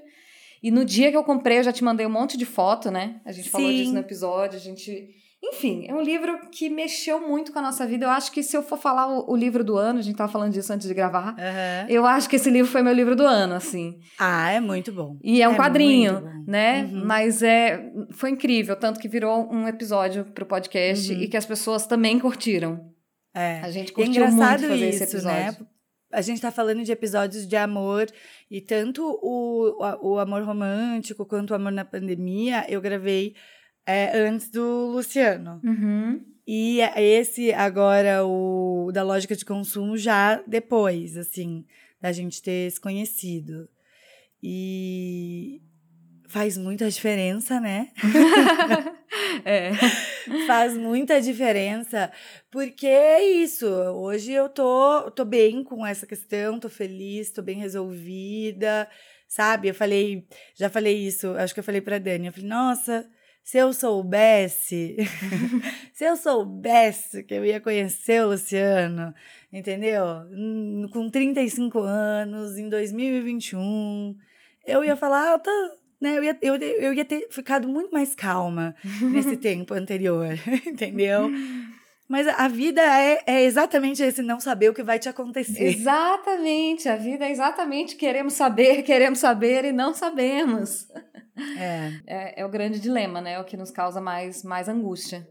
E 0.61 0.71
no 0.71 0.85
dia 0.85 1.11
que 1.11 1.17
eu 1.17 1.23
comprei, 1.25 1.59
eu 1.59 1.63
já 1.63 1.73
te 1.73 1.83
mandei 1.83 2.05
um 2.05 2.09
monte 2.09 2.37
de 2.37 2.45
foto, 2.45 2.89
né? 2.89 3.19
A 3.25 3.33
gente 3.33 3.49
falou 3.49 3.67
Sim. 3.67 3.75
disso 3.75 3.91
no 3.91 3.99
episódio, 3.99 4.55
a 4.55 4.61
gente... 4.61 5.09
Enfim, 5.45 5.85
é 5.89 5.93
um 5.93 6.01
livro 6.01 6.39
que 6.49 6.69
mexeu 6.69 7.19
muito 7.19 7.51
com 7.51 7.59
a 7.59 7.61
nossa 7.61 7.85
vida. 7.85 8.05
Eu 8.05 8.09
acho 8.09 8.31
que 8.31 8.41
se 8.41 8.55
eu 8.55 8.63
for 8.63 8.77
falar 8.77 9.07
o, 9.07 9.29
o 9.31 9.35
livro 9.35 9.61
do 9.63 9.77
ano, 9.77 9.99
a 9.99 10.01
gente 10.01 10.15
tava 10.15 10.31
falando 10.31 10.53
disso 10.53 10.71
antes 10.71 10.87
de 10.87 10.93
gravar, 10.93 11.35
Aham. 11.37 11.85
eu 11.89 12.05
acho 12.05 12.29
que 12.29 12.37
esse 12.37 12.49
livro 12.49 12.71
foi 12.71 12.81
meu 12.81 12.93
livro 12.93 13.13
do 13.15 13.23
ano, 13.23 13.53
assim. 13.53 13.99
Ah, 14.17 14.49
é 14.51 14.59
muito 14.61 14.91
bom. 14.93 15.17
E 15.21 15.41
é 15.41 15.49
um 15.49 15.53
É 15.53 15.55
quadrinho, 15.57 16.21
muito 16.21 16.49
né? 16.49 16.83
Uhum. 16.85 17.05
Mas 17.05 17.43
é 17.43 17.91
foi 18.11 18.29
incrível, 18.29 18.75
tanto 18.77 18.99
que 19.01 19.07
virou 19.09 19.51
um 19.53 19.67
episódio 19.67 20.23
pro 20.25 20.45
podcast 20.45 21.11
Uhum. 21.13 21.21
e 21.21 21.27
que 21.27 21.35
as 21.37 21.45
pessoas 21.45 21.85
também 21.85 22.17
curtiram. 22.19 22.79
É. 23.35 23.59
A 23.61 23.69
gente 23.69 23.91
é 23.91 23.95
curtiu 23.95 24.23
muito 24.23 24.33
engraçado 24.33 24.61
fazer 24.61 24.75
isso, 24.75 25.03
esse 25.03 25.15
episódio. 25.15 25.37
né? 25.61 25.67
A 26.13 26.21
gente 26.21 26.39
tá 26.39 26.51
falando 26.51 26.83
de 26.83 26.91
episódios 26.91 27.47
de 27.47 27.55
amor 27.57 28.05
e 28.49 28.61
tanto 28.61 29.03
o, 29.03 29.83
o, 29.83 30.13
o 30.13 30.19
amor 30.19 30.43
romântico 30.43 31.25
quanto 31.25 31.51
o 31.51 31.55
amor 31.55 31.71
na 31.71 31.83
pandemia, 31.83 32.63
eu 32.69 32.79
gravei 32.79 33.33
é 33.85 34.17
antes 34.17 34.49
do 34.49 34.87
Luciano. 34.87 35.59
Uhum. 35.63 36.23
E 36.45 36.79
esse 36.97 37.53
agora, 37.53 38.25
o 38.25 38.91
da 38.93 39.03
lógica 39.03 39.35
de 39.35 39.45
consumo, 39.45 39.97
já 39.97 40.41
depois, 40.45 41.17
assim, 41.17 41.65
da 42.01 42.11
gente 42.11 42.41
ter 42.41 42.69
se 42.69 42.79
conhecido. 42.79 43.69
E 44.41 45.61
faz 46.27 46.57
muita 46.57 46.89
diferença, 46.89 47.61
né? 47.61 47.89
é. 49.45 49.71
Faz 50.47 50.75
muita 50.75 51.21
diferença, 51.21 52.11
porque 52.49 52.87
é 52.87 53.23
isso. 53.23 53.67
Hoje 53.67 54.31
eu 54.31 54.49
tô, 54.49 55.11
tô 55.11 55.25
bem 55.25 55.63
com 55.63 55.85
essa 55.85 56.07
questão, 56.07 56.59
tô 56.59 56.69
feliz, 56.69 57.31
tô 57.31 57.41
bem 57.41 57.57
resolvida, 57.57 58.87
sabe? 59.27 59.67
Eu 59.67 59.75
falei, 59.75 60.25
já 60.55 60.69
falei 60.69 60.97
isso, 60.97 61.31
acho 61.31 61.53
que 61.53 61.59
eu 61.59 61.63
falei 61.63 61.81
pra 61.81 61.99
Dani, 61.99 62.27
eu 62.27 62.33
falei, 62.33 62.47
nossa, 62.47 63.05
se 63.43 63.57
eu 63.57 63.73
soubesse, 63.73 64.95
se 65.93 66.05
eu 66.05 66.15
soubesse 66.15 67.23
que 67.23 67.33
eu 67.33 67.45
ia 67.45 67.59
conhecer 67.59 68.23
o 68.23 68.29
Luciano, 68.29 69.13
entendeu? 69.51 70.03
Hum, 70.31 70.87
com 70.91 71.09
35 71.09 71.79
anos, 71.79 72.57
em 72.57 72.69
2021, 72.69 74.15
eu 74.65 74.83
ia 74.83 74.95
falar, 74.95 75.33
ah, 75.33 75.39
tá, 75.39 75.51
né? 75.99 76.17
Eu 76.17 76.23
ia, 76.23 76.37
eu, 76.41 76.55
eu 76.55 76.93
ia 76.93 77.03
ter 77.03 77.27
ficado 77.29 77.67
muito 77.67 77.91
mais 77.91 78.15
calma 78.15 78.73
nesse 79.11 79.35
tempo 79.37 79.73
anterior, 79.73 80.33
entendeu? 80.65 81.29
Mas 82.07 82.27
a 82.27 82.47
vida 82.47 82.81
é, 82.81 83.23
é 83.25 83.43
exatamente 83.43 84.01
esse 84.03 84.21
não 84.21 84.39
saber 84.39 84.69
o 84.69 84.73
que 84.73 84.83
vai 84.83 84.99
te 84.99 85.09
acontecer. 85.09 85.65
Exatamente, 85.65 86.87
a 86.87 86.95
vida 86.95 87.25
é 87.25 87.31
exatamente 87.31 87.97
queremos 87.97 88.33
saber, 88.33 88.83
queremos 88.83 89.19
saber 89.19 89.65
e 89.65 89.73
não 89.73 89.93
sabemos. 89.93 90.87
É. 91.57 91.91
É, 92.05 92.41
é 92.41 92.45
o 92.45 92.49
grande 92.49 92.79
dilema, 92.79 93.21
né? 93.21 93.39
O 93.39 93.43
que 93.43 93.57
nos 93.57 93.71
causa 93.71 93.99
mais, 94.01 94.43
mais 94.43 94.67
angústia. 94.69 95.27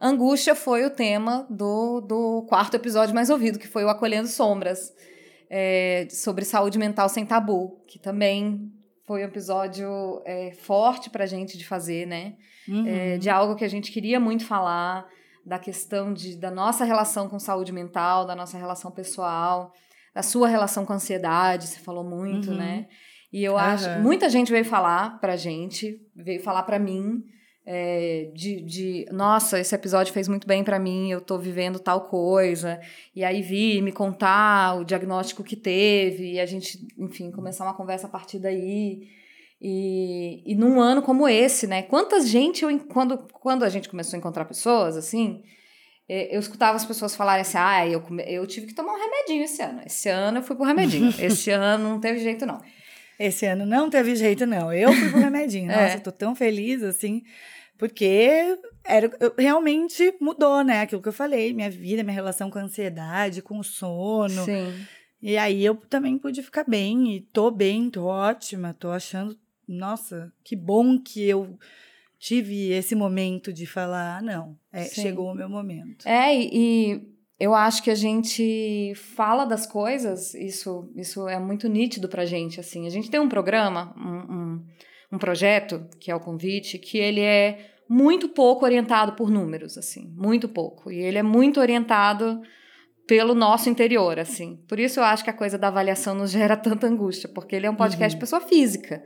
Angústia 0.00 0.54
foi 0.54 0.84
o 0.84 0.90
tema 0.90 1.46
do, 1.48 2.00
do 2.00 2.46
quarto 2.48 2.74
episódio 2.74 3.14
mais 3.14 3.30
ouvido, 3.30 3.58
que 3.58 3.68
foi 3.68 3.84
o 3.84 3.88
Acolhendo 3.88 4.28
Sombras, 4.28 4.92
é, 5.48 6.06
sobre 6.10 6.44
saúde 6.44 6.78
mental 6.78 7.08
sem 7.08 7.24
tabu, 7.24 7.82
que 7.86 7.98
também 7.98 8.70
foi 9.06 9.22
um 9.22 9.26
episódio 9.26 10.22
é, 10.24 10.52
forte 10.52 11.10
pra 11.10 11.26
gente 11.26 11.56
de 11.56 11.66
fazer, 11.66 12.06
né? 12.06 12.34
Uhum. 12.68 12.86
É, 12.86 13.18
de 13.18 13.28
algo 13.30 13.54
que 13.54 13.64
a 13.64 13.68
gente 13.68 13.92
queria 13.92 14.18
muito 14.18 14.44
falar, 14.46 15.06
da 15.44 15.58
questão 15.58 16.12
de, 16.12 16.36
da 16.36 16.50
nossa 16.50 16.84
relação 16.84 17.28
com 17.28 17.38
saúde 17.38 17.70
mental, 17.72 18.26
da 18.26 18.34
nossa 18.34 18.56
relação 18.56 18.90
pessoal, 18.90 19.72
da 20.14 20.22
sua 20.22 20.48
relação 20.48 20.86
com 20.86 20.92
ansiedade, 20.94 21.66
você 21.66 21.78
falou 21.80 22.02
muito, 22.04 22.50
Uhum. 22.50 22.56
né? 22.56 22.86
E 23.34 23.42
eu 23.42 23.58
acho. 23.58 23.88
Aham. 23.88 24.00
Muita 24.00 24.28
gente 24.28 24.52
veio 24.52 24.64
falar 24.64 25.18
pra 25.18 25.34
gente, 25.34 26.00
veio 26.14 26.40
falar 26.40 26.62
pra 26.62 26.78
mim. 26.78 27.20
é, 27.66 28.30
de, 28.32 28.60
de, 28.60 29.06
nossa, 29.10 29.58
esse 29.58 29.74
episódio 29.74 30.12
fez 30.12 30.28
muito 30.28 30.46
bem 30.46 30.62
pra 30.62 30.78
mim, 30.78 31.10
eu 31.10 31.20
tô 31.20 31.36
vivendo 31.36 31.80
tal 31.80 32.02
coisa. 32.02 32.80
E 33.12 33.24
aí 33.24 33.42
vi 33.42 33.82
me 33.82 33.90
contar 33.90 34.76
o 34.78 34.84
diagnóstico 34.84 35.42
que 35.42 35.56
teve, 35.56 36.34
e 36.34 36.38
a 36.38 36.46
gente, 36.46 36.86
enfim, 36.96 37.32
começar 37.32 37.64
uma 37.64 37.74
conversa 37.74 38.06
a 38.06 38.10
partir 38.10 38.38
daí. 38.38 39.08
E, 39.60 40.44
e 40.46 40.54
num 40.54 40.80
ano 40.80 41.02
como 41.02 41.28
esse, 41.28 41.66
né? 41.66 41.82
Quantas 41.82 42.28
gente 42.28 42.62
eu. 42.62 42.78
Quando, 42.86 43.18
quando 43.32 43.64
a 43.64 43.68
gente 43.68 43.88
começou 43.88 44.16
a 44.16 44.20
encontrar 44.20 44.44
pessoas, 44.44 44.96
assim, 44.96 45.42
eh, 46.08 46.36
eu 46.36 46.38
escutava 46.38 46.76
as 46.76 46.84
pessoas 46.84 47.16
falarem 47.16 47.42
assim: 47.42 47.58
ah, 47.58 47.84
eu, 47.84 48.00
eu 48.28 48.46
tive 48.46 48.68
que 48.68 48.74
tomar 48.74 48.92
um 48.92 49.00
remedinho 49.00 49.42
esse 49.42 49.60
ano. 49.60 49.82
Esse 49.84 50.08
ano 50.08 50.38
eu 50.38 50.42
fui 50.44 50.54
pro 50.54 50.64
remedinho. 50.64 51.12
esse 51.18 51.50
ano 51.50 51.88
não 51.88 51.98
teve 52.00 52.20
jeito, 52.20 52.46
não. 52.46 52.60
Esse 53.18 53.46
ano 53.46 53.64
não 53.64 53.88
teve 53.88 54.16
jeito, 54.16 54.46
não. 54.46 54.72
Eu 54.72 54.92
fui 54.92 55.10
pro 55.10 55.20
remedinho. 55.20 55.70
É. 55.70 55.82
Nossa, 55.82 55.96
eu 55.96 56.02
tô 56.02 56.12
tão 56.12 56.34
feliz, 56.34 56.82
assim, 56.82 57.22
porque 57.78 58.58
era, 58.84 59.10
realmente 59.38 60.14
mudou, 60.20 60.62
né? 60.62 60.82
Aquilo 60.82 61.02
que 61.02 61.08
eu 61.08 61.12
falei, 61.12 61.52
minha 61.52 61.70
vida, 61.70 62.02
minha 62.02 62.14
relação 62.14 62.50
com 62.50 62.58
a 62.58 62.62
ansiedade, 62.62 63.42
com 63.42 63.58
o 63.58 63.64
sono. 63.64 64.44
Sim. 64.44 64.72
E 65.22 65.38
aí 65.38 65.64
eu 65.64 65.74
também 65.74 66.18
pude 66.18 66.42
ficar 66.42 66.64
bem, 66.64 67.16
e 67.16 67.20
tô 67.20 67.50
bem, 67.50 67.88
tô 67.88 68.04
ótima, 68.04 68.76
tô 68.78 68.90
achando, 68.90 69.38
nossa, 69.66 70.30
que 70.44 70.54
bom 70.54 70.98
que 70.98 71.24
eu 71.24 71.58
tive 72.18 72.72
esse 72.72 72.94
momento 72.94 73.52
de 73.52 73.66
falar, 73.66 74.18
ah, 74.18 74.22
não, 74.22 74.58
é, 74.72 74.84
chegou 74.84 75.30
o 75.30 75.34
meu 75.34 75.48
momento. 75.48 76.06
É, 76.06 76.34
e 76.34 77.13
eu 77.38 77.54
acho 77.54 77.82
que 77.82 77.90
a 77.90 77.94
gente 77.94 78.92
fala 78.94 79.44
das 79.44 79.66
coisas, 79.66 80.34
isso, 80.34 80.90
isso 80.94 81.28
é 81.28 81.38
muito 81.38 81.68
nítido 81.68 82.08
pra 82.08 82.24
gente, 82.24 82.60
assim. 82.60 82.86
A 82.86 82.90
gente 82.90 83.10
tem 83.10 83.18
um 83.18 83.28
programa, 83.28 83.92
um, 83.96 84.34
um, 84.34 84.64
um 85.12 85.18
projeto, 85.18 85.86
que 85.98 86.10
é 86.10 86.14
o 86.14 86.20
Convite, 86.20 86.78
que 86.78 86.98
ele 86.98 87.20
é 87.20 87.72
muito 87.88 88.28
pouco 88.28 88.64
orientado 88.64 89.12
por 89.12 89.30
números, 89.30 89.76
assim, 89.76 90.12
muito 90.16 90.48
pouco. 90.48 90.90
E 90.90 91.00
ele 91.00 91.18
é 91.18 91.22
muito 91.22 91.60
orientado 91.60 92.40
pelo 93.06 93.34
nosso 93.34 93.68
interior, 93.68 94.18
assim. 94.18 94.56
Por 94.68 94.78
isso 94.78 95.00
eu 95.00 95.04
acho 95.04 95.24
que 95.24 95.30
a 95.30 95.34
coisa 95.34 95.58
da 95.58 95.68
avaliação 95.68 96.14
nos 96.14 96.30
gera 96.30 96.56
tanta 96.56 96.86
angústia, 96.86 97.28
porque 97.28 97.56
ele 97.56 97.66
é 97.66 97.70
um 97.70 97.76
podcast 97.76 98.16
de 98.16 98.20
pessoa 98.20 98.40
física. 98.40 99.02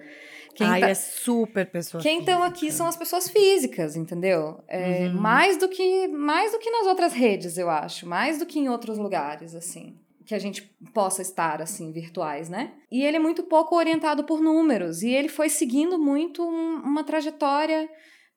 Quem 0.54 0.66
Ai, 0.66 0.80
tá- 0.80 0.88
é 0.88 0.94
super 0.94 1.66
pessoa 1.70 2.02
quem 2.02 2.20
estão 2.20 2.42
aqui 2.42 2.70
são 2.72 2.86
as 2.86 2.96
pessoas 2.96 3.28
físicas, 3.28 3.96
entendeu? 3.96 4.60
É, 4.68 5.06
Uhum. 5.08 5.20
mais 5.20 5.56
do 5.56 5.68
que 5.68 6.08
mais 6.08 6.52
do 6.52 6.58
que 6.58 6.70
nas 6.70 6.86
outras 6.86 7.12
redes, 7.12 7.56
eu 7.58 7.68
acho, 7.70 8.06
mais 8.06 8.38
do 8.38 8.46
que 8.46 8.58
em 8.58 8.68
outros 8.68 8.98
lugares, 8.98 9.54
assim, 9.54 9.96
que 10.24 10.34
a 10.34 10.38
gente 10.38 10.62
possa 10.92 11.22
estar 11.22 11.62
assim 11.62 11.90
virtuais, 11.92 12.48
né? 12.48 12.72
E 12.90 13.02
ele 13.04 13.16
é 13.16 13.20
muito 13.20 13.44
pouco 13.44 13.74
orientado 13.76 14.24
por 14.24 14.40
números 14.40 15.02
e 15.02 15.08
ele 15.10 15.28
foi 15.28 15.48
seguindo 15.48 15.98
muito 15.98 16.42
um- 16.42 16.82
uma 16.82 17.02
trajetória 17.04 17.88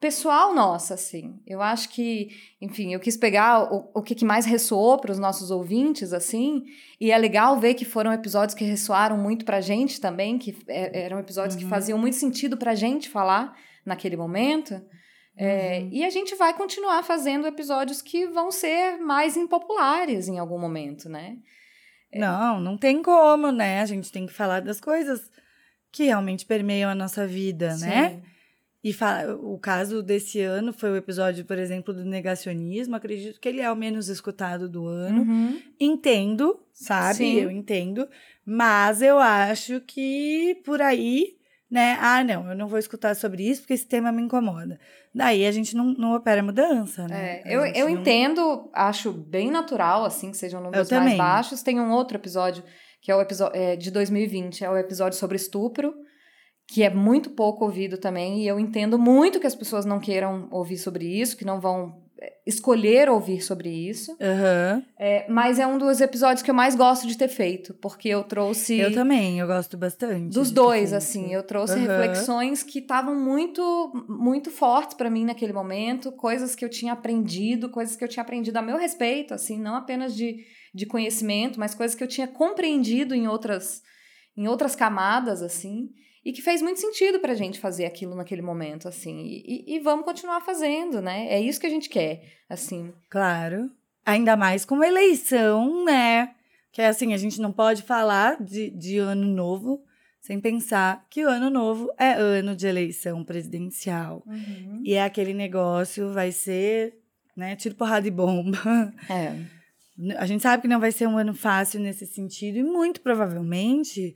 pessoal 0.01 0.53
nossa, 0.53 0.95
assim. 0.95 1.39
Eu 1.47 1.61
acho 1.61 1.87
que, 1.89 2.29
enfim, 2.59 2.91
eu 2.93 2.99
quis 2.99 3.15
pegar 3.15 3.71
o, 3.73 3.89
o 3.93 4.01
que, 4.01 4.15
que 4.15 4.25
mais 4.25 4.45
ressoou 4.45 4.97
para 4.99 5.11
os 5.11 5.19
nossos 5.19 5.51
ouvintes, 5.51 6.11
assim, 6.11 6.63
e 6.99 7.11
é 7.11 7.17
legal 7.17 7.57
ver 7.59 7.75
que 7.75 7.85
foram 7.85 8.11
episódios 8.11 8.55
que 8.55 8.65
ressoaram 8.65 9.17
muito 9.17 9.45
pra 9.45 9.61
gente 9.61 10.01
também, 10.01 10.37
que 10.39 10.57
é- 10.67 11.03
eram 11.05 11.19
episódios 11.19 11.55
que 11.55 11.63
Uhum. 11.63 11.69
faziam 11.69 11.97
muito 11.99 12.15
sentido 12.17 12.57
pra 12.57 12.75
gente 12.75 13.07
falar 13.09 13.55
naquele 13.85 14.17
momento. 14.17 14.81
É, 15.37 15.79
Uhum. 15.79 15.89
E 15.93 16.03
a 16.03 16.09
gente 16.09 16.35
vai 16.35 16.53
continuar 16.53 17.03
fazendo 17.03 17.47
episódios 17.47 18.01
que 18.01 18.27
vão 18.27 18.51
ser 18.51 18.97
mais 18.97 19.37
impopulares 19.37 20.27
em 20.27 20.37
algum 20.39 20.59
momento, 20.59 21.07
né? 21.07 21.37
Não, 22.13 22.59
não 22.59 22.77
tem 22.77 23.01
como, 23.01 23.51
né? 23.51 23.81
A 23.81 23.85
gente 23.85 24.11
tem 24.11 24.25
que 24.25 24.33
falar 24.33 24.61
das 24.61 24.81
coisas 24.81 25.31
que 25.91 26.03
realmente 26.05 26.45
permeiam 26.45 26.89
a 26.89 26.95
nossa 26.95 27.25
vida, 27.25 27.77
né? 27.77 28.21
E 28.83 28.95
o 29.41 29.59
caso 29.59 30.01
desse 30.01 30.41
ano 30.41 30.73
foi 30.73 30.89
o 30.89 30.95
episódio, 30.95 31.45
por 31.45 31.57
exemplo, 31.57 31.93
do 31.93 32.03
negacionismo. 32.03 32.95
Acredito 32.95 33.39
que 33.39 33.47
ele 33.47 33.61
é 33.61 33.71
o 33.71 33.75
menos 33.75 34.09
escutado 34.09 34.67
do 34.67 34.87
ano. 34.87 35.21
Uhum. 35.21 35.61
Entendo, 35.79 36.59
sabe? 36.73 37.17
Sim. 37.17 37.39
Eu 37.41 37.51
entendo. 37.51 38.07
Mas 38.43 39.03
eu 39.03 39.19
acho 39.19 39.81
que 39.81 40.59
por 40.65 40.81
aí, 40.81 41.35
né? 41.69 41.95
Ah, 42.01 42.23
não, 42.23 42.49
eu 42.49 42.55
não 42.55 42.67
vou 42.67 42.79
escutar 42.79 43.15
sobre 43.15 43.47
isso 43.47 43.61
porque 43.61 43.73
esse 43.75 43.85
tema 43.85 44.11
me 44.11 44.23
incomoda. 44.23 44.79
Daí 45.13 45.45
a 45.45 45.51
gente 45.51 45.75
não, 45.75 45.93
não 45.93 46.15
opera 46.15 46.41
mudança, 46.41 47.07
né? 47.07 47.41
É, 47.45 47.55
eu, 47.55 47.63
eu 47.65 47.87
não- 47.87 47.99
entendo, 47.99 48.67
acho 48.73 49.11
bem 49.11 49.51
natural, 49.51 50.03
assim, 50.05 50.31
que 50.31 50.37
sejam 50.37 50.59
números 50.59 50.89
mais 50.89 51.17
baixos. 51.17 51.61
Tem 51.61 51.79
um 51.79 51.91
outro 51.91 52.17
episódio, 52.17 52.63
que 52.99 53.11
é 53.11 53.15
o 53.15 53.21
episódio 53.21 53.77
de 53.77 53.91
2020, 53.91 54.63
é 54.63 54.69
o 54.71 54.77
episódio 54.77 55.19
sobre 55.19 55.35
estupro, 55.37 55.93
que 56.71 56.83
é 56.83 56.89
muito 56.89 57.31
pouco 57.31 57.65
ouvido 57.65 57.97
também, 57.97 58.39
e 58.39 58.47
eu 58.47 58.57
entendo 58.57 58.97
muito 58.97 59.41
que 59.41 59.47
as 59.47 59.53
pessoas 59.53 59.83
não 59.83 59.99
queiram 59.99 60.47
ouvir 60.51 60.77
sobre 60.77 61.05
isso, 61.05 61.35
que 61.35 61.43
não 61.43 61.59
vão 61.59 62.01
é, 62.17 62.31
escolher 62.47 63.09
ouvir 63.09 63.41
sobre 63.41 63.67
isso. 63.67 64.15
Aham. 64.21 64.81
É, 64.97 65.29
mas 65.29 65.59
é 65.59 65.67
um 65.67 65.77
dos 65.77 65.99
episódios 65.99 66.41
que 66.41 66.49
eu 66.49 66.55
mais 66.55 66.73
gosto 66.73 67.05
de 67.07 67.17
ter 67.17 67.27
feito, 67.27 67.73
porque 67.73 68.07
eu 68.07 68.23
trouxe. 68.23 68.79
Eu 68.79 68.93
também, 68.93 69.37
eu 69.37 69.47
gosto 69.47 69.77
bastante. 69.77 70.33
Dos 70.33 70.49
dois, 70.49 70.93
assim, 70.93 71.33
eu 71.33 71.43
trouxe 71.43 71.73
Aham. 71.73 71.87
reflexões 71.87 72.63
que 72.63 72.79
estavam 72.79 73.19
muito, 73.19 73.91
muito 74.07 74.49
fortes 74.49 74.95
pra 74.95 75.09
mim 75.09 75.25
naquele 75.25 75.51
momento, 75.51 76.09
coisas 76.13 76.55
que 76.55 76.63
eu 76.63 76.69
tinha 76.69 76.93
aprendido, 76.93 77.67
coisas 77.67 77.97
que 77.97 78.03
eu 78.05 78.07
tinha 78.07 78.23
aprendido 78.23 78.55
a 78.55 78.61
meu 78.61 78.77
respeito, 78.77 79.33
assim, 79.33 79.59
não 79.59 79.75
apenas 79.75 80.15
de, 80.15 80.37
de 80.73 80.85
conhecimento, 80.85 81.59
mas 81.59 81.75
coisas 81.75 81.97
que 81.97 82.03
eu 82.03 82.07
tinha 82.07 82.29
compreendido 82.29 83.13
em 83.13 83.27
outras, 83.27 83.81
em 84.37 84.47
outras 84.47 84.73
camadas, 84.73 85.41
assim, 85.41 85.89
e 86.23 86.31
que 86.31 86.41
fez 86.41 86.61
muito 86.61 86.79
sentido 86.79 87.19
pra 87.19 87.33
gente 87.33 87.59
fazer 87.59 87.85
aquilo 87.85 88.15
naquele 88.15 88.41
momento, 88.41 88.87
assim, 88.87 89.21
e, 89.25 89.75
e- 89.75 89.79
vamos 89.79 90.05
continuar 90.05 90.41
fazendo, 90.41 91.01
né? 91.01 91.27
É 91.29 91.39
isso 91.39 91.59
que 91.59 91.67
a 91.67 91.69
gente 91.69 91.89
quer, 91.89 92.23
assim. 92.49 92.93
Claro. 93.09 93.69
Ainda 94.05 94.35
mais 94.35 94.63
com 94.65 94.75
uma 94.75 94.87
eleição, 94.87 95.83
né? 95.85 96.33
Que 96.71 96.81
é 96.81 96.87
assim, 96.87 97.13
a 97.13 97.17
gente 97.17 97.41
não 97.41 97.51
pode 97.51 97.81
falar 97.83 98.41
de, 98.41 98.69
de 98.69 98.97
ano 98.97 99.25
novo 99.27 99.83
sem 100.21 100.39
pensar 100.39 101.05
que 101.09 101.25
o 101.25 101.29
ano 101.29 101.49
novo 101.49 101.91
é 101.97 102.13
ano 102.13 102.55
de 102.55 102.67
eleição 102.67 103.23
presidencial. 103.23 104.23
E 104.83 104.93
é 104.93 105.03
aquele 105.03 105.33
negócio, 105.33 106.13
vai 106.13 106.31
ser, 106.31 106.95
né, 107.35 107.55
tiro 107.55 107.73
porrada 107.75 108.07
e 108.07 108.11
bomba. 108.11 108.93
É. 109.09 109.35
A 110.17 110.25
gente 110.25 110.41
sabe 110.41 110.61
que 110.61 110.67
não 110.67 110.79
vai 110.79 110.91
ser 110.91 111.07
um 111.07 111.17
ano 111.17 111.33
fácil 111.33 111.79
nesse 111.79 112.07
sentido, 112.07 112.57
e 112.57 112.63
muito 112.63 113.01
provavelmente 113.01 114.15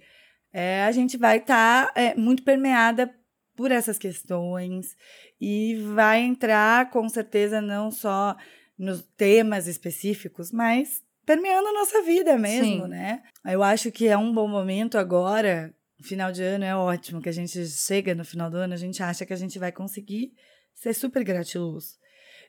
é, 0.58 0.84
a 0.84 0.92
gente 0.94 1.18
vai 1.18 1.40
estar 1.40 1.92
muito 2.16 2.42
permeada 2.42 3.14
por 3.58 3.74
essas 3.74 3.98
questões 3.98 4.96
e 5.40 5.76
vai 5.94 6.22
entrar 6.22 6.90
com 6.92 7.10
certeza 7.10 7.60
não 7.60 7.92
só 7.92 8.38
nos 8.78 9.02
temas 9.18 9.68
específicos, 9.68 10.54
mas 10.54 11.04
permeando 11.26 11.68
a 11.68 11.74
nossa 11.74 12.02
vida 12.04 12.38
mesmo, 12.38 12.84
Sim. 12.84 12.88
né? 12.88 13.22
Eu 13.44 13.62
acho 13.62 13.92
que 13.92 14.08
é 14.08 14.18
um 14.18 14.34
bom 14.34 14.48
momento 14.48 14.98
agora, 14.98 15.76
final 16.02 16.32
de 16.32 16.42
ano 16.42 16.64
é 16.64 16.74
ótimo, 16.74 17.22
que 17.22 17.28
a 17.28 17.34
gente 17.34 17.66
chega 17.68 18.16
no 18.16 18.24
final 18.24 18.50
do 18.50 18.56
ano, 18.56 18.74
a 18.74 18.78
gente 18.78 19.04
acha 19.04 19.26
que 19.26 19.34
a 19.34 19.38
gente 19.38 19.60
vai 19.60 19.74
conseguir 19.74 20.32
ser 20.74 20.94
super 20.94 21.22
gratiluz. 21.22 21.98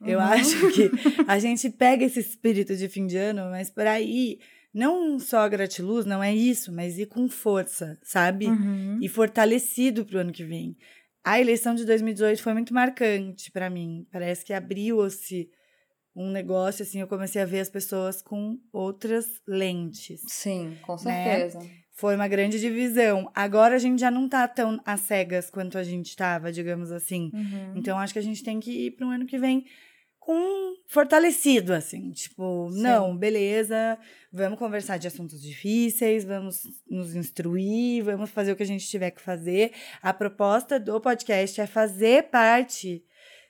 Uhum. 0.00 0.10
Eu 0.10 0.20
acho 0.20 0.70
que 0.70 0.90
a 1.26 1.40
gente 1.40 1.70
pega 1.70 2.04
esse 2.04 2.20
espírito 2.20 2.76
de 2.76 2.88
fim 2.88 3.04
de 3.04 3.16
ano, 3.16 3.50
mas 3.50 3.68
para 3.68 4.00
ir 4.00 4.38
não 4.76 5.18
só 5.18 5.48
gratiluz, 5.48 6.04
não 6.04 6.22
é 6.22 6.34
isso, 6.34 6.70
mas 6.70 6.98
ir 6.98 7.06
com 7.06 7.26
força, 7.30 7.98
sabe? 8.02 8.46
Uhum. 8.46 8.98
E 9.00 9.08
fortalecido 9.08 10.04
pro 10.04 10.18
ano 10.18 10.32
que 10.32 10.44
vem. 10.44 10.76
A 11.24 11.40
eleição 11.40 11.74
de 11.74 11.86
2018 11.86 12.42
foi 12.42 12.52
muito 12.52 12.74
marcante 12.74 13.50
para 13.50 13.70
mim. 13.70 14.06
Parece 14.12 14.44
que 14.44 14.52
abriu-se 14.52 15.48
um 16.14 16.30
negócio 16.30 16.82
assim, 16.82 17.00
eu 17.00 17.08
comecei 17.08 17.40
a 17.40 17.46
ver 17.46 17.60
as 17.60 17.70
pessoas 17.70 18.20
com 18.20 18.58
outras 18.70 19.26
lentes. 19.48 20.20
Sim, 20.28 20.76
com 20.82 20.92
né? 21.04 21.38
certeza. 21.38 21.58
Né? 21.58 21.70
Foi 21.92 22.14
uma 22.14 22.28
grande 22.28 22.60
divisão. 22.60 23.30
Agora 23.34 23.76
a 23.76 23.78
gente 23.78 24.00
já 24.00 24.10
não 24.10 24.28
tá 24.28 24.46
tão 24.46 24.78
às 24.84 25.00
cegas 25.00 25.48
quanto 25.48 25.78
a 25.78 25.82
gente 25.82 26.10
estava, 26.10 26.52
digamos 26.52 26.92
assim. 26.92 27.30
Uhum. 27.32 27.72
Então 27.76 27.98
acho 27.98 28.12
que 28.12 28.18
a 28.18 28.22
gente 28.22 28.44
tem 28.44 28.60
que 28.60 28.88
ir 28.88 28.90
para 28.90 29.06
o 29.06 29.10
ano 29.10 29.24
que 29.24 29.38
vem 29.38 29.64
com 30.26 30.74
fortalecido, 30.88 31.72
assim, 31.72 32.10
tipo, 32.10 32.68
Sim. 32.72 32.82
não, 32.82 33.16
beleza, 33.16 33.96
vamos 34.32 34.58
conversar 34.58 34.98
de 34.98 35.06
assuntos 35.06 35.40
difíceis, 35.40 36.24
vamos 36.24 36.62
nos 36.90 37.14
instruir, 37.14 38.02
vamos 38.02 38.30
fazer 38.30 38.50
o 38.50 38.56
que 38.56 38.64
a 38.64 38.66
gente 38.66 38.88
tiver 38.88 39.12
que 39.12 39.22
fazer. 39.22 39.70
A 40.02 40.12
proposta 40.12 40.80
do 40.80 41.00
podcast 41.00 41.60
é 41.60 41.66
fazer 41.68 42.24
parte 42.24 43.04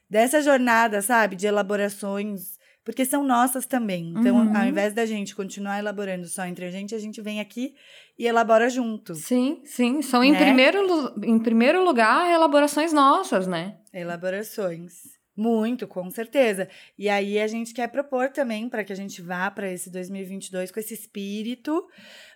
dessa 0.09 0.43
jornada, 0.43 1.01
sabe, 1.01 1.35
de 1.35 1.47
elaborações, 1.47 2.59
porque 2.85 3.07
são 3.07 3.25
nossas 3.25 3.65
também. 3.65 4.13
Então, 4.15 4.37
uhum. 4.37 4.55
ao 4.55 4.67
invés 4.67 4.93
da 4.93 5.07
gente 5.07 5.35
continuar 5.35 5.79
elaborando 5.79 6.27
só 6.27 6.45
entre 6.45 6.67
a 6.67 6.71
gente, 6.71 6.95
a 6.95 6.99
gente 6.99 7.23
vem 7.23 7.41
aqui 7.41 7.75
e 8.19 8.27
elabora 8.27 8.69
junto. 8.69 9.15
Sim, 9.15 9.63
sim, 9.65 10.03
são 10.03 10.21
né? 10.21 10.27
em, 10.27 10.35
primeiro, 10.35 11.15
em 11.25 11.39
primeiro 11.39 11.83
lugar 11.83 12.31
elaborações 12.31 12.93
nossas, 12.93 13.47
né? 13.47 13.79
Elaborações. 13.95 15.16
Muito, 15.37 15.87
com 15.87 16.11
certeza. 16.11 16.67
E 16.99 17.11
aí 17.11 17.39
a 17.39 17.47
gente 17.47 17.75
quer 17.75 17.89
propor 17.89 18.31
também 18.31 18.69
para 18.71 18.83
que 18.83 18.93
a 18.93 18.97
gente 18.97 19.21
vá 19.21 19.51
para 19.51 19.71
esse 19.71 19.91
2022 19.91 20.71
com 20.71 20.81
esse 20.81 20.95
espírito. 20.95 21.87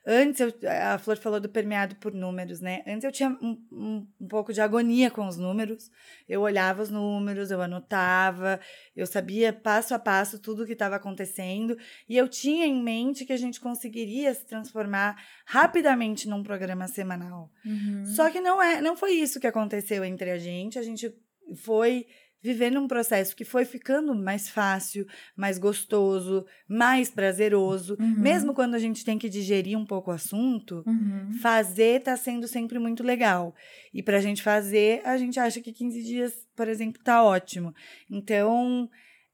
Antes, 0.07 0.41
eu, 0.41 0.53
a 0.93 0.99
Flor 0.99 1.17
falou 1.17 1.41
do 1.41 1.49
permeado 1.49 1.97
por 1.97 2.13
números, 2.13 2.61
né? 2.61 2.83
Antes 2.87 3.05
eu 3.05 3.13
tinha 3.13 3.31
um, 3.31 3.59
um, 3.73 4.07
um, 4.21 4.29
pouco 4.29 4.53
de 4.53 4.61
agonia 4.61 5.11
com 5.11 5.27
os 5.27 5.39
números. 5.39 5.91
Eu 6.29 6.43
olhava 6.43 6.83
os 6.83 6.91
números, 6.91 7.51
eu 7.51 7.63
anotava, 7.63 8.61
eu 8.95 9.07
sabia 9.07 9.53
passo 9.53 9.95
a 9.95 9.99
passo 9.99 10.39
tudo 10.39 10.63
o 10.63 10.67
que 10.67 10.73
estava 10.73 10.97
acontecendo. 10.97 11.79
E 12.07 12.19
eu 12.19 12.29
tinha 12.29 12.67
em 12.67 12.83
mente 12.83 13.25
que 13.25 13.33
a 13.33 13.37
gente 13.37 13.61
conseguiria 13.61 14.33
se 14.35 14.45
transformar 14.47 15.23
rapidamente 15.47 16.29
num 16.29 16.43
programa 16.43 16.87
semanal. 16.87 17.51
Uhum. 17.65 18.05
Só 18.05 18.31
que 18.31 18.41
não, 18.41 18.61
é, 18.63 18.81
não 18.81 18.95
foi 18.95 19.13
isso 19.13 19.41
que 19.41 19.47
aconteceu 19.47 20.05
entre 20.05 20.31
a 20.31 20.39
gente. 20.39 20.79
A 20.79 20.83
gente 20.83 21.15
foi 21.57 22.07
vivendo 22.43 22.80
um 22.80 22.88
processo 22.88 23.36
que 23.36 23.45
foi 23.45 23.64
ficando 23.64 24.14
mais 24.14 24.49
fácil, 24.49 25.07
mais 25.36 25.59
gostoso, 25.59 26.45
mais 26.68 27.11
prazeroso. 27.11 27.97
Uhum. 28.01 28.18
Mesmo 28.18 28.55
quando 28.55 28.74
a 28.74 28.78
gente 28.78 29.05
tem 29.05 29.18
que 29.18 29.28
digerir 29.28 29.78
um 29.78 29.84
pouco 29.84 30.11
o 30.11 30.14
assunto, 30.14 30.82
uhum. 30.86 31.32
fazer 31.41 32.03
tá 32.03 32.16
sendo 32.16 32.49
sempre 32.49 32.78
muito 32.78 33.03
legal. 33.03 33.55
E 33.93 34.03
pra 34.03 34.20
gente 34.20 34.43
fazer, 34.43 35.03
a 35.05 35.16
gente 35.18 35.38
acha 35.38 35.61
que 35.61 35.72
15 35.72 36.03
dias, 36.03 36.32
por 36.57 36.68
exemplo, 36.68 37.03
tá 37.03 37.22
ótimo. 37.22 37.74
Então, 38.11 38.88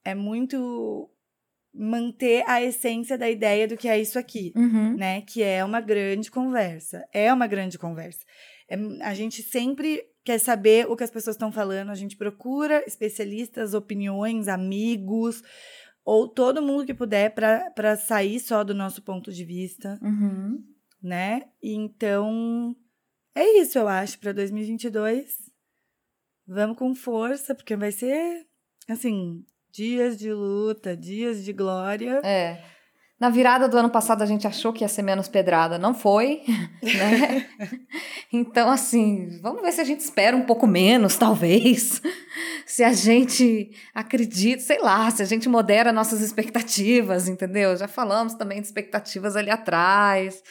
é 0.05 0.15
muito 0.15 1.09
manter 1.73 2.43
a 2.49 2.63
essência 2.63 3.19
da 3.19 3.31
ideia 3.31 3.69
do 3.69 3.77
que 3.77 3.87
é 3.87 4.01
isso 4.01 4.19
aqui, 4.19 4.53
uhum. 4.57 4.97
né? 4.97 5.21
Que 5.21 5.43
é 5.43 5.63
uma 5.65 5.81
grande 5.81 6.31
conversa. 6.31 7.07
É 7.13 7.33
uma 7.33 7.47
grande 7.47 7.79
conversa. 7.79 8.25
É, 8.69 8.77
a 9.03 9.15
gente 9.15 9.43
sempre 9.43 10.03
quer 10.27 10.41
saber 10.41 10.91
o 10.91 10.97
que 10.97 11.05
as 11.05 11.11
pessoas 11.11 11.37
estão 11.37 11.53
falando, 11.53 11.91
a 11.91 11.95
gente 11.95 12.17
procura 12.17 12.83
especialistas, 12.85 13.75
opiniões, 13.75 14.49
amigos, 14.49 15.41
ou 16.05 16.27
todo 16.27 16.61
mundo 16.61 16.85
que 16.85 16.93
puder 16.93 17.33
para 17.33 17.97
sair 17.97 18.41
só 18.41 18.65
do 18.65 18.75
nosso 18.75 19.03
ponto 19.03 19.33
de 19.33 19.45
vista, 19.45 19.97
uhum. 20.03 20.65
né? 21.01 21.43
Então, 21.63 22.75
é 23.37 23.61
isso, 23.61 23.79
eu 23.79 23.87
acho, 23.87 24.19
para 24.19 24.33
2022. 24.33 25.49
Vamos 26.45 26.77
com 26.77 26.93
força, 26.93 27.55
porque 27.55 27.77
vai 27.77 27.93
ser, 27.93 28.49
assim, 28.89 29.45
dias 29.71 30.19
de 30.19 30.33
luta, 30.33 30.97
dias 30.97 31.45
de 31.45 31.53
glória. 31.53 32.21
É. 32.25 32.65
Na 33.19 33.31
virada 33.31 33.67
do 33.67 33.79
ano 33.79 33.89
passado 33.89 34.23
a 34.23 34.27
gente 34.27 34.47
achou 34.47 34.73
que 34.73 34.85
ia 34.85 34.89
ser 34.89 35.03
menos 35.03 35.27
pedrada, 35.27 35.79
não 35.79 35.95
foi, 35.95 36.43
né? 36.83 37.47
então, 38.31 38.71
assim, 38.71 39.41
vamos 39.41 39.63
ver 39.63 39.73
se 39.73 39.81
a 39.81 39.85
gente 39.85 40.01
espera 40.01 40.37
um 40.37 40.43
pouco 40.43 40.67
menos, 40.67 41.17
talvez. 41.17 42.01
Se 42.67 42.83
a 42.83 42.93
gente 42.93 43.71
acredita, 43.95 44.61
sei 44.61 44.81
lá, 44.81 45.09
se 45.09 45.23
a 45.23 45.25
gente 45.25 45.49
modera 45.49 45.93
nossas 45.93 46.21
expectativas, 46.21 47.29
entendeu? 47.29 47.77
Já 47.77 47.87
falamos 47.87 48.35
também 48.35 48.61
de 48.61 48.67
expectativas 48.67 49.37
ali 49.37 49.51
atrás. 49.51 50.43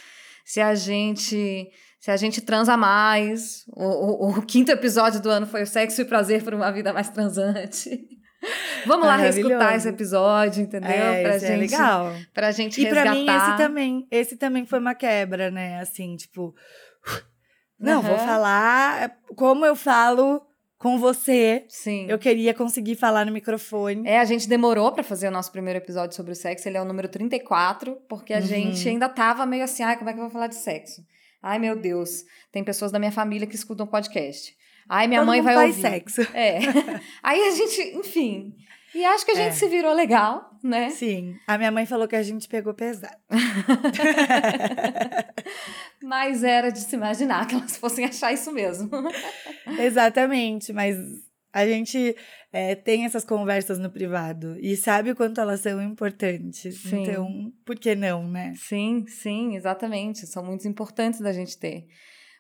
Se 0.46 0.62
a 0.62 0.74
gente 0.74 1.70
se 2.00 2.12
a 2.12 2.18
gente 2.18 2.40
transa 2.40 2.78
mais. 2.78 3.66
O, 3.76 4.28
o, 4.28 4.30
o 4.30 4.42
quinto 4.44 4.72
episódio 4.72 5.20
do 5.20 5.28
ano 5.28 5.46
foi 5.46 5.64
o 5.64 5.68
sexo 5.68 6.02
e 6.02 6.06
prazer 6.06 6.44
por 6.44 6.54
uma 6.54 6.72
vida 6.72 6.94
mais 6.94 7.10
transante. 7.10 8.08
Vamos 8.86 9.08
lá 9.08 9.16
reescutar 9.16 9.76
esse 9.76 9.88
episódio, 9.88 10.64
entendeu? 10.64 10.90
É, 10.90 11.24
pra 11.24 11.38
gente, 11.38 11.52
é 11.52 11.56
legal. 11.56 12.14
Pra 12.34 12.52
gente 12.52 12.82
e 12.82 12.84
resgatar. 12.84 13.16
E 13.16 13.26
pra 13.26 13.34
mim 13.36 13.38
esse 13.38 13.58
também, 13.58 14.08
esse 14.12 14.38
também 14.38 14.66
foi 14.66 14.80
uma 14.80 14.96
quebra, 14.96 15.50
né? 15.50 15.80
Assim, 15.80 16.16
tipo, 16.16 16.54
não, 17.80 17.98
uhum. 17.98 18.08
vou 18.10 18.18
falar 18.18 19.18
como 19.36 19.66
eu 19.66 19.76
falo 19.76 20.42
com 20.78 20.98
você. 20.98 21.66
Sim. 21.68 22.06
Eu 22.10 22.20
queria 22.20 22.54
conseguir 22.54 22.96
falar 22.96 23.26
no 23.26 23.32
microfone. 23.32 24.08
É, 24.08 24.20
a 24.20 24.26
gente 24.26 24.48
demorou 24.48 24.92
para 24.92 25.04
fazer 25.04 25.28
o 25.28 25.32
nosso 25.32 25.52
primeiro 25.52 25.78
episódio 25.78 26.16
sobre 26.16 26.32
o 26.32 26.36
sexo, 26.36 26.68
ele 26.68 26.78
é 26.78 26.82
o 26.82 26.86
número 26.86 27.08
34, 27.08 27.96
porque 28.08 28.34
a 28.34 28.38
uhum. 28.38 28.44
gente 28.44 28.88
ainda 28.88 29.10
tava 29.10 29.46
meio 29.46 29.64
assim, 29.64 29.84
ai, 29.84 29.98
como 29.98 30.10
é 30.10 30.14
que 30.14 30.20
eu 30.20 30.24
vou 30.24 30.32
falar 30.32 30.48
de 30.48 30.56
sexo? 30.56 31.02
Ai, 31.42 31.60
meu 31.60 31.76
Deus, 31.76 32.24
tem 32.52 32.64
pessoas 32.64 32.92
da 32.92 33.00
minha 33.00 33.12
família 33.12 33.48
que 33.48 33.56
escutam 33.56 33.86
podcast. 33.86 34.56
Ai, 34.88 35.08
minha 35.08 35.22
Todo 35.22 35.28
mãe 35.28 35.42
vai 35.42 35.56
faz 35.56 35.70
ouvir. 35.72 35.82
sexo. 35.82 36.22
É. 36.34 36.60
Aí 37.24 37.42
a 37.48 37.52
gente, 37.52 37.82
enfim. 37.98 38.54
E 38.94 39.04
acho 39.04 39.26
que 39.26 39.32
a 39.32 39.36
gente 39.36 39.50
é. 39.50 39.52
se 39.52 39.68
virou 39.68 39.94
legal, 39.94 40.50
né? 40.64 40.90
Sim. 40.90 41.36
A 41.46 41.58
minha 41.58 41.70
mãe 41.70 41.86
falou 41.86 42.08
que 42.08 42.16
a 42.16 42.24
gente 42.24 42.48
pegou 42.48 42.74
pesado. 42.74 43.14
mas 46.02 46.46
era 46.46 46.72
de 46.72 46.80
se 46.80 46.96
imaginar 46.96 47.46
que 47.46 47.56
elas 47.56 47.76
fossem 47.76 48.06
achar 48.06 48.32
isso 48.32 48.54
mesmo. 48.54 48.90
Exatamente, 49.78 50.72
mas 50.72 50.96
a 51.52 51.66
gente 51.66 52.16
é, 52.54 52.74
tem 52.74 53.04
essas 53.04 53.26
conversas 53.26 53.80
no 53.80 53.90
privado 53.90 54.58
e 54.62 54.78
sabe 54.78 55.12
o 55.12 55.16
quanto 55.16 55.42
elas 55.42 55.60
são 55.60 55.82
importantes. 55.82 56.82
Sim. 56.82 57.04
Então, 57.04 57.52
por 57.66 57.78
que 57.78 57.96
não, 57.96 58.26
né? 58.26 58.54
Sim, 58.56 59.04
sim, 59.08 59.58
exatamente. 59.58 60.26
São 60.26 60.44
muito 60.44 60.66
importantes 60.70 61.20
da 61.20 61.34
gente 61.34 61.58
ter. 61.58 61.86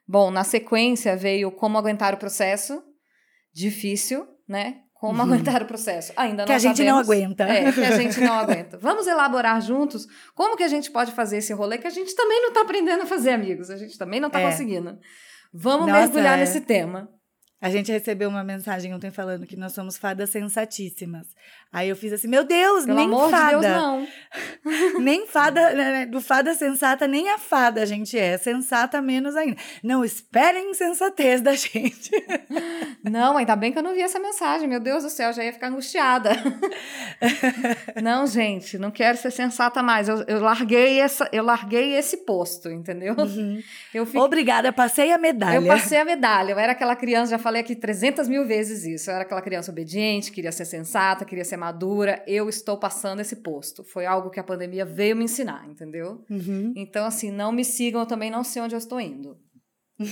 Bom, 0.07 0.29
na 0.29 0.43
sequência 0.43 1.15
veio 1.15 1.51
como 1.51 1.77
aguentar 1.77 2.13
o 2.13 2.17
processo, 2.17 2.83
difícil, 3.53 4.27
né? 4.47 4.81
Como 4.93 5.21
uhum. 5.21 5.33
aguentar 5.33 5.61
o 5.61 5.65
processo? 5.65 6.13
Ainda 6.15 6.43
não 6.43 6.45
Que 6.45 6.53
a 6.53 6.59
gente 6.59 6.77
sabemos. 6.77 7.07
não 7.07 7.13
aguenta. 7.13 7.43
É, 7.43 7.71
que 7.71 7.81
a 7.81 7.91
gente 7.99 8.19
não 8.21 8.33
aguenta. 8.33 8.77
Vamos 8.77 9.07
elaborar 9.07 9.61
juntos 9.61 10.07
como 10.33 10.55
que 10.55 10.63
a 10.63 10.67
gente 10.67 10.89
pode 10.89 11.11
fazer 11.11 11.37
esse 11.37 11.53
rolê 11.53 11.77
que 11.77 11.87
a 11.87 11.91
gente 11.91 12.15
também 12.15 12.41
não 12.41 12.49
está 12.49 12.61
aprendendo 12.61 13.03
a 13.03 13.05
fazer, 13.05 13.31
amigos. 13.31 13.69
A 13.69 13.77
gente 13.77 13.97
também 13.97 14.19
não 14.19 14.27
está 14.27 14.39
é. 14.39 14.49
conseguindo. 14.49 14.97
Vamos 15.53 15.87
Nossa, 15.87 15.99
mergulhar 15.99 16.37
é. 16.37 16.41
nesse 16.41 16.61
tema. 16.61 17.09
A 17.65 17.69
gente 17.71 17.91
recebeu 17.91 18.29
uma 18.29 18.43
mensagem 18.43 18.93
ontem 18.93 19.09
falando 19.09 19.47
que 19.47 19.57
nós 19.57 19.73
somos 19.73 19.97
fadas 19.97 20.29
sensatíssimas. 20.29 21.25
Aí 21.73 21.89
eu 21.89 21.95
fiz 21.95 22.13
assim, 22.13 22.27
meu 22.27 22.43
Deus, 22.43 22.85
Pelo 22.85 22.95
nem 22.95 23.07
amor 23.07 23.29
fada. 23.31 23.57
De 23.57 23.65
Deus, 23.65 23.75
não. 23.75 24.07
nem 25.01 25.25
fada, 25.25 25.73
né, 25.73 25.91
né, 25.91 26.05
do 26.05 26.21
fada 26.21 26.53
sensata, 26.53 27.07
nem 27.07 27.27
a 27.31 27.39
fada 27.39 27.81
a 27.81 27.85
gente 27.85 28.17
é. 28.17 28.37
Sensata 28.37 29.01
menos 29.01 29.35
ainda. 29.35 29.57
Não 29.83 30.05
esperem 30.05 30.69
insensatez 30.69 31.41
da 31.41 31.55
gente. 31.55 32.11
não, 33.03 33.35
ainda 33.35 33.55
bem 33.55 33.71
que 33.71 33.79
eu 33.79 33.83
não 33.83 33.95
vi 33.95 34.01
essa 34.01 34.19
mensagem. 34.19 34.69
Meu 34.69 34.79
Deus 34.79 35.03
do 35.03 35.09
céu, 35.09 35.33
já 35.33 35.43
ia 35.43 35.51
ficar 35.51 35.69
angustiada. 35.69 36.29
não, 38.01 38.27
gente, 38.27 38.77
não 38.77 38.91
quero 38.91 39.17
ser 39.17 39.31
sensata 39.31 39.81
mais. 39.81 40.07
Eu, 40.07 40.23
eu, 40.27 40.39
larguei, 40.39 40.99
essa, 40.99 41.27
eu 41.33 41.43
larguei 41.43 41.95
esse 41.95 42.17
posto, 42.17 42.69
entendeu? 42.69 43.15
Uhum. 43.17 43.59
Eu 43.91 44.05
fiquei... 44.05 44.21
Obrigada, 44.21 44.71
passei 44.71 45.11
a 45.11 45.17
medalha. 45.17 45.55
Eu 45.55 45.65
passei 45.65 45.97
a 45.97 46.05
medalha. 46.05 46.51
Eu 46.51 46.59
era 46.59 46.73
aquela 46.73 46.95
criança, 46.95 47.31
já 47.31 47.39
falei 47.39 47.54
aqui 47.59 47.75
300 47.75 48.27
mil 48.27 48.45
vezes 48.45 48.83
isso. 48.85 49.09
Eu 49.09 49.15
era 49.15 49.23
aquela 49.23 49.41
criança 49.41 49.71
obediente, 49.71 50.31
queria 50.31 50.51
ser 50.51 50.65
sensata, 50.65 51.25
queria 51.25 51.43
ser 51.43 51.57
madura, 51.57 52.23
eu 52.27 52.47
estou 52.49 52.77
passando 52.77 53.19
esse 53.19 53.37
posto. 53.37 53.83
Foi 53.83 54.05
algo 54.05 54.29
que 54.29 54.39
a 54.39 54.43
pandemia 54.43 54.85
veio 54.85 55.15
me 55.15 55.25
ensinar, 55.25 55.67
entendeu? 55.67 56.23
Uhum. 56.29 56.73
Então, 56.75 57.05
assim, 57.05 57.31
não 57.31 57.51
me 57.51 57.65
sigam, 57.65 58.01
eu 58.01 58.07
também 58.07 58.29
não 58.31 58.43
sei 58.43 58.61
onde 58.61 58.75
eu 58.75 58.79
estou 58.79 58.99
indo. 58.99 59.37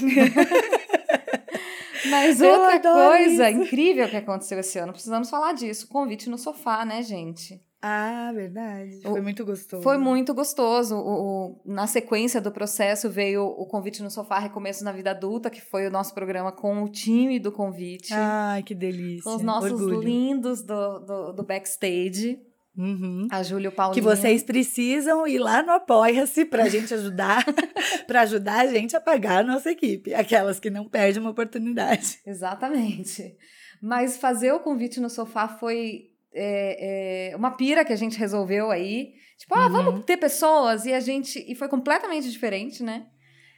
Mas 2.10 2.42
outra 2.42 2.80
coisa 2.80 3.50
isso. 3.50 3.60
incrível 3.62 4.10
que 4.10 4.18
aconteceu 4.18 4.60
esse 4.60 4.78
ano, 4.78 4.92
precisamos 4.92 5.30
falar 5.30 5.54
disso. 5.54 5.88
Convite 5.88 6.30
no 6.30 6.38
sofá, 6.38 6.84
né, 6.86 7.02
gente? 7.02 7.62
Ah, 7.86 8.32
verdade. 8.34 9.02
Foi 9.02 9.20
o, 9.20 9.24
muito 9.24 9.44
gostoso. 9.44 9.84
Foi 9.84 9.98
muito 9.98 10.34
gostoso. 10.34 10.96
O, 10.96 11.58
o, 11.58 11.62
na 11.66 11.86
sequência 11.86 12.40
do 12.40 12.50
processo 12.50 13.10
veio 13.10 13.44
o 13.44 13.66
Convite 13.66 14.02
no 14.02 14.10
Sofá 14.10 14.40
Recomeço 14.40 14.86
na 14.86 14.94
Vida 14.94 15.12
Adulta, 15.12 15.50
que 15.50 15.60
foi 15.60 15.86
o 15.86 15.92
nosso 15.92 16.14
programa 16.14 16.50
com 16.54 16.82
o 16.82 16.88
time 16.88 17.40
do 17.40 17.52
Convite. 17.52 18.14
Ai, 18.14 18.64
que 18.64 18.74
delícia. 18.74 19.24
Com 19.30 19.36
os 19.36 19.44
nossos 19.44 19.74
Orgulho. 19.74 20.00
lindos 20.00 20.62
do, 20.62 21.00
do, 21.00 21.34
do 21.34 21.44
backstage. 21.44 22.40
Uhum. 22.78 23.28
A 23.30 23.44
Júlia 23.44 23.70
Paulinho. 23.70 23.96
Que 23.96 24.02
vocês 24.02 24.44
precisam 24.44 25.28
ir 25.28 25.40
lá 25.40 25.62
no 25.62 25.74
Apoia-se 25.74 26.46
pra 26.46 26.70
gente 26.70 26.94
ajudar, 26.94 27.44
para 28.08 28.22
ajudar 28.22 28.62
a 28.62 28.68
gente 28.68 28.96
a 28.96 29.02
pagar 29.02 29.40
a 29.40 29.44
nossa 29.44 29.70
equipe. 29.70 30.14
Aquelas 30.14 30.58
que 30.58 30.70
não 30.70 30.88
perdem 30.88 31.22
uma 31.22 31.32
oportunidade. 31.32 32.20
Exatamente. 32.26 33.36
Mas 33.82 34.16
fazer 34.16 34.54
o 34.54 34.62
convite 34.62 35.02
no 35.02 35.10
sofá 35.10 35.50
foi 35.50 36.13
é, 36.34 37.32
é, 37.32 37.36
uma 37.36 37.52
pira 37.52 37.86
que 37.86 37.94
a 37.94 37.98
gente 37.98 38.18
resolveu 38.18 38.72
aí. 38.72 39.14
Tipo, 39.38 39.56
ah, 39.56 39.68
vamos 39.68 39.96
uhum. 39.96 40.02
ter 40.02 40.18
pessoas. 40.18 40.86
E 40.86 40.94
a 40.94 41.00
gente. 41.00 41.40
E 41.48 41.56
foi 41.56 41.68
completamente 41.68 42.30
diferente, 42.32 42.84
né? 42.84 43.08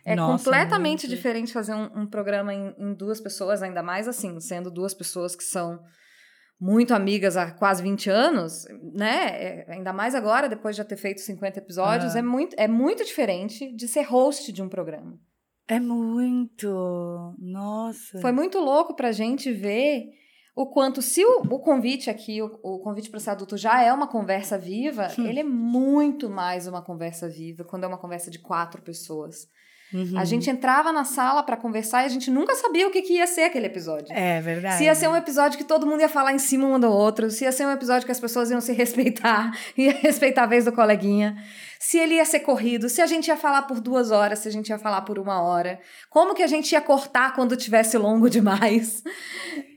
É 0.05 0.15
Nossa, 0.15 0.43
completamente 0.43 1.07
diferente 1.07 1.51
fazer 1.51 1.73
um, 1.73 2.01
um 2.01 2.05
programa 2.05 2.53
em, 2.53 2.76
em, 2.78 2.93
duas 2.93 3.19
pessoas, 3.19 3.63
ainda 3.63 3.82
mais 3.82 4.07
assim, 4.07 4.39
sendo 4.39 4.69
duas 4.69 4.93
pessoas 4.93 5.36
que 5.36 5.43
são 5.43 5.80
muito 6.61 6.93
amigas 6.93 7.36
há 7.36 7.51
quase 7.51 7.82
20 7.82 8.09
anos, 8.11 8.65
né? 8.93 9.30
É, 9.30 9.65
ainda 9.71 9.91
mais 9.91 10.13
agora, 10.13 10.47
depois 10.47 10.76
de 10.76 10.78
já 10.78 10.86
ter 10.86 10.95
feito 10.95 11.21
50 11.21 11.57
episódios, 11.57 12.13
uhum. 12.13 12.19
é, 12.19 12.21
muito, 12.21 12.55
é 12.57 12.67
muito 12.67 13.03
diferente 13.03 13.76
de 13.76 13.88
ser 13.88 14.03
host 14.03 14.51
de 14.51 14.61
um 14.61 14.69
programa. 14.69 15.19
É 15.67 15.80
muito! 15.80 17.36
Nossa! 17.39 18.21
Foi 18.21 18.32
muito 18.32 18.59
louco 18.59 18.95
pra 18.95 19.11
gente 19.11 19.51
ver 19.51 20.11
o 20.56 20.66
quanto, 20.68 21.01
se 21.01 21.24
o, 21.26 21.41
o 21.41 21.60
convite 21.60 22.10
aqui, 22.10 22.41
o, 22.41 22.60
o 22.64 22.80
convite 22.80 23.10
para 23.10 23.20
ser 23.20 23.32
adulto 23.32 23.58
já 23.58 23.82
é 23.82 23.91
uma 23.91 24.08
conversa 24.08 24.58
viva, 24.58 25.12
hum. 25.20 25.26
ele 25.26 25.41
é 25.41 25.43
muito 25.43 26.30
mais 26.30 26.66
uma 26.66 26.82
conversa 26.82 27.28
viva 27.28 27.66
quando 27.66 27.84
é 27.84 27.88
uma 27.88 27.97
conversa 27.97 28.32
de 28.32 28.39
quatro 28.39 28.82
pessoas. 28.82 29.47
Uhum. 29.93 30.18
A 30.18 30.26
gente 30.26 30.49
entrava 30.49 30.91
na 30.91 31.03
sala 31.03 31.43
para 31.43 31.56
conversar 31.56 32.03
e 32.03 32.06
a 32.06 32.10
gente 32.10 32.32
nunca 32.32 32.56
sabia 32.56 32.88
o 32.88 32.91
que, 32.91 33.01
que, 33.01 33.14
ia 33.14 33.28
ser 33.28 33.43
aquele 33.43 33.68
episódio. 33.68 34.12
É 34.12 34.41
verdade. 34.41 34.78
Se 34.78 34.86
ia 34.86 34.95
ser 34.95 35.08
um 35.08 35.16
episódio 35.16 35.58
que 35.58 35.64
todo 35.64 35.86
mundo 35.86 36.01
ia 36.01 36.10
falar 36.10 36.34
em 36.34 36.39
cima 36.39 36.68
um 36.68 36.80
do 36.80 36.89
outro, 36.89 37.30
se 37.30 37.43
ia 37.43 37.51
ser 37.51 37.66
um 37.66 37.72
episódio 37.72 38.06
que 38.06 38.12
as 38.12 38.20
pessoas 38.20 38.49
iam 38.49 38.60
se 38.60 38.74
respeitar, 38.74 39.51
ia 39.78 39.91
respeitar 39.91 40.43
a 40.43 40.47
vez 40.47 40.66
do 40.66 40.72
coleguinha, 40.72 41.38
se 41.80 41.99
ele 41.99 42.16
ia 42.16 42.26
ser 42.26 42.39
corrido, 42.39 42.89
se 42.89 43.01
a 43.01 43.06
gente 43.06 43.28
ia 43.28 43.38
falar 43.38 43.64
por 43.64 43.80
duas 43.80 44.10
horas, 44.10 44.39
se 44.39 44.47
a 44.47 44.51
gente 44.51 44.70
ia 44.70 44.80
falar 44.80 45.01
por 45.01 45.20
uma 45.20 45.41
hora, 45.41 45.80
como 46.10 46.34
que 46.34 46.43
a 46.43 46.47
gente 46.47 46.72
ia 46.72 46.82
cortar 46.82 47.36
quando 47.36 47.56
tivesse 47.56 47.97
longo 47.97 48.28
demais. 48.32 49.03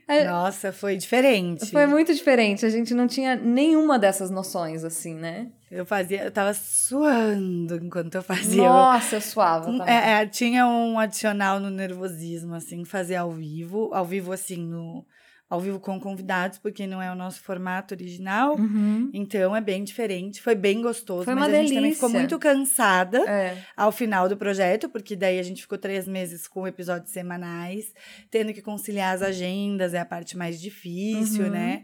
É, 0.08 0.24
Nossa, 0.24 0.72
foi 0.72 0.96
diferente. 0.96 1.70
Foi 1.70 1.86
muito 1.86 2.14
diferente. 2.14 2.64
A 2.64 2.70
gente 2.70 2.94
não 2.94 3.06
tinha 3.06 3.36
nenhuma 3.36 3.98
dessas 3.98 4.30
noções, 4.30 4.82
assim, 4.82 5.14
né? 5.14 5.48
Eu 5.70 5.84
fazia, 5.84 6.24
eu 6.24 6.30
tava 6.30 6.54
suando 6.54 7.76
enquanto 7.76 8.14
eu 8.14 8.22
fazia. 8.22 8.62
Nossa, 8.62 9.16
eu 9.16 9.20
suava. 9.20 9.70
É, 9.86 10.12
é, 10.22 10.26
tinha 10.26 10.66
um 10.66 10.98
adicional 10.98 11.60
no 11.60 11.68
nervosismo, 11.68 12.54
assim, 12.54 12.86
fazer 12.86 13.16
ao 13.16 13.30
vivo. 13.30 13.90
Ao 13.92 14.04
vivo, 14.06 14.32
assim, 14.32 14.56
no 14.56 15.04
ao 15.48 15.60
vivo 15.60 15.80
com 15.80 15.98
convidados, 15.98 16.58
porque 16.58 16.86
não 16.86 17.00
é 17.00 17.10
o 17.10 17.14
nosso 17.14 17.40
formato 17.40 17.94
original. 17.94 18.56
Uhum. 18.56 19.10
Então 19.14 19.56
é 19.56 19.60
bem 19.60 19.82
diferente. 19.82 20.42
Foi 20.42 20.54
bem 20.54 20.82
gostoso. 20.82 21.24
Foi 21.24 21.34
mas 21.34 21.44
a 21.44 21.46
delícia. 21.46 21.68
gente 21.68 21.74
também 21.76 21.94
ficou 21.94 22.10
muito 22.10 22.38
cansada 22.38 23.18
é. 23.28 23.56
ao 23.76 23.90
final 23.90 24.28
do 24.28 24.36
projeto, 24.36 24.88
porque 24.88 25.16
daí 25.16 25.38
a 25.38 25.42
gente 25.42 25.62
ficou 25.62 25.78
três 25.78 26.06
meses 26.06 26.46
com 26.46 26.68
episódios 26.68 27.10
semanais, 27.10 27.94
tendo 28.30 28.52
que 28.52 28.60
conciliar 28.60 29.14
as 29.14 29.22
agendas, 29.22 29.94
é 29.94 30.00
a 30.00 30.04
parte 30.04 30.36
mais 30.36 30.60
difícil, 30.60 31.46
uhum. 31.46 31.50
né? 31.50 31.82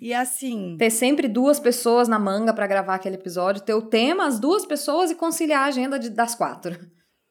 E 0.00 0.12
assim. 0.14 0.76
Ter 0.78 0.90
sempre 0.90 1.26
duas 1.26 1.58
pessoas 1.58 2.08
na 2.08 2.18
manga 2.18 2.52
para 2.52 2.66
gravar 2.66 2.94
aquele 2.94 3.16
episódio, 3.16 3.62
ter 3.62 3.74
o 3.74 3.82
tema, 3.82 4.26
as 4.26 4.38
duas 4.38 4.66
pessoas 4.66 5.10
e 5.10 5.14
conciliar 5.14 5.62
a 5.62 5.66
agenda 5.66 5.98
de, 5.98 6.10
das 6.10 6.34
quatro. 6.34 6.76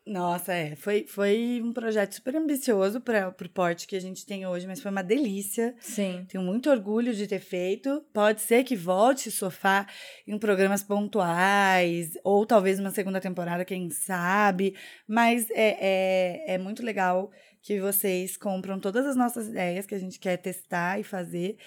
Nossa, 0.07 0.53
é. 0.53 0.75
Foi, 0.75 1.05
foi 1.05 1.61
um 1.61 1.73
projeto 1.73 2.15
super 2.15 2.35
ambicioso 2.37 3.01
para 3.01 3.27
o 3.27 3.49
porte 3.49 3.85
que 3.85 3.95
a 3.95 3.99
gente 3.99 4.25
tem 4.25 4.47
hoje, 4.47 4.65
mas 4.65 4.79
foi 4.79 4.89
uma 4.89 5.03
delícia. 5.03 5.75
Sim. 5.79 6.25
Tenho 6.29 6.43
muito 6.43 6.69
orgulho 6.69 7.13
de 7.13 7.27
ter 7.27 7.41
feito. 7.41 8.01
Pode 8.13 8.39
ser 8.39 8.63
que 8.63 8.75
volte 8.75 9.29
sofá 9.29 9.85
em 10.25 10.39
programas 10.39 10.81
pontuais, 10.81 12.11
ou 12.23 12.45
talvez 12.45 12.79
uma 12.79 12.91
segunda 12.91 13.19
temporada, 13.19 13.65
quem 13.65 13.89
sabe. 13.89 14.75
Mas 15.05 15.49
é, 15.51 16.45
é, 16.47 16.53
é 16.53 16.57
muito 16.57 16.81
legal 16.81 17.29
que 17.61 17.81
vocês 17.81 18.37
compram 18.37 18.79
todas 18.79 19.05
as 19.05 19.17
nossas 19.17 19.49
ideias 19.49 19.85
que 19.85 19.93
a 19.93 19.99
gente 19.99 20.19
quer 20.19 20.37
testar 20.37 21.01
e 21.01 21.03
fazer. 21.03 21.57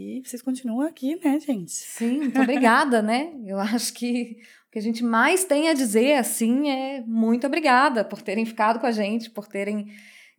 E 0.00 0.22
vocês 0.24 0.40
continuam 0.40 0.86
aqui, 0.86 1.16
né, 1.16 1.40
gente? 1.40 1.72
Sim, 1.72 2.18
muito 2.18 2.40
obrigada, 2.40 3.02
né? 3.02 3.32
Eu 3.44 3.58
acho 3.58 3.92
que 3.92 4.36
que 4.78 4.80
a 4.80 4.82
gente 4.82 5.02
mais 5.02 5.44
tem 5.44 5.68
a 5.68 5.74
dizer, 5.74 6.14
assim, 6.14 6.70
é 6.70 7.02
muito 7.04 7.46
obrigada 7.46 8.04
por 8.04 8.22
terem 8.22 8.46
ficado 8.46 8.78
com 8.78 8.86
a 8.86 8.92
gente, 8.92 9.28
por 9.28 9.48
terem 9.48 9.88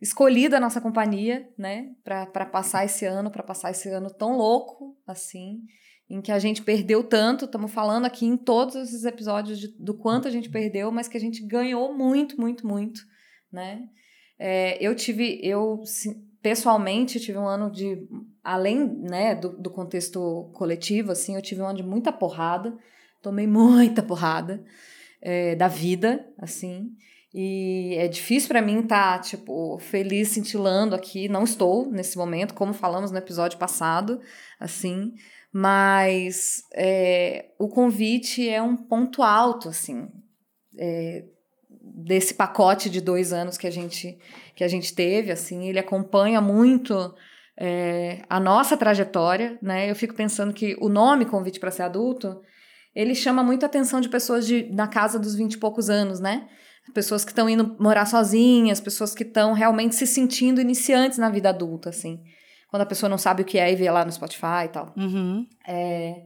escolhido 0.00 0.56
a 0.56 0.60
nossa 0.60 0.80
companhia, 0.80 1.46
né, 1.58 1.90
para 2.02 2.46
passar 2.46 2.86
esse 2.86 3.04
ano, 3.04 3.30
para 3.30 3.42
passar 3.42 3.70
esse 3.70 3.90
ano 3.90 4.08
tão 4.10 4.38
louco, 4.38 4.96
assim, 5.06 5.60
em 6.08 6.22
que 6.22 6.32
a 6.32 6.38
gente 6.38 6.62
perdeu 6.62 7.04
tanto. 7.04 7.44
Estamos 7.44 7.70
falando 7.70 8.06
aqui 8.06 8.24
em 8.24 8.36
todos 8.36 8.76
esses 8.76 9.04
episódios 9.04 9.58
de, 9.58 9.68
do 9.78 9.92
quanto 9.92 10.26
a 10.26 10.30
gente 10.30 10.48
perdeu, 10.48 10.90
mas 10.90 11.06
que 11.06 11.18
a 11.18 11.20
gente 11.20 11.46
ganhou 11.46 11.94
muito, 11.94 12.40
muito, 12.40 12.66
muito, 12.66 13.02
né? 13.52 13.82
É, 14.38 14.82
eu 14.82 14.94
tive, 14.94 15.38
eu 15.42 15.82
pessoalmente 16.40 17.20
tive 17.20 17.36
um 17.36 17.46
ano 17.46 17.70
de, 17.70 18.08
além, 18.42 18.86
né, 18.86 19.34
do, 19.34 19.50
do 19.50 19.70
contexto 19.70 20.50
coletivo, 20.54 21.12
assim, 21.12 21.36
eu 21.36 21.42
tive 21.42 21.60
um 21.60 21.66
ano 21.66 21.76
de 21.76 21.82
muita 21.82 22.10
porrada 22.10 22.74
tomei 23.22 23.46
muita 23.46 24.02
porrada 24.02 24.62
é, 25.20 25.54
da 25.54 25.68
vida, 25.68 26.26
assim. 26.38 26.90
E 27.32 27.94
é 27.96 28.08
difícil 28.08 28.48
para 28.48 28.62
mim 28.62 28.80
estar, 28.80 29.18
tá, 29.18 29.18
tipo, 29.20 29.78
feliz, 29.78 30.28
cintilando 30.28 30.94
aqui. 30.94 31.28
Não 31.28 31.44
estou 31.44 31.90
nesse 31.90 32.18
momento, 32.18 32.54
como 32.54 32.72
falamos 32.72 33.12
no 33.12 33.18
episódio 33.18 33.58
passado, 33.58 34.20
assim. 34.58 35.12
Mas 35.52 36.62
é, 36.74 37.50
o 37.58 37.68
convite 37.68 38.48
é 38.48 38.60
um 38.60 38.76
ponto 38.76 39.22
alto, 39.22 39.68
assim, 39.68 40.08
é, 40.78 41.24
desse 41.70 42.34
pacote 42.34 42.90
de 42.90 43.00
dois 43.00 43.32
anos 43.32 43.56
que 43.56 43.66
a 43.66 43.70
gente, 43.70 44.18
que 44.56 44.64
a 44.64 44.68
gente 44.68 44.92
teve, 44.92 45.30
assim. 45.30 45.68
Ele 45.68 45.78
acompanha 45.78 46.40
muito 46.40 47.14
é, 47.56 48.22
a 48.28 48.40
nossa 48.40 48.76
trajetória, 48.76 49.56
né? 49.62 49.88
Eu 49.88 49.94
fico 49.94 50.14
pensando 50.14 50.52
que 50.52 50.76
o 50.80 50.88
nome 50.88 51.26
Convite 51.26 51.60
para 51.60 51.70
Ser 51.70 51.82
Adulto 51.82 52.40
ele 53.00 53.14
chama 53.14 53.42
muito 53.42 53.62
a 53.62 53.66
atenção 53.66 54.00
de 54.00 54.08
pessoas 54.08 54.46
de, 54.46 54.68
na 54.72 54.86
casa 54.86 55.18
dos 55.18 55.34
20 55.34 55.54
e 55.54 55.58
poucos 55.58 55.88
anos, 55.88 56.20
né? 56.20 56.46
Pessoas 56.92 57.24
que 57.24 57.30
estão 57.30 57.48
indo 57.48 57.76
morar 57.78 58.04
sozinhas, 58.04 58.80
pessoas 58.80 59.14
que 59.14 59.22
estão 59.22 59.52
realmente 59.52 59.94
se 59.94 60.06
sentindo 60.06 60.60
iniciantes 60.60 61.16
na 61.16 61.30
vida 61.30 61.48
adulta, 61.48 61.88
assim. 61.88 62.20
Quando 62.68 62.82
a 62.82 62.86
pessoa 62.86 63.08
não 63.08 63.18
sabe 63.18 63.42
o 63.42 63.44
que 63.44 63.58
é 63.58 63.72
e 63.72 63.76
vê 63.76 63.90
lá 63.90 64.04
no 64.04 64.12
Spotify 64.12 64.64
e 64.64 64.68
tal. 64.68 64.92
Uhum. 64.96 65.46
É, 65.66 66.22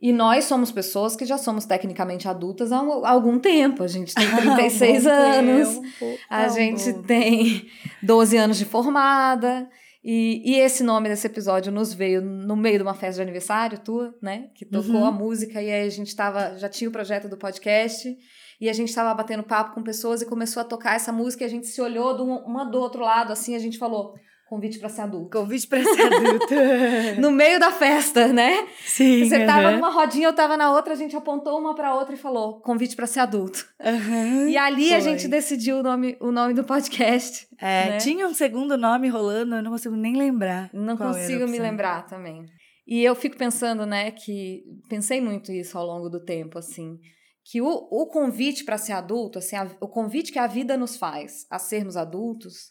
e 0.00 0.12
nós 0.12 0.44
somos 0.44 0.72
pessoas 0.72 1.14
que 1.14 1.24
já 1.24 1.38
somos 1.38 1.64
tecnicamente 1.64 2.26
adultas 2.26 2.72
há, 2.72 2.78
algum 3.04 3.38
tempo. 3.38 3.84
A 3.84 3.88
gente 3.88 4.12
tem 4.12 4.26
36 4.34 5.06
anos, 5.06 5.68
tempo, 5.78 6.18
a 6.28 6.48
gente 6.48 6.92
tem 7.04 7.66
12 8.02 8.36
anos 8.36 8.58
de 8.58 8.64
formada. 8.64 9.68
E, 10.04 10.42
e, 10.44 10.58
esse 10.58 10.82
nome 10.82 11.08
desse 11.08 11.26
episódio 11.28 11.70
nos 11.70 11.94
veio 11.94 12.20
no 12.20 12.56
meio 12.56 12.76
de 12.76 12.82
uma 12.82 12.94
festa 12.94 13.16
de 13.16 13.22
aniversário 13.22 13.78
tua, 13.78 14.12
né? 14.20 14.50
Que 14.54 14.64
tocou 14.64 14.96
uhum. 14.96 15.06
a 15.06 15.12
música 15.12 15.62
e 15.62 15.70
aí 15.70 15.86
a 15.86 15.90
gente 15.90 16.14
tava, 16.16 16.58
já 16.58 16.68
tinha 16.68 16.90
o 16.90 16.92
projeto 16.92 17.28
do 17.28 17.36
podcast 17.36 18.16
e 18.60 18.68
a 18.68 18.72
gente 18.72 18.88
estava 18.88 19.14
batendo 19.14 19.44
papo 19.44 19.74
com 19.74 19.82
pessoas 19.82 20.20
e 20.20 20.26
começou 20.26 20.60
a 20.60 20.64
tocar 20.64 20.96
essa 20.96 21.12
música 21.12 21.44
e 21.44 21.46
a 21.46 21.50
gente 21.50 21.68
se 21.68 21.80
olhou 21.80 22.16
de 22.16 22.22
uma 22.22 22.64
do 22.64 22.78
outro 22.78 23.02
lado, 23.02 23.32
assim, 23.32 23.54
a 23.54 23.60
gente 23.60 23.78
falou, 23.78 24.14
Convite 24.52 24.78
para 24.78 24.90
ser 24.90 25.00
adulto. 25.00 25.30
Convite 25.30 25.66
para 25.66 25.82
ser 25.82 26.02
adulto. 26.02 26.54
no 27.18 27.30
meio 27.30 27.58
da 27.58 27.72
festa, 27.72 28.30
né? 28.30 28.68
Sim. 28.84 29.24
Você 29.24 29.46
tava 29.46 29.70
numa 29.70 29.88
rodinha, 29.88 30.28
eu 30.28 30.34
tava 30.34 30.58
na 30.58 30.70
outra, 30.74 30.92
a 30.92 30.96
gente 30.96 31.16
apontou 31.16 31.58
uma 31.58 31.74
para 31.74 31.94
outra 31.94 32.14
e 32.14 32.18
falou: 32.18 32.60
convite 32.60 32.94
para 32.94 33.06
ser 33.06 33.20
adulto. 33.20 33.66
Uhum, 33.82 34.48
e 34.48 34.58
ali 34.58 34.88
foi. 34.88 34.96
a 34.98 35.00
gente 35.00 35.26
decidiu 35.26 35.78
o 35.78 35.82
nome, 35.82 36.18
o 36.20 36.30
nome 36.30 36.52
do 36.52 36.64
podcast. 36.64 37.48
É, 37.58 37.92
né? 37.92 37.96
tinha 37.96 38.26
um 38.26 38.34
segundo 38.34 38.76
nome 38.76 39.08
rolando, 39.08 39.54
eu 39.54 39.62
não 39.62 39.70
consigo 39.70 39.96
nem 39.96 40.18
lembrar. 40.18 40.68
Não 40.74 40.98
consigo 40.98 41.48
me 41.48 41.58
lembrar 41.58 42.04
também. 42.06 42.44
E 42.86 43.02
eu 43.02 43.14
fico 43.14 43.38
pensando, 43.38 43.86
né, 43.86 44.10
que 44.10 44.64
pensei 44.86 45.18
muito 45.18 45.50
isso 45.50 45.78
ao 45.78 45.86
longo 45.86 46.10
do 46.10 46.22
tempo, 46.22 46.58
assim, 46.58 46.98
que 47.42 47.62
o, 47.62 47.68
o 47.70 48.06
convite 48.06 48.64
para 48.64 48.76
ser 48.76 48.92
adulto, 48.92 49.38
assim, 49.38 49.56
a, 49.56 49.70
o 49.80 49.88
convite 49.88 50.30
que 50.30 50.38
a 50.38 50.46
vida 50.46 50.76
nos 50.76 50.98
faz 50.98 51.46
a 51.48 51.58
sermos 51.58 51.96
adultos 51.96 52.70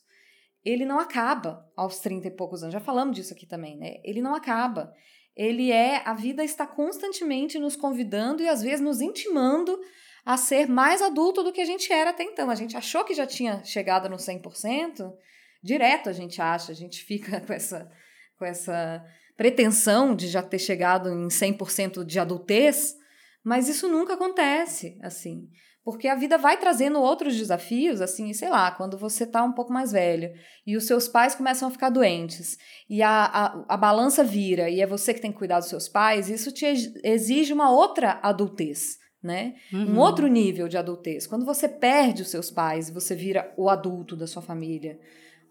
ele 0.63 0.85
não 0.85 0.99
acaba 0.99 1.65
aos 1.75 1.99
30 1.99 2.27
e 2.27 2.31
poucos 2.31 2.63
anos. 2.63 2.73
Já 2.73 2.79
falamos 2.79 3.15
disso 3.15 3.33
aqui 3.33 3.45
também, 3.45 3.77
né? 3.77 3.95
Ele 4.03 4.21
não 4.21 4.35
acaba. 4.35 4.93
Ele 5.35 5.71
é, 5.71 6.01
a 6.05 6.13
vida 6.13 6.43
está 6.43 6.67
constantemente 6.67 7.57
nos 7.57 7.75
convidando 7.75 8.43
e 8.43 8.47
às 8.47 8.61
vezes 8.61 8.81
nos 8.81 9.01
intimando 9.01 9.79
a 10.23 10.37
ser 10.37 10.67
mais 10.67 11.01
adulto 11.01 11.43
do 11.43 11.51
que 11.51 11.61
a 11.61 11.65
gente 11.65 11.91
era 11.91 12.11
até 12.11 12.23
então. 12.23 12.49
A 12.49 12.55
gente 12.55 12.77
achou 12.77 13.03
que 13.03 13.13
já 13.13 13.25
tinha 13.25 13.63
chegado 13.63 14.07
no 14.09 14.17
100%, 14.17 15.11
Direto 15.63 16.09
a 16.09 16.13
gente 16.13 16.41
acha, 16.41 16.71
a 16.71 16.75
gente 16.75 17.03
fica 17.03 17.39
com 17.41 17.53
essa, 17.53 17.89
com 18.37 18.45
essa 18.45 19.03
pretensão 19.37 20.15
de 20.15 20.27
já 20.27 20.41
ter 20.41 20.59
chegado 20.59 21.09
em 21.09 21.27
100% 21.27 22.03
de 22.03 22.19
adultez, 22.19 22.95
mas 23.43 23.67
isso 23.69 23.87
nunca 23.87 24.13
acontece, 24.13 24.97
assim. 25.01 25.47
Porque 25.83 26.07
a 26.07 26.15
vida 26.15 26.37
vai 26.37 26.57
trazendo 26.57 27.01
outros 27.01 27.35
desafios, 27.35 28.01
assim, 28.01 28.31
sei 28.33 28.49
lá, 28.49 28.69
quando 28.71 28.97
você 28.97 29.25
tá 29.25 29.43
um 29.43 29.51
pouco 29.51 29.73
mais 29.73 29.91
velho 29.91 30.31
e 30.65 30.77
os 30.77 30.85
seus 30.85 31.07
pais 31.07 31.33
começam 31.33 31.67
a 31.67 31.71
ficar 31.71 31.89
doentes 31.89 32.57
e 32.87 33.01
a, 33.01 33.25
a, 33.25 33.65
a 33.67 33.77
balança 33.77 34.23
vira 34.23 34.69
e 34.69 34.79
é 34.79 34.85
você 34.85 35.11
que 35.11 35.21
tem 35.21 35.31
que 35.31 35.39
cuidar 35.39 35.59
dos 35.59 35.69
seus 35.69 35.89
pais, 35.89 36.29
isso 36.29 36.51
te 36.51 36.65
exige 37.03 37.51
uma 37.51 37.71
outra 37.71 38.19
adultez, 38.21 38.99
né? 39.23 39.55
Uhum. 39.73 39.95
Um 39.95 39.99
outro 39.99 40.27
nível 40.27 40.67
de 40.67 40.77
adultez. 40.77 41.25
Quando 41.25 41.45
você 41.45 41.67
perde 41.67 42.21
os 42.21 42.29
seus 42.29 42.51
pais 42.51 42.89
e 42.89 42.93
você 42.93 43.15
vira 43.15 43.51
o 43.57 43.67
adulto 43.67 44.15
da 44.15 44.27
sua 44.27 44.41
família, 44.43 44.99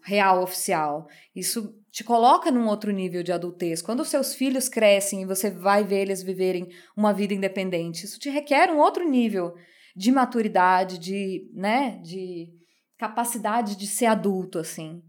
real, 0.01 0.41
oficial, 0.41 1.07
isso 1.35 1.75
te 1.91 2.05
coloca 2.05 2.49
num 2.49 2.67
outro 2.67 2.89
nível 2.91 3.21
de 3.21 3.33
adultez. 3.33 3.81
Quando 3.81 3.99
os 3.99 4.07
seus 4.07 4.33
filhos 4.33 4.69
crescem 4.69 5.23
e 5.23 5.25
você 5.25 5.51
vai 5.51 5.83
ver 5.83 6.03
eles 6.03 6.23
viverem 6.23 6.69
uma 6.95 7.13
vida 7.13 7.33
independente, 7.33 8.05
isso 8.05 8.17
te 8.17 8.29
requer 8.29 8.71
um 8.71 8.79
outro 8.79 9.07
nível 9.07 9.53
de 9.95 10.11
maturidade, 10.11 10.97
de, 10.97 11.49
né, 11.53 11.99
de 12.03 12.49
capacidade 12.97 13.75
de 13.75 13.87
ser 13.87 14.05
adulto, 14.05 14.59
assim. 14.59 15.01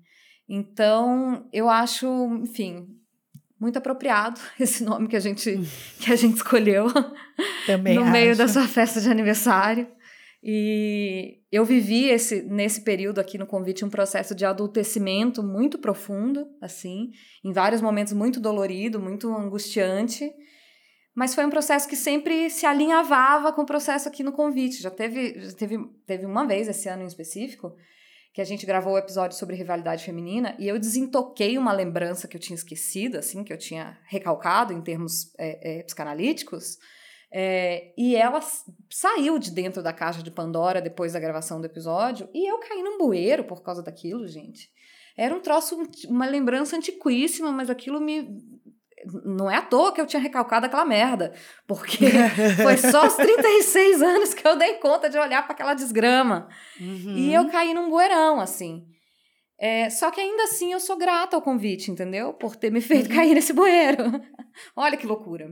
Então, 0.49 1.49
eu 1.53 1.69
acho, 1.69 2.07
enfim, 2.43 2.89
muito 3.61 3.79
apropriado 3.79 4.41
esse 4.59 4.83
nome 4.83 5.09
que 5.09 5.17
a 5.17 5.21
gente, 5.21 5.61
que 6.01 6.13
a 6.13 6.17
gente 6.17 6.37
escolheu 6.37 6.89
Também 7.67 7.95
no 7.95 8.03
acho. 8.03 8.13
meio 8.13 8.37
da 8.37 8.49
sua 8.49 8.67
festa 8.67 9.01
de 9.01 9.09
aniversário. 9.09 9.87
E 10.45 11.39
eu 11.53 11.65
vivi 11.65 12.09
esse, 12.09 12.43
nesse 12.43 12.81
período 12.81 13.21
aqui 13.21 13.39
no 13.39 13.47
convite 13.47 13.85
um 13.85 13.91
processo 13.91 14.35
de 14.35 14.45
adultecimento 14.45 15.41
muito 15.41 15.79
profundo, 15.79 16.49
assim, 16.61 17.13
em 17.45 17.53
vários 17.53 17.81
momentos 17.81 18.13
muito 18.13 18.41
dolorido, 18.41 18.99
muito 18.99 19.33
angustiante. 19.33 20.33
Mas 21.15 21.35
foi 21.35 21.45
um 21.45 21.51
processo 21.51 21.89
que 21.89 21.97
sempre 21.97 22.49
se 22.49 22.65
alinhavava 22.65 23.53
com 23.53 23.63
o 23.63 23.67
processo 23.67 24.09
aqui 24.09 24.23
no 24.23 24.33
convite. 24.33 24.83
Já 24.83 24.91
teve, 24.91 25.39
já 25.41 25.53
teve, 25.53 25.79
teve 26.07 26.25
uma 26.25 26.47
vez 26.47 26.69
esse 26.69 26.89
ano 26.89 27.03
em 27.03 27.07
específico 27.07 27.77
que 28.33 28.41
a 28.41 28.45
gente 28.45 28.65
gravou 28.65 28.95
o 28.95 28.99
episódio 28.99 29.37
sobre 29.37 29.57
rivalidade 29.57 30.05
feminina 30.05 30.57
e 30.59 30.67
eu 30.67 30.79
desentoquei 30.79 31.59
uma 31.59 31.73
lembrança 31.73 32.27
que 32.27 32.35
eu 32.35 32.41
tinha 32.41 32.55
esquecido, 32.55 33.19
assim, 33.19 33.45
que 33.45 33.53
eu 33.53 33.59
tinha 33.59 33.99
recalcado 34.07 34.73
em 34.73 34.81
termos 34.81 35.35
é, 35.39 35.81
é, 35.81 35.83
psicanalíticos. 35.83 36.79
É, 37.31 37.93
e 37.97 38.17
ela 38.17 38.41
saiu 38.91 39.39
de 39.39 39.51
dentro 39.51 39.83
da 39.83 39.93
caixa 39.93 40.23
de 40.23 40.31
Pandora 40.31 40.81
depois 40.81 41.13
da 41.13 41.21
gravação 41.21 41.61
do 41.61 41.67
episódio 41.67 42.29
e 42.35 42.51
eu 42.51 42.59
caí 42.59 42.83
num 42.83 42.99
bueiro 42.99 43.45
por 43.45 43.63
causa 43.63 43.83
daquilo, 43.83 44.27
gente. 44.27 44.71
Era 45.17 45.35
um 45.35 45.41
troço, 45.41 45.77
uma 46.09 46.27
lembrança 46.27 46.77
antiquíssima, 46.77 47.53
mas 47.53 47.69
aquilo 47.69 48.01
me 48.01 48.43
não 49.25 49.51
é 49.51 49.57
à 49.57 49.63
toa 49.63 49.93
que 49.93 50.01
eu 50.01 50.07
tinha 50.07 50.21
recalcado 50.21 50.67
aquela 50.67 50.85
merda, 50.85 51.33
porque 51.67 52.07
foi 52.63 52.77
só 52.77 53.03
aos 53.03 53.15
36 53.15 54.03
anos 54.03 54.35
que 54.35 54.47
eu 54.47 54.57
dei 54.57 54.75
conta 54.75 55.09
de 55.09 55.19
olhar 55.19 55.43
para 55.43 55.53
aquela 55.53 55.75
desgrama. 55.75 56.49
Uhum. 56.81 57.17
E 57.17 57.35
eu 57.35 57.49
caí 57.49 57.75
num 57.75 57.91
bueirão, 57.91 58.41
assim. 58.41 58.85
É, 59.59 59.89
só 59.91 60.11
que 60.11 60.21
ainda 60.21 60.45
assim 60.45 60.73
eu 60.73 60.81
sou 60.81 60.97
grata 60.97 61.37
ao 61.37 61.43
convite, 61.43 61.91
entendeu? 61.91 62.33
Por 62.33 62.57
ter 62.57 62.71
me 62.71 62.81
feito 62.81 63.09
uhum. 63.11 63.17
cair 63.17 63.35
nesse 63.35 63.53
bueiro. 63.53 64.05
Olha 64.77 64.97
que 64.97 65.07
loucura. 65.07 65.49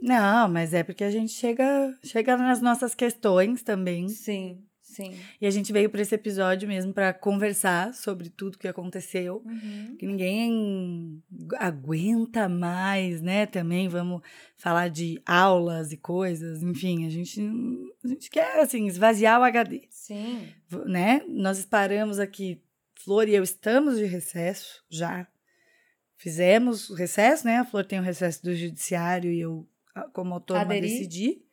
Não, 0.00 0.48
mas 0.48 0.74
é 0.74 0.82
porque 0.82 1.04
a 1.04 1.10
gente 1.10 1.32
chega, 1.32 1.92
chega 2.04 2.36
nas 2.36 2.60
nossas 2.60 2.94
questões 2.94 3.62
também. 3.62 4.08
Sim. 4.08 4.58
Sim. 4.98 5.14
E 5.40 5.46
a 5.46 5.50
gente 5.50 5.72
veio 5.72 5.88
para 5.88 6.02
esse 6.02 6.12
episódio 6.12 6.66
mesmo 6.66 6.92
para 6.92 7.14
conversar 7.14 7.94
sobre 7.94 8.28
tudo 8.28 8.58
que 8.58 8.66
aconteceu. 8.66 9.40
Uhum. 9.46 9.96
Que 9.96 10.04
ninguém 10.04 11.22
aguenta 11.56 12.48
mais, 12.48 13.22
né? 13.22 13.46
Também 13.46 13.88
vamos 13.88 14.22
falar 14.56 14.88
de 14.88 15.22
aulas 15.24 15.92
e 15.92 15.96
coisas. 15.96 16.64
Enfim, 16.64 17.06
a 17.06 17.10
gente, 17.10 17.40
a 18.04 18.08
gente 18.08 18.28
quer, 18.28 18.58
assim, 18.58 18.88
esvaziar 18.88 19.40
o 19.40 19.44
HD. 19.44 19.82
Sim. 19.88 20.48
Né? 20.84 21.22
Nós 21.28 21.64
paramos 21.64 22.18
aqui, 22.18 22.60
Flor 22.96 23.28
e 23.28 23.36
eu 23.36 23.44
estamos 23.44 23.98
de 23.98 24.04
recesso 24.04 24.82
já. 24.90 25.28
Fizemos 26.16 26.90
o 26.90 26.94
recesso, 26.94 27.46
né? 27.46 27.58
A 27.58 27.64
Flor 27.64 27.84
tem 27.84 28.00
o 28.00 28.02
recesso 28.02 28.42
do 28.42 28.52
judiciário 28.52 29.30
e 29.30 29.40
eu, 29.40 29.64
como 30.12 30.34
autônoma, 30.34 30.64
Aderi. 30.64 30.88
decidi 30.88 31.47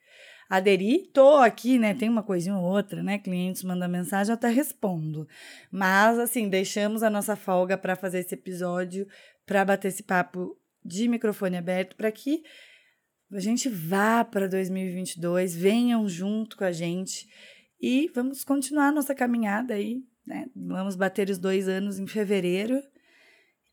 aderir, 0.50 1.10
tô 1.12 1.38
aqui, 1.38 1.80
né? 1.80 1.94
Tem 1.94 2.10
uma 2.10 2.24
coisinha 2.24 2.56
ou 2.56 2.64
outra, 2.64 3.02
né? 3.02 3.18
Clientes 3.18 3.64
mandam 3.64 3.90
mensagem, 3.90 4.32
eu 4.32 4.36
até 4.36 4.50
respondo. 4.50 5.28
Mas, 5.72 6.20
assim, 6.20 6.48
deixamos 6.50 7.04
a 7.04 7.10
nossa 7.10 7.36
folga 7.36 7.78
para 7.78 7.96
fazer 7.96 8.20
esse 8.20 8.36
episódio, 8.36 9.08
para 9.46 9.66
bater 9.66 9.88
esse 9.88 10.04
papo 10.04 10.58
de 10.84 11.08
microfone 11.08 11.58
aberto, 11.58 11.96
para 11.96 12.12
que 12.12 12.44
a 13.32 13.40
gente 13.40 13.68
vá 13.68 14.24
para 14.24 14.48
2022, 14.48 15.56
venham 15.56 16.08
junto 16.08 16.56
com 16.56 16.64
a 16.64 16.72
gente 16.72 17.28
e 17.82 18.10
vamos 18.14 18.44
continuar 18.44 18.92
nossa 18.92 19.16
caminhada 19.16 19.74
aí, 19.74 20.04
né? 20.26 20.46
Vamos 20.56 20.96
bater 20.96 21.30
os 21.30 21.40
dois 21.40 21.68
anos 21.68 21.98
em 21.98 22.06
fevereiro 22.06 22.82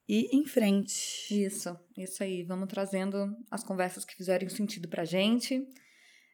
e 0.09 0.35
em 0.37 0.45
frente. 0.47 1.29
Isso, 1.31 1.79
isso 1.97 2.23
aí. 2.23 2.43
Vamos 2.43 2.69
trazendo 2.69 3.37
as 3.51 3.63
conversas 3.63 4.05
que 4.05 4.17
fizerem 4.17 4.49
sentido 4.49 4.89
pra 4.89 5.05
gente 5.05 5.67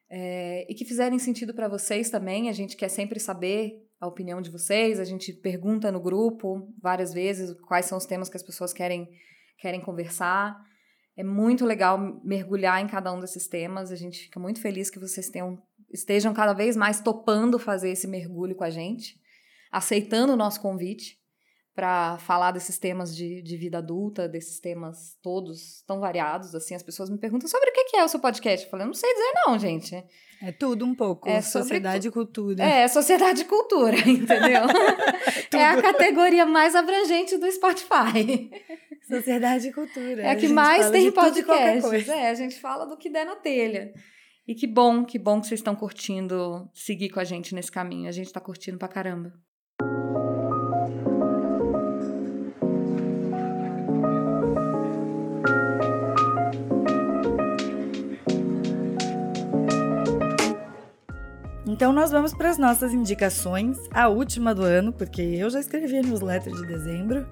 é, 0.09 0.65
e 0.69 0.73
que 0.73 0.85
fizerem 0.85 1.19
sentido 1.19 1.53
para 1.53 1.67
vocês 1.67 2.09
também. 2.09 2.49
A 2.49 2.53
gente 2.53 2.75
quer 2.75 2.89
sempre 2.89 3.19
saber 3.19 3.85
a 3.99 4.07
opinião 4.07 4.41
de 4.41 4.49
vocês, 4.49 4.99
a 4.99 5.03
gente 5.03 5.33
pergunta 5.33 5.91
no 5.91 5.99
grupo 5.99 6.73
várias 6.81 7.13
vezes 7.13 7.53
quais 7.67 7.85
são 7.85 7.97
os 7.97 8.05
temas 8.05 8.29
que 8.29 8.37
as 8.37 8.43
pessoas 8.43 8.73
querem, 8.73 9.09
querem 9.57 9.81
conversar. 9.81 10.57
É 11.17 11.23
muito 11.23 11.65
legal 11.65 11.99
mergulhar 12.23 12.81
em 12.81 12.87
cada 12.87 13.11
um 13.11 13.19
desses 13.19 13.47
temas. 13.47 13.91
A 13.91 13.95
gente 13.95 14.23
fica 14.23 14.39
muito 14.39 14.61
feliz 14.61 14.89
que 14.89 14.99
vocês 14.99 15.29
tenham, 15.29 15.61
estejam 15.91 16.33
cada 16.33 16.53
vez 16.53 16.77
mais 16.77 17.01
topando 17.01 17.59
fazer 17.59 17.91
esse 17.91 18.07
mergulho 18.07 18.55
com 18.55 18.63
a 18.63 18.69
gente, 18.69 19.19
aceitando 19.69 20.31
o 20.31 20.37
nosso 20.37 20.61
convite 20.61 21.18
para 21.79 22.17
falar 22.17 22.51
desses 22.51 22.77
temas 22.77 23.15
de, 23.15 23.41
de 23.41 23.55
vida 23.55 23.77
adulta, 23.77 24.27
desses 24.27 24.59
temas 24.59 25.17
todos 25.23 25.81
tão 25.87 26.01
variados, 26.01 26.53
assim, 26.53 26.75
as 26.75 26.83
pessoas 26.83 27.09
me 27.09 27.17
perguntam 27.17 27.47
sobre 27.47 27.69
o 27.69 27.71
que 27.71 27.95
é 27.95 28.03
o 28.03 28.07
seu 28.09 28.19
podcast. 28.19 28.65
Eu 28.65 28.69
falei, 28.69 28.85
não 28.85 28.93
sei 28.93 29.09
dizer 29.13 29.31
não, 29.35 29.57
gente. 29.57 29.95
É 30.43 30.51
tudo 30.51 30.85
um 30.85 30.93
pouco, 30.93 31.29
é 31.29 31.41
sociedade 31.41 32.09
e 32.09 32.11
cultura. 32.11 32.61
É, 32.61 32.85
sociedade 32.89 33.43
e 33.43 33.45
cultura, 33.45 33.95
entendeu? 34.05 34.63
é 35.57 35.65
a 35.67 35.81
categoria 35.81 36.45
mais 36.45 36.75
abrangente 36.75 37.37
do 37.37 37.49
Spotify. 37.49 38.51
Sociedade 39.07 39.69
e 39.69 39.71
cultura. 39.71 40.21
É 40.21 40.31
a 40.31 40.35
que 40.35 40.47
a 40.47 40.49
mais 40.49 40.89
tem 40.89 41.09
podcasts. 41.13 42.09
É, 42.09 42.29
a 42.29 42.33
gente 42.33 42.59
fala 42.59 42.85
do 42.87 42.97
que 42.97 43.09
der 43.09 43.25
na 43.25 43.37
telha. 43.37 43.93
E 44.45 44.53
que 44.53 44.67
bom, 44.67 45.05
que 45.05 45.17
bom 45.17 45.39
que 45.39 45.47
vocês 45.47 45.61
estão 45.61 45.77
curtindo 45.77 46.69
seguir 46.73 47.07
com 47.07 47.21
a 47.21 47.23
gente 47.23 47.55
nesse 47.55 47.71
caminho. 47.71 48.09
A 48.09 48.11
gente 48.11 48.27
está 48.27 48.41
curtindo 48.41 48.77
pra 48.77 48.89
caramba. 48.89 49.31
Então 61.79 61.93
nós 61.93 62.11
vamos 62.11 62.33
para 62.33 62.49
as 62.49 62.57
nossas 62.57 62.93
indicações, 62.93 63.77
a 63.91 64.09
última 64.09 64.53
do 64.53 64.63
ano, 64.63 64.91
porque 64.91 65.21
eu 65.21 65.49
já 65.49 65.61
escrevi 65.61 65.97
a 65.97 66.01
newsletter 66.01 66.53
de 66.53 66.67
dezembro, 66.67 67.25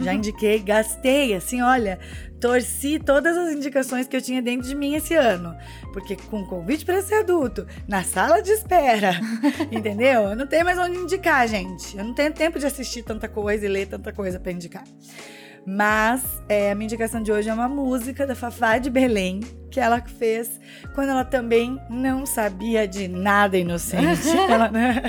já 0.00 0.14
indiquei, 0.14 0.58
gastei, 0.58 1.34
assim, 1.34 1.60
olha, 1.60 1.98
torci 2.40 2.98
todas 2.98 3.36
as 3.36 3.52
indicações 3.52 4.08
que 4.08 4.16
eu 4.16 4.22
tinha 4.22 4.40
dentro 4.40 4.66
de 4.66 4.74
mim 4.74 4.94
esse 4.94 5.12
ano, 5.14 5.54
porque 5.92 6.16
com 6.16 6.46
convite 6.46 6.82
para 6.82 7.02
ser 7.02 7.16
adulto, 7.16 7.66
na 7.86 8.02
sala 8.02 8.40
de 8.40 8.52
espera, 8.52 9.20
entendeu? 9.70 10.30
Eu 10.30 10.34
não 10.34 10.46
tenho 10.46 10.64
mais 10.64 10.78
onde 10.78 10.96
indicar, 10.96 11.46
gente. 11.46 11.94
Eu 11.94 12.02
não 12.02 12.14
tenho 12.14 12.32
tempo 12.32 12.58
de 12.58 12.64
assistir 12.64 13.02
tanta 13.02 13.28
coisa 13.28 13.66
e 13.66 13.68
ler 13.68 13.86
tanta 13.86 14.14
coisa 14.14 14.40
para 14.40 14.50
indicar. 14.50 14.84
Mas 15.72 16.24
é, 16.48 16.72
a 16.72 16.74
minha 16.74 16.86
indicação 16.86 17.22
de 17.22 17.30
hoje 17.30 17.48
é 17.48 17.54
uma 17.54 17.68
música 17.68 18.26
da 18.26 18.34
Fafá 18.34 18.76
de 18.78 18.90
Belém, 18.90 19.38
que 19.70 19.78
ela 19.78 20.02
fez 20.02 20.58
quando 20.96 21.10
ela 21.10 21.24
também 21.24 21.80
não 21.88 22.26
sabia 22.26 22.88
de 22.88 23.06
nada 23.06 23.56
inocente. 23.56 24.28
ela, 24.50 24.68
né? 24.68 25.00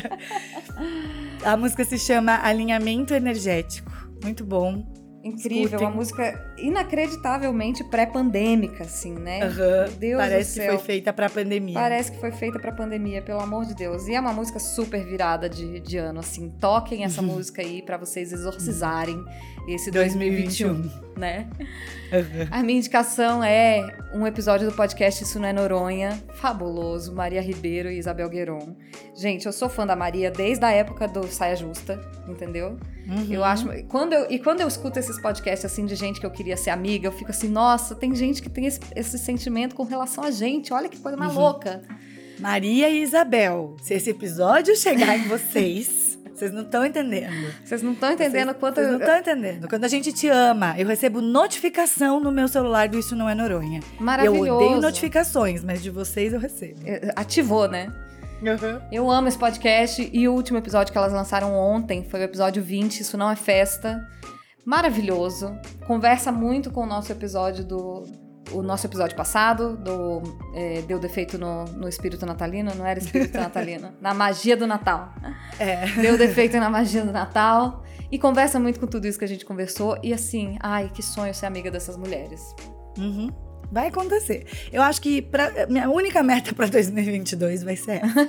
A 1.44 1.58
música 1.58 1.84
se 1.84 1.98
chama 1.98 2.40
Alinhamento 2.44 3.12
Energético. 3.12 3.92
Muito 4.24 4.46
bom. 4.46 4.86
Incrível, 5.24 5.66
Escutem. 5.66 5.88
uma 5.88 5.96
música 5.96 6.54
inacreditavelmente 6.58 7.84
pré-pandêmica, 7.84 8.84
assim, 8.84 9.14
né? 9.14 9.40
Meu 9.40 9.92
Deus 9.98 10.20
Parece 10.20 10.60
que 10.60 10.66
foi 10.66 10.78
feita 10.80 11.14
pra 11.14 11.30
pandemia. 11.30 11.76
Parece 11.76 12.12
que 12.12 12.20
foi 12.20 12.32
feita 12.32 12.60
pra 12.60 12.72
pandemia, 12.72 13.22
pelo 13.22 13.40
amor 13.40 13.66
de 13.66 13.76
Deus. 13.76 14.08
E 14.08 14.16
é 14.16 14.20
uma 14.20 14.34
música 14.34 14.60
super 14.60 15.04
virada 15.06 15.48
de, 15.48 15.80
de 15.80 15.98
ano, 15.98 16.20
assim. 16.20 16.50
Toquem 16.60 17.04
essa 17.04 17.22
música 17.22 17.62
aí 17.62 17.84
pra 17.84 17.98
vocês 17.98 18.34
exorcizarem 18.34 19.24
esse 19.68 19.90
2021, 19.92 20.90
né? 21.18 21.48
Aham. 22.12 22.48
A 22.52 22.62
minha 22.64 22.78
indicação 22.80 23.44
é 23.44 23.88
um 24.14 24.28
episódio 24.28 24.70
do 24.70 24.76
podcast 24.76 25.24
Isso 25.24 25.40
Não 25.40 25.48
é 25.48 25.54
Noronha, 25.54 26.22
fabuloso, 26.34 27.14
Maria 27.14 27.42
Ribeiro 27.42 27.90
e 27.90 27.98
Isabel 27.98 28.28
Gueron. 28.30 28.76
Gente, 29.16 29.46
eu 29.46 29.54
sou 29.54 29.70
fã 29.70 29.86
da 29.88 29.96
Maria 29.96 30.30
desde 30.32 30.66
a 30.66 30.72
época 30.72 31.08
do 31.08 31.26
Saia 31.28 31.56
Justa, 31.56 32.00
entendeu? 32.28 32.78
Uhum. 33.08 33.28
Eu 33.30 33.44
acho. 33.44 33.66
Quando 33.88 34.14
eu, 34.14 34.26
e 34.30 34.40
quando 34.40 34.62
eu 34.62 34.68
escuto 34.68 35.00
esses 35.00 35.20
podcasts 35.22 35.64
assim 35.66 35.86
de 35.86 35.96
gente 35.96 36.20
que 36.20 36.26
eu 36.26 36.32
queria 36.32 36.58
ser 36.58 36.72
amiga, 36.72 37.08
eu 37.08 37.12
fico 37.12 37.30
assim, 37.32 37.48
nossa, 37.48 37.96
tem 37.96 38.14
gente 38.16 38.42
que 38.42 38.50
tem 38.50 38.66
esse, 38.66 38.80
esse 38.96 39.18
sentimento 39.18 39.76
com 39.76 39.84
relação 39.84 40.24
a 40.24 40.32
gente. 40.32 40.74
Olha 40.74 40.90
que 40.90 40.98
coisa 41.00 41.18
mais 41.18 41.34
Uhum. 41.34 41.40
louca. 41.40 41.82
Maria 42.40 42.90
e 42.90 43.04
Isabel, 43.04 43.76
se 43.84 43.94
esse 43.94 44.10
episódio 44.10 44.76
chegar 44.76 45.16
em 45.18 45.28
vocês, 45.28 46.01
vocês 46.42 46.52
não 46.52 46.64
estão 46.64 46.84
entendendo. 46.84 47.54
Vocês 47.64 47.84
não 47.84 47.94
estão 47.94 48.12
entendendo 48.12 48.48
vocês, 48.48 48.58
quanto. 48.60 48.76
Vocês 48.76 48.90
não 48.90 49.00
estão 49.00 49.18
entendendo. 49.18 49.68
Quando 49.70 49.86
a 49.86 49.88
gente 49.88 50.12
te 50.12 50.28
ama, 50.28 50.74
eu 50.76 50.88
recebo 50.88 51.22
notificação 51.22 52.20
no 52.20 52.32
meu 52.32 52.48
celular 52.48 52.90
do 52.90 52.98
Isso 52.98 53.16
Não 53.16 53.30
É 53.30 53.36
Noronha. 53.36 53.80
Maravilhoso. 54.00 54.48
Eu 54.48 54.56
odeio 54.56 54.82
notificações, 54.82 55.64
mas 55.64 55.84
de 55.84 55.92
vocês 55.92 56.34
eu 56.34 56.40
recebo. 56.40 56.80
É, 56.84 57.14
Ativou, 57.16 57.68
né? 57.68 57.94
Eu 58.92 59.12
amo 59.12 59.28
esse 59.28 59.38
podcast 59.38 60.10
e 60.12 60.28
o 60.28 60.34
último 60.34 60.58
episódio 60.58 60.92
que 60.92 60.98
elas 60.98 61.14
lançaram 61.14 61.54
ontem 61.54 62.04
foi 62.04 62.22
o 62.22 62.24
episódio 62.24 62.64
20, 62.64 63.02
Isso 63.02 63.16
Não 63.16 63.30
é 63.30 63.36
Festa. 63.36 64.04
Maravilhoso. 64.66 65.56
Conversa 65.86 66.32
muito 66.32 66.72
com 66.72 66.82
o 66.82 66.88
nosso 66.88 67.12
episódio 67.12 67.64
do. 67.64 68.04
O 68.52 68.62
nosso 68.62 68.86
episódio 68.86 69.16
passado, 69.16 69.78
do 69.78 70.22
é, 70.54 70.82
Deu 70.82 71.00
Defeito 71.00 71.38
no, 71.38 71.66
no 71.66 71.88
Espírito 71.88 72.26
Natalino, 72.26 72.74
não 72.76 72.86
era 72.86 73.00
Espírito 73.00 73.36
Natalino, 73.40 73.94
na 74.02 74.14
magia 74.14 74.58
do 74.58 74.68
Natal. 74.68 75.14
É. 75.60 75.86
Deu 76.02 76.18
defeito 76.18 76.58
na 76.58 76.70
magia 76.70 77.04
do 77.04 77.12
Natal. 77.12 77.84
E 78.12 78.20
conversa 78.20 78.60
muito 78.60 78.80
com 78.80 78.88
tudo 78.88 79.08
isso 79.08 79.18
que 79.18 79.24
a 79.24 79.28
gente 79.28 79.46
conversou. 79.46 79.98
E 80.04 80.14
assim, 80.14 80.58
ai, 80.60 80.92
que 80.94 81.02
sonho 81.02 81.34
ser 81.34 81.46
amiga 81.46 81.72
dessas 81.72 81.96
mulheres. 81.96 82.54
Uhum. 82.98 83.30
Vai 83.72 83.88
acontecer. 83.88 84.46
Eu 84.72 84.82
acho 84.82 85.02
que 85.02 85.22
pra, 85.22 85.68
minha 85.68 85.90
única 85.90 86.22
meta 86.22 86.54
para 86.54 86.68
2022 86.68 87.64
vai 87.64 87.78
ser 87.78 88.02
essa. 88.04 88.28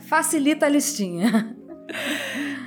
Facilita 0.08 0.64
a 0.64 0.68
listinha. 0.70 1.54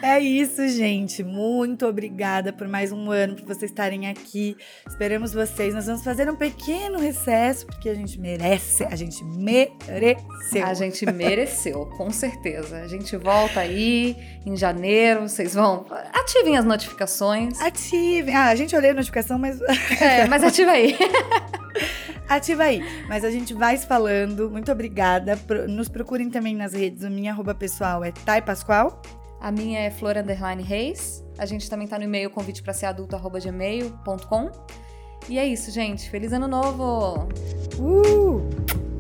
É 0.01 0.19
isso, 0.19 0.67
gente. 0.67 1.23
Muito 1.23 1.85
obrigada 1.85 2.53
por 2.53 2.67
mais 2.67 2.91
um 2.91 3.09
ano, 3.11 3.35
por 3.35 3.45
vocês 3.45 3.71
estarem 3.71 4.07
aqui. 4.07 4.55
Esperamos 4.87 5.33
vocês. 5.33 5.73
Nós 5.73 5.85
vamos 5.87 6.03
fazer 6.03 6.29
um 6.29 6.35
pequeno 6.35 6.99
recesso, 6.99 7.65
porque 7.65 7.89
a 7.89 7.95
gente 7.95 8.19
merece. 8.19 8.83
A 8.85 8.95
gente 8.95 9.23
mereceu. 9.23 10.65
A 10.65 10.73
gente 10.73 11.05
mereceu, 11.11 11.85
com 11.97 12.11
certeza. 12.11 12.81
A 12.81 12.87
gente 12.87 13.15
volta 13.17 13.61
aí 13.61 14.15
em 14.45 14.55
janeiro. 14.55 15.27
Vocês 15.27 15.55
vão. 15.55 15.85
Ativem 16.13 16.57
as 16.57 16.65
notificações. 16.65 17.59
Ative. 17.59 18.31
Ah, 18.31 18.47
a 18.47 18.55
gente 18.55 18.75
olhou 18.75 18.91
a 18.91 18.93
notificação, 18.93 19.39
mas 19.39 19.59
É, 19.99 20.27
mas 20.27 20.43
ativa 20.43 20.71
aí. 20.71 20.95
ativa 22.27 22.63
aí. 22.63 22.81
Mas 23.07 23.23
a 23.23 23.31
gente 23.31 23.53
vai 23.53 23.77
se 23.77 23.85
falando. 23.85 24.49
Muito 24.49 24.71
obrigada. 24.71 25.37
Nos 25.67 25.89
procurem 25.89 26.29
também 26.29 26.55
nas 26.55 26.73
redes. 26.73 27.03
O 27.03 27.09
minha 27.09 27.31
arroba 27.31 27.53
pessoal 27.53 28.03
é 28.03 28.11
Thay 28.11 28.41
Pascoal. 28.41 29.01
A 29.39 29.51
minha 29.51 29.79
é 29.79 29.91
Flor 29.91 30.17
Underline 30.17 30.63
Reis. 30.63 31.23
A 31.37 31.45
gente 31.45 31.69
também 31.69 31.87
tá 31.87 31.97
no 31.97 32.05
e-mail 32.05 32.29
convite 32.29 32.63
pra 32.63 32.73
ser 32.73 32.87
adulto 32.87 33.15
arroba 33.15 33.39
gmail.com. 33.39 34.51
E 35.29 35.37
é 35.37 35.45
isso, 35.45 35.71
gente. 35.71 36.09
Feliz 36.09 36.33
ano 36.33 36.47
novo! 36.47 37.27
Uh! 37.77 38.96